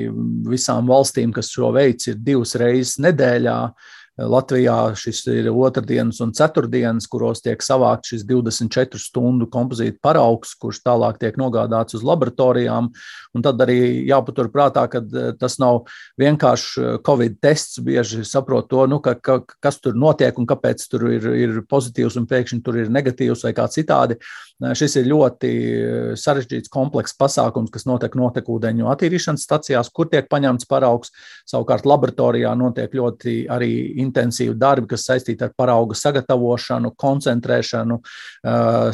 visām 0.51 0.91
valstīm, 0.91 1.33
kas 1.33 1.49
šo 1.55 1.71
veids, 1.77 2.11
ir 2.11 2.21
divas 2.21 2.53
reizes 2.59 2.99
nedēļā. 3.01 3.57
Uh, 3.71 3.97
Latvijā 4.20 4.91
šis 4.99 5.22
ir 5.32 5.47
otrdienas 5.51 6.20
un 6.24 6.34
ceturtdienas, 6.36 7.07
kuros 7.09 7.39
tiek 7.43 7.62
savākt 7.64 8.09
šis 8.12 8.26
24 8.28 8.99
stundu 8.99 9.47
kompozīta 9.51 9.97
paraugs, 10.03 10.51
kurš 10.59 10.82
tālāk 10.84 11.20
tiek 11.22 11.38
nogādāts 11.39 11.95
uz 11.95 12.03
laboratorijām. 12.03 12.89
Un 13.32 13.45
tad 13.45 13.62
arī 13.64 14.03
jāpatur 14.09 14.49
prātā, 14.51 14.84
ka 14.91 14.99
e, 14.99 15.32
tas 15.39 15.55
nav 15.64 15.86
vienkārši 16.20 16.84
e, 16.84 16.93
Covid 17.07 17.38
tests. 17.39 17.80
Bieži 17.82 18.26
saprot 18.28 18.68
to, 18.72 18.84
nu, 18.91 18.99
ka, 18.99 19.16
ka, 19.16 19.39
kas 19.64 19.80
tur 19.80 19.95
notiek 19.95 20.36
un 20.38 20.49
kāpēc 20.49 20.84
tur 20.91 21.07
ir, 21.14 21.30
ir 21.32 21.62
pozitīvs 21.72 22.20
un 22.20 22.28
pēkšņi 22.28 22.62
tur 22.66 22.82
ir 22.84 22.91
negatīvs 22.91 23.45
vai 23.47 23.55
kā 23.55 23.70
citādi. 23.72 24.20
Šis 24.78 24.99
ir 24.99 25.07
ļoti 25.09 25.51
sarežģīts, 26.20 26.70
komplekss 26.70 27.18
pasākums, 27.18 27.72
kas 27.74 27.88
notiek 27.89 28.14
notekūdeņu 28.20 28.91
attīrīšanas 28.91 29.47
stacijās, 29.47 29.89
kur 29.89 30.12
tiek 30.12 30.28
paņemts 30.30 30.68
paraugs. 30.70 31.09
Savukārt 31.49 31.88
laboratorijā 31.89 32.51
notiek 32.59 32.93
ļoti 32.93 33.39
arī 33.49 33.72
intensīvi 34.02 34.56
darbi, 34.60 34.89
kas 34.91 35.06
saistīti 35.08 35.45
ar 35.45 35.54
parauga 35.58 35.95
sagatavošanu, 35.97 36.93
koncentrēšanu, 36.99 37.99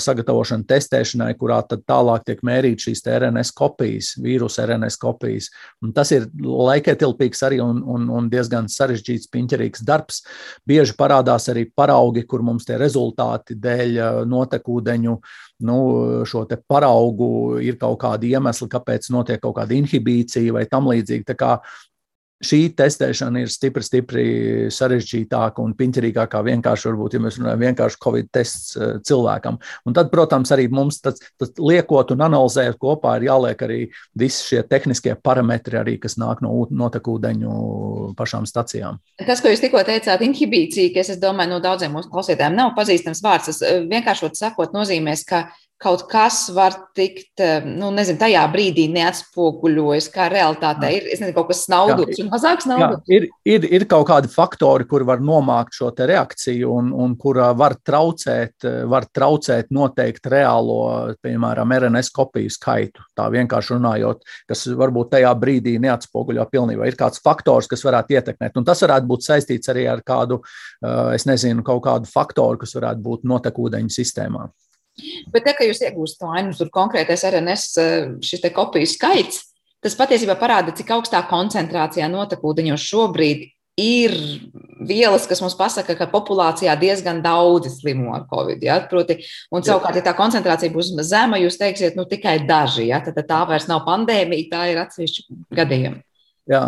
sagatavošanu 0.03 0.68
testēšanai, 0.70 1.32
kurā 1.39 1.62
tad 1.70 1.86
tālāk 1.89 2.28
tiek 2.28 2.43
mērīt 2.47 2.88
šīs 2.88 3.03
RNS 3.08 3.53
kopijas, 3.58 4.14
vīrusu 4.22 4.64
RNS 4.66 4.99
kopijas. 5.01 5.49
Un 5.86 5.93
tas 5.95 6.12
ir 6.16 6.28
laikietilpīgs 6.43 7.43
arī 7.47 7.62
un, 7.64 7.82
un, 7.86 8.08
un 8.14 8.30
diezgan 8.32 8.70
sarežģīts, 8.72 9.32
piņķerīgs 9.34 9.86
darbs. 9.88 10.24
Bieži 10.68 10.97
parādās 10.99 11.49
arī 11.53 11.68
paraugi, 11.72 12.26
kur 12.28 12.45
mums 12.45 12.68
tie 12.68 12.80
rezultāti 12.82 13.58
dēļ 13.58 14.26
notekūdeņu 14.28 15.18
nu, 15.68 15.78
šo 16.26 16.45
paraugu 16.68 17.60
ir 17.64 17.78
kaut 17.82 17.99
kādi 18.01 18.34
iemesli, 18.36 18.70
kāpēc 18.72 19.10
notiek 19.14 19.41
kaut 19.41 19.58
kāda 19.58 19.78
inhibīcija 19.78 20.53
vai 20.53 20.66
tam 20.70 20.89
līdzīgi 20.91 21.26
šī 22.43 22.59
testēšana 22.77 23.41
ir 23.41 23.51
stipri, 23.51 23.83
stipri 23.85 24.25
sarežģītāka 24.73 25.63
un 25.63 25.73
piņķerīgākā 25.77 26.41
vienkārši, 26.45 26.89
varbūt, 26.91 27.17
ja 27.17 27.21
mēs 27.23 27.39
runājam 27.39 27.63
vienkārši 27.65 27.99
Covid 28.03 28.29
tests 28.35 28.77
eh, 28.77 28.93
cilvēkam. 29.07 29.57
Un 29.88 29.97
tad, 29.97 30.11
protams, 30.13 30.51
arī 30.53 30.67
mums 30.73 30.99
tas, 31.03 31.19
tas 31.39 31.53
liekot 31.57 32.13
un 32.13 32.25
analizējot 32.27 32.79
kopā 32.81 33.17
ir 33.17 33.27
jāliek 33.29 33.63
arī 33.67 33.79
visi 34.17 34.51
šie 34.51 34.63
tehniskie 34.69 35.15
parametri, 35.23 35.79
arī, 35.81 35.97
kas 36.01 36.19
nāk 36.21 36.43
no 36.45 36.53
notekūdeņu 36.69 38.13
pašām 38.17 38.45
stacijām. 38.49 39.01
Tas, 39.23 39.41
ko 39.41 39.53
jūs 39.53 39.63
tikko 39.63 39.81
teicāt, 39.88 40.25
inhibīcija, 40.25 40.93
kas, 40.95 41.13
es 41.15 41.21
domāju, 41.21 41.55
no 41.55 41.61
daudziem 41.63 41.95
mūsu 41.97 42.11
klausītājiem 42.13 42.57
nav 42.57 42.75
pazīstams 42.77 43.23
vārds, 43.25 43.49
tas 43.51 43.63
eh, 43.65 43.81
vienkāršot 43.89 44.38
sakot 44.38 44.77
nozīmēs, 44.77 45.25
ka 45.27 45.47
kaut 45.82 46.07
kas 46.09 46.47
var 46.55 46.73
tikt, 46.97 47.38
eh, 47.39 47.61
nu, 47.65 47.91
nezinu, 47.93 48.17
tajā 48.21 48.41
brīdī 48.53 48.88
neatspoguļojas, 48.95 50.09
kā 50.13 50.25
realitāte 50.34 50.89
ir. 50.95 51.05
Es 51.13 51.21
nezinu, 51.21 51.36
kaut 51.36 51.51
kas 51.51 51.63
snaudots 51.67 52.21
un 52.23 52.32
mazāks 52.32 52.65
naudas. 52.69 53.03
Ir, 53.13 53.28
ir, 53.45 53.67
ir 53.78 53.86
kaut 53.89 54.07
kādi 54.09 54.32
faktori, 54.32 54.88
kur 54.89 55.05
var 55.05 55.21
nomākt 55.21 55.78
šo 55.78 55.91
reakciju 55.97 56.73
un, 56.73 56.89
un 56.93 57.15
kur 57.19 57.39
var 57.57 57.78
traucēt, 57.86 58.65
var 58.89 59.05
traucēt 59.13 59.69
noteikt 59.73 60.25
reālo, 60.34 61.13
piemēram, 61.21 61.78
RNS 61.78 62.11
kopiju 62.15 62.51
skaitu. 62.53 63.05
Tā 63.17 63.30
vienkārši 63.34 63.78
runājot, 63.78 64.25
kas 64.49 64.65
varbūt 64.78 65.13
tajā 65.13 65.34
brīdī 65.38 65.78
neatspoguļo 65.84 66.49
pilnībā. 66.51 66.89
Ir 66.89 66.97
kāds 66.97 67.21
faktors, 67.23 67.69
kas 67.69 67.86
varētu 67.86 68.17
ietekmēt, 68.17 68.57
un 68.57 68.65
tas 68.65 68.82
varētu 68.86 69.09
būt 69.09 69.30
saistīts 69.30 69.69
arī 69.73 69.86
ar 69.91 70.01
kādu, 70.01 70.41
eh, 70.82 71.13
es 71.13 71.30
nezinu, 71.30 71.63
kaut 71.63 71.84
kādu 71.86 72.09
faktoru, 72.09 72.65
kas 72.65 72.73
varētu 72.73 73.05
būt 73.05 73.30
notekūdeņu 73.30 73.93
sistēmā. 73.93 74.49
Bet 75.33 75.45
te, 75.45 75.53
kad 75.53 75.67
jūs 75.67 75.83
iegūstat 75.85 76.25
ainu, 76.39 76.55
tur 76.57 76.71
konkrētais 76.73 77.25
RNS 77.29 77.67
eh, 77.81 78.07
šis 78.25 78.47
kopiju 78.55 78.89
skaits, 78.89 79.43
tas 79.83 79.97
patiesībā 79.97 80.37
parāda, 80.39 80.73
cik 80.75 80.95
augstā 80.95 81.21
koncentrācijā 81.29 82.09
notekūdeņos 82.11 82.87
šobrīd 82.91 83.45
ir 83.77 84.13
vielas, 84.89 85.27
kas 85.29 85.41
mums 85.43 85.55
pasaka, 85.57 85.93
ka 85.99 86.07
populācijā 86.09 86.73
diezgan 86.81 87.21
daudzi 87.21 87.69
slimo 87.75 88.15
ar 88.17 88.25
covid. 88.29 88.63
Ja? 88.65 88.79
Proti, 88.89 89.19
un 89.53 89.65
savukārt, 89.65 89.99
ja 89.99 90.05
tā 90.07 90.15
koncentrācija 90.17 90.73
būs 90.73 90.95
zema, 91.05 91.37
jūs 91.41 91.59
teiksiet, 91.61 91.97
nu 91.99 92.07
tikai 92.09 92.39
daži, 92.49 92.89
ja? 92.89 93.03
tad 93.05 93.21
tā 93.29 93.43
vairs 93.49 93.69
nav 93.69 93.85
pandēmija, 93.85 94.49
tā 94.53 94.65
ir 94.73 94.81
atsevišķi 94.81 95.27
gadījumi. 95.61 96.01
Jā, 96.47 96.61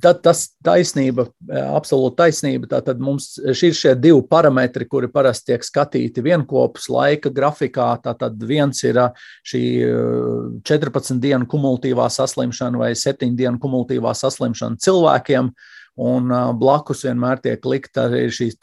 tad 0.00 0.22
tas 0.24 0.42
taisnība, 0.64 1.26
absolūti 1.52 2.16
taisnība. 2.16 2.70
Tātad 2.70 3.00
mums 3.02 3.34
ir 3.44 3.76
šie 3.76 3.92
divi 4.00 4.22
parametri, 4.30 4.86
kuri 4.88 5.10
parasti 5.12 5.52
tiek 5.52 5.66
skatīti 5.66 6.24
vienopus 6.24 6.88
laika 6.92 7.32
grafikā. 7.32 7.90
Tātad 8.04 8.40
viens 8.48 8.80
ir 8.88 9.02
šī 9.44 9.62
14 10.64 11.20
dienu 11.20 11.48
kumulatīvā 11.50 12.08
saslimšana 12.12 12.80
vai 12.80 12.94
7 12.96 13.36
dienu 13.36 13.60
kumulatīvā 13.60 14.16
saslimšana 14.16 14.80
cilvēkiem. 14.80 15.52
Un 15.96 16.32
blakus 16.60 17.06
vienmēr 17.06 17.40
tiek 17.44 17.62
likta 17.68 18.04
arī 18.08 18.26
šīs 18.32 18.58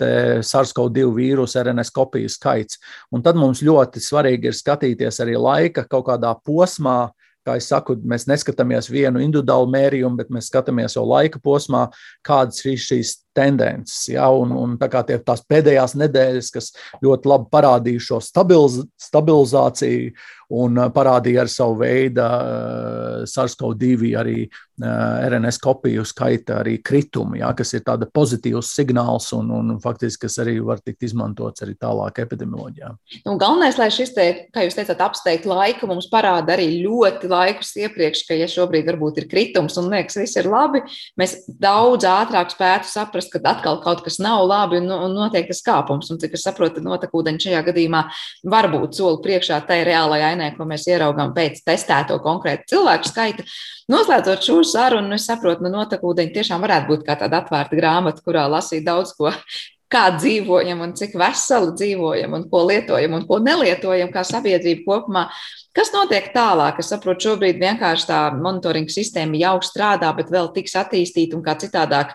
SARS-CoV-2 0.45 1.07
vīrusu 1.13 1.61
RNS 1.61 1.93
kopiju 1.93 2.29
skaits. 2.29 2.77
Un 3.13 3.25
tad 3.25 3.37
mums 3.41 3.61
ļoti 3.65 4.01
svarīgi 4.01 4.49
ir 4.49 4.57
skatīties 4.57 5.21
arī 5.21 5.37
laika 5.41 5.85
kaut 5.89 6.05
kādā 6.11 6.33
posmā, 6.45 6.99
uh, 7.09 7.22
Kā 7.43 7.57
jau 7.59 7.65
saku, 7.65 7.97
mēs 8.07 8.23
neskatāmies 8.29 8.87
vienu 8.91 9.19
individuālu 9.19 9.67
mērījumu, 9.73 10.15
bet 10.21 10.29
mēs 10.31 10.47
skatāmies 10.47 10.95
jau 10.95 11.03
laika 11.03 11.41
posmā, 11.43 11.89
kādas 12.23 12.63
ir 12.63 12.79
šīs 12.79 13.17
tendences. 13.35 14.07
Ja? 14.13 14.29
Un, 14.33 14.53
un 14.55 14.77
tā 14.81 14.89
tie, 15.07 15.17
tās 15.23 15.43
pēdējās 15.49 15.97
nedēļas, 15.99 16.53
kas 16.53 16.71
ļoti 17.03 17.31
labi 17.33 17.49
parādīja 17.53 18.07
šo 18.11 18.21
stabiliz, 18.23 18.81
stabilizāciju 19.01 20.13
un 20.53 20.77
parādīja 20.93 21.43
ar 21.43 21.49
savu 21.51 21.79
veidu 21.81 22.21
uh, 22.21 23.23
SARS-CoV-2 23.29 24.11
arī 24.19 24.35
uh, 24.45 25.25
RNS 25.29 25.59
kopiju 25.63 26.03
skaita 26.05 26.59
arī 26.61 26.75
kritumu, 26.85 27.37
ja? 27.39 27.51
kas 27.57 27.73
ir 27.73 27.83
tāda 27.87 28.07
pozitīvs 28.09 28.73
signāls 28.75 29.31
un, 29.37 29.49
un 29.53 29.77
faktiski, 29.83 30.25
kas 30.27 30.37
arī 30.43 30.57
var 30.65 30.81
tikt 30.83 31.07
izmantots 31.07 31.65
arī 31.65 31.75
tālāk 31.79 32.21
epidemioloģijā. 32.25 32.91
Nu, 33.25 33.37
galvenais, 33.41 33.79
lai 33.81 33.89
šis 33.93 34.13
te, 34.15 34.27
kā 34.53 34.65
jūs 34.67 34.77
teicāt, 34.77 35.01
apsteigt 35.03 35.47
laiku, 35.49 35.89
mums 35.89 36.09
parāda 36.11 36.55
arī 36.57 36.69
ļoti 36.83 37.31
laikus 37.31 37.73
iepriekš, 37.85 38.25
ka 38.27 38.37
ja 38.37 38.49
šobrīd 38.51 38.87
varbūt 38.91 39.23
ir 39.23 39.29
kritums 39.31 39.79
un 39.81 39.89
liekas, 39.93 40.19
viss 40.21 40.37
ir 40.39 40.49
labi, 40.51 40.83
mēs 41.19 41.39
daudz 41.47 42.05
ātrāk 42.09 42.53
spētu 42.53 42.91
saprast, 42.91 43.22
saprast, 43.23 43.43
ka 43.43 43.51
atkal 43.51 43.81
kaut 43.81 44.03
kas 44.03 44.19
nav 44.19 44.45
labi 44.47 44.77
un, 44.77 44.89
un 44.91 45.13
notiek 45.13 45.47
tas 45.47 45.61
kāpums. 45.63 46.09
Un, 46.11 46.19
cik 46.19 46.33
es 46.33 46.43
saprotu, 46.43 46.81
notekūdeņi 46.83 47.39
šajā 47.39 47.61
gadījumā 47.67 48.03
var 48.43 48.69
būt 48.71 48.95
soli 48.95 49.21
priekšā 49.23 49.65
tai 49.67 49.83
reālajai 49.83 50.33
ainē, 50.33 50.55
ko 50.57 50.65
mēs 50.65 50.87
ieraugām 50.87 51.33
pēc 51.33 51.63
testēto 51.65 52.19
konkrētu 52.23 52.75
cilvēku 52.75 53.09
skaita. 53.09 53.43
Noslēdzot 53.91 54.43
šo 54.43 54.61
sarunu, 54.63 55.15
es 55.15 55.27
saprotu, 55.27 55.63
ka 55.63 55.69
nu, 55.69 55.77
notekūdeņi 55.79 56.33
tiešām 56.33 56.63
varētu 56.63 56.89
būt 56.91 57.05
kā 57.07 57.17
tāda 57.19 57.43
atvērta 57.43 57.77
grāmata, 57.79 58.23
kurā 58.23 58.47
lasīt 58.51 58.85
daudz 58.85 59.15
ko 59.17 59.31
kā 59.93 60.07
dzīvojam 60.17 60.79
un 60.81 60.95
cik 60.97 61.17
veseli 61.19 61.73
dzīvojam 61.77 62.33
un 62.33 62.47
ko 62.49 62.63
lietojam 62.65 63.13
un 63.19 63.27
ko 63.29 63.37
nelietojam 63.43 64.09
kā 64.13 64.23
sabiedrība 64.25 64.87
kopumā. 64.87 65.27
Kas 65.73 65.91
notiek 65.93 66.31
tālāk? 66.33 66.79
Es 66.81 66.89
saprotu, 66.93 67.29
šobrīd 67.29 67.61
vienkārši 67.61 68.09
tā 68.09 68.21
monitoringa 68.37 68.93
sistēma 68.93 69.37
jau 69.41 69.55
strādā, 69.65 70.09
bet 70.17 70.29
vēl 70.33 70.51
tiks 70.53 70.75
attīstīta 70.81 71.37
un 71.37 71.45
kā 71.45 71.55
citādāk 71.61 72.13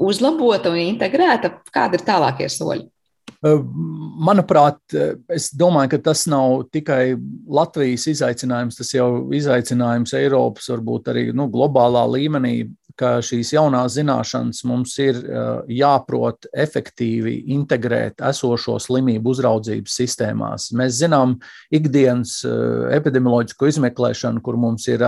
uzlabota 0.00 0.72
un 0.72 0.80
integrēta? 0.82 1.54
Kādi 1.74 2.00
ir 2.00 2.06
tālākie 2.06 2.48
soļi? 2.52 2.88
Manuprāt, 3.40 4.80
es 5.32 5.46
domāju, 5.56 5.94
ka 5.94 5.98
tas 6.10 6.26
nav 6.28 6.66
tikai 6.74 7.14
Latvijas 7.48 8.04
izaicinājums, 8.10 8.76
tas 8.76 8.90
jau 8.92 9.06
izaicinājums 9.32 10.12
Eiropas, 10.18 10.68
varbūt 10.68 11.08
arī 11.12 11.24
nu, 11.32 11.46
globālā 11.52 12.02
līmenī 12.18 12.54
ka 13.00 13.16
šīs 13.24 13.54
jaunās 13.54 13.94
zināšanas 13.96 14.62
mums 14.68 14.94
ir 15.02 15.18
jāprot 15.72 16.48
efektīvi 16.52 17.36
integrēt 17.54 18.20
esošo 18.30 18.76
slimību 18.82 19.32
uzraudzības 19.34 19.96
sistēmās. 20.02 20.70
Mēs 20.76 20.98
zinām 21.00 21.38
ikdienas 21.74 22.40
epidemioloģisko 22.98 23.70
izmeklēšanu, 23.72 24.42
kur 24.44 24.58
mums 24.60 24.88
ir, 24.90 25.06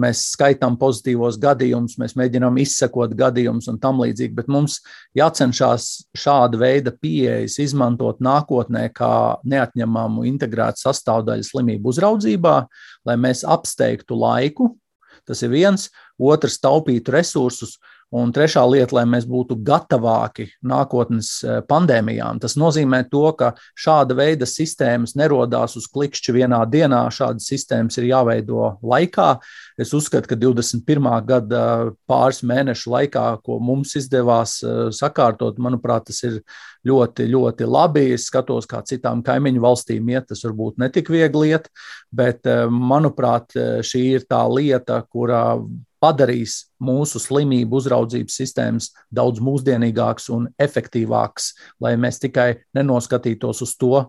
mēs 0.00 0.22
skaitām 0.34 0.78
pozitīvos 0.80 1.36
gadījumus, 1.40 1.98
mēs 2.00 2.16
mēģinām 2.16 2.56
izsekot 2.62 3.12
gadījumus 3.18 3.68
un 3.72 3.78
tam 3.82 4.00
līdzīgi, 4.00 4.34
bet 4.38 4.48
mums 4.48 4.78
jācenšas 5.18 5.88
šāda 6.16 6.60
veida 6.60 6.94
pieejas 6.96 7.58
izmantot 7.60 8.22
nākotnē 8.24 8.86
kā 8.96 9.12
neatņemamu 9.44 10.24
integrētu 10.32 10.86
sastāvdaļu 10.86 11.48
slimību 11.50 11.92
uzraudzībā, 11.92 12.56
lai 13.08 13.18
mēs 13.20 13.44
apsteigtu 13.44 14.16
laiku, 14.16 14.72
Tas 15.30 15.44
ir 15.46 15.52
viens, 15.52 15.88
otrs 16.18 16.58
taupītu 16.58 17.12
resursus, 17.14 17.76
un 18.10 18.32
trešā 18.34 18.62
lieta, 18.66 18.94
lai 18.98 19.04
mēs 19.08 19.26
būtu 19.30 19.56
gatavāki 19.66 20.48
nākotnes 20.66 21.30
eh, 21.44 21.58
pandēmijām. 21.66 22.40
Tas 22.42 22.56
nozīmē 22.58 23.04
to, 23.10 23.22
ka 23.38 23.52
šāda 23.78 24.16
veida 24.18 24.48
sistēmas 24.50 25.14
nerodās 25.18 25.76
uz 25.78 25.86
klikšķi 25.90 26.34
vienā 26.40 26.60
dienā, 26.70 27.04
šādas 27.14 27.46
sistēmas 27.50 28.00
ir 28.00 28.08
jāveido 28.10 28.74
laikā. 28.82 29.30
Es 29.80 29.94
uzskatu, 29.96 30.32
ka 30.32 30.38
21. 30.40 31.10
gada 31.28 31.62
pāris 32.10 32.42
mēnešu 32.46 32.94
laikā, 32.96 33.26
ko 33.46 33.60
mums 33.62 33.94
izdevās 34.00 34.58
eh, 34.64 34.80
sakārtot, 34.96 35.60
manuprāt, 35.62 36.08
tas 36.10 36.22
ir 36.26 36.40
ļoti, 36.86 37.28
ļoti 37.30 37.68
labi. 37.68 38.08
Es 38.16 38.26
skatos, 38.30 38.66
kā 38.70 38.82
citām 38.86 39.22
kaimiņu 39.26 39.62
valstīm 39.62 40.10
iet, 40.10 40.26
tas 40.32 40.42
varbūt 40.48 40.82
netik 40.82 41.12
viegli 41.14 41.52
iet, 41.54 41.70
bet, 42.10 42.42
eh, 42.50 42.66
manuprāt, 42.66 43.54
šī 43.86 44.02
ir 44.16 44.26
tā 44.26 44.42
lieta, 44.50 44.98
kurā 45.10 45.44
padarīs 46.00 46.56
mūsu 46.82 47.20
slimību 47.20 47.80
uzraudzības 47.80 48.40
sistēmas 48.40 48.90
daudz 49.12 49.42
mūsdienīgākas 49.44 50.30
un 50.34 50.48
efektīvākas, 50.60 51.52
lai 51.80 51.94
mēs 52.00 52.20
tikai 52.22 52.50
nenoskatītos 52.76 53.62
uz 53.66 53.76
to, 53.80 54.04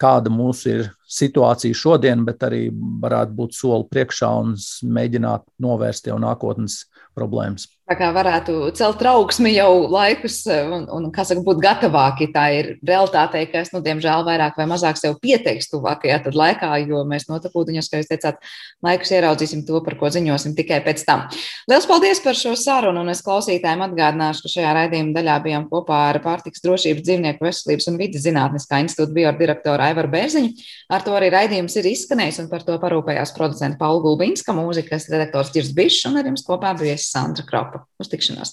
kāda 0.00 0.32
mūsu 0.32 0.70
ir 0.72 0.86
situācija 1.10 1.76
šodien, 1.76 2.24
bet 2.24 2.44
arī 2.46 2.68
varētu 2.72 3.36
būt 3.36 3.56
soli 3.56 3.88
priekšā 3.92 4.30
un 4.42 4.54
mēģināt 4.96 5.44
novērst 5.60 6.08
jau 6.08 6.16
nākotnes 6.22 6.86
problēmas. 7.20 7.68
Tā 7.90 7.96
kā 7.98 8.12
varētu 8.14 8.68
celt 8.78 9.00
trauksmi 9.02 9.50
jau 9.50 9.88
laikus 9.90 10.44
un, 10.46 10.84
un 10.94 11.08
kā 11.10 11.24
saka, 11.26 11.42
būt 11.42 11.58
gatavāki. 11.58 12.28
Tā 12.30 12.44
ir 12.54 12.68
realitāte, 12.86 13.40
kas, 13.50 13.72
nu, 13.74 13.80
diemžēl, 13.82 14.22
vairāk 14.28 14.54
vai 14.60 14.68
mazāk 14.70 15.00
sev 15.00 15.16
pieteiks 15.18 15.66
tuvākajā 15.72 16.20
laikā, 16.30 16.68
jo 16.86 17.00
mēs 17.10 17.26
notekūdiņos, 17.26 17.88
kā 17.90 17.98
jūs 17.98 18.10
teicāt, 18.12 18.38
laikus 18.86 19.10
ieraudzīsim 19.16 19.64
to, 19.66 19.80
par 19.82 19.96
ko 19.98 20.10
ziņosim 20.14 20.54
tikai 20.60 20.78
pēc 20.84 21.02
tam. 21.08 21.24
Lielas 21.66 21.88
paldies 21.90 22.22
par 22.22 22.38
šo 22.38 22.52
sarunu, 22.54 23.02
un 23.02 23.10
es 23.10 23.24
klausītājiem 23.26 23.82
atgādināšu, 23.88 24.46
ka 24.46 24.54
šajā 24.54 24.76
raidījuma 24.78 25.16
daļā 25.18 25.40
bijām 25.48 25.66
kopā 25.72 25.98
ar 26.12 26.20
pārtiks 26.22 26.62
drošības, 26.62 27.02
dzīvnieku 27.08 27.48
veselības 27.48 27.90
un 27.90 27.98
vidas 27.98 28.22
zinātniskā 28.28 28.84
institūta 28.84 29.16
biodirektoru 29.18 29.88
Aivaru 29.88 30.14
Bērziņu. 30.14 30.54
Ar 30.94 31.02
to 31.02 31.18
arī 31.18 31.32
raidījums 31.34 31.74
ir 31.82 31.90
izskanējis, 31.90 32.38
un 32.44 32.52
par 32.54 32.62
to 32.70 32.78
parūpējās 32.78 33.34
producenta 33.34 33.82
Paula 33.82 34.04
Gulbinska, 34.06 34.54
mūzikas 34.54 35.10
redaktors 35.10 35.50
Girs 35.54 35.74
Bišs, 35.74 36.06
un 36.06 36.22
ar 36.22 36.30
jums 36.30 36.46
kopā 36.46 36.70
bija 36.78 36.94
Sandra 37.10 37.42
Kropa. 37.46 37.84
Uz 37.98 38.08
tikšanos! 38.08 38.48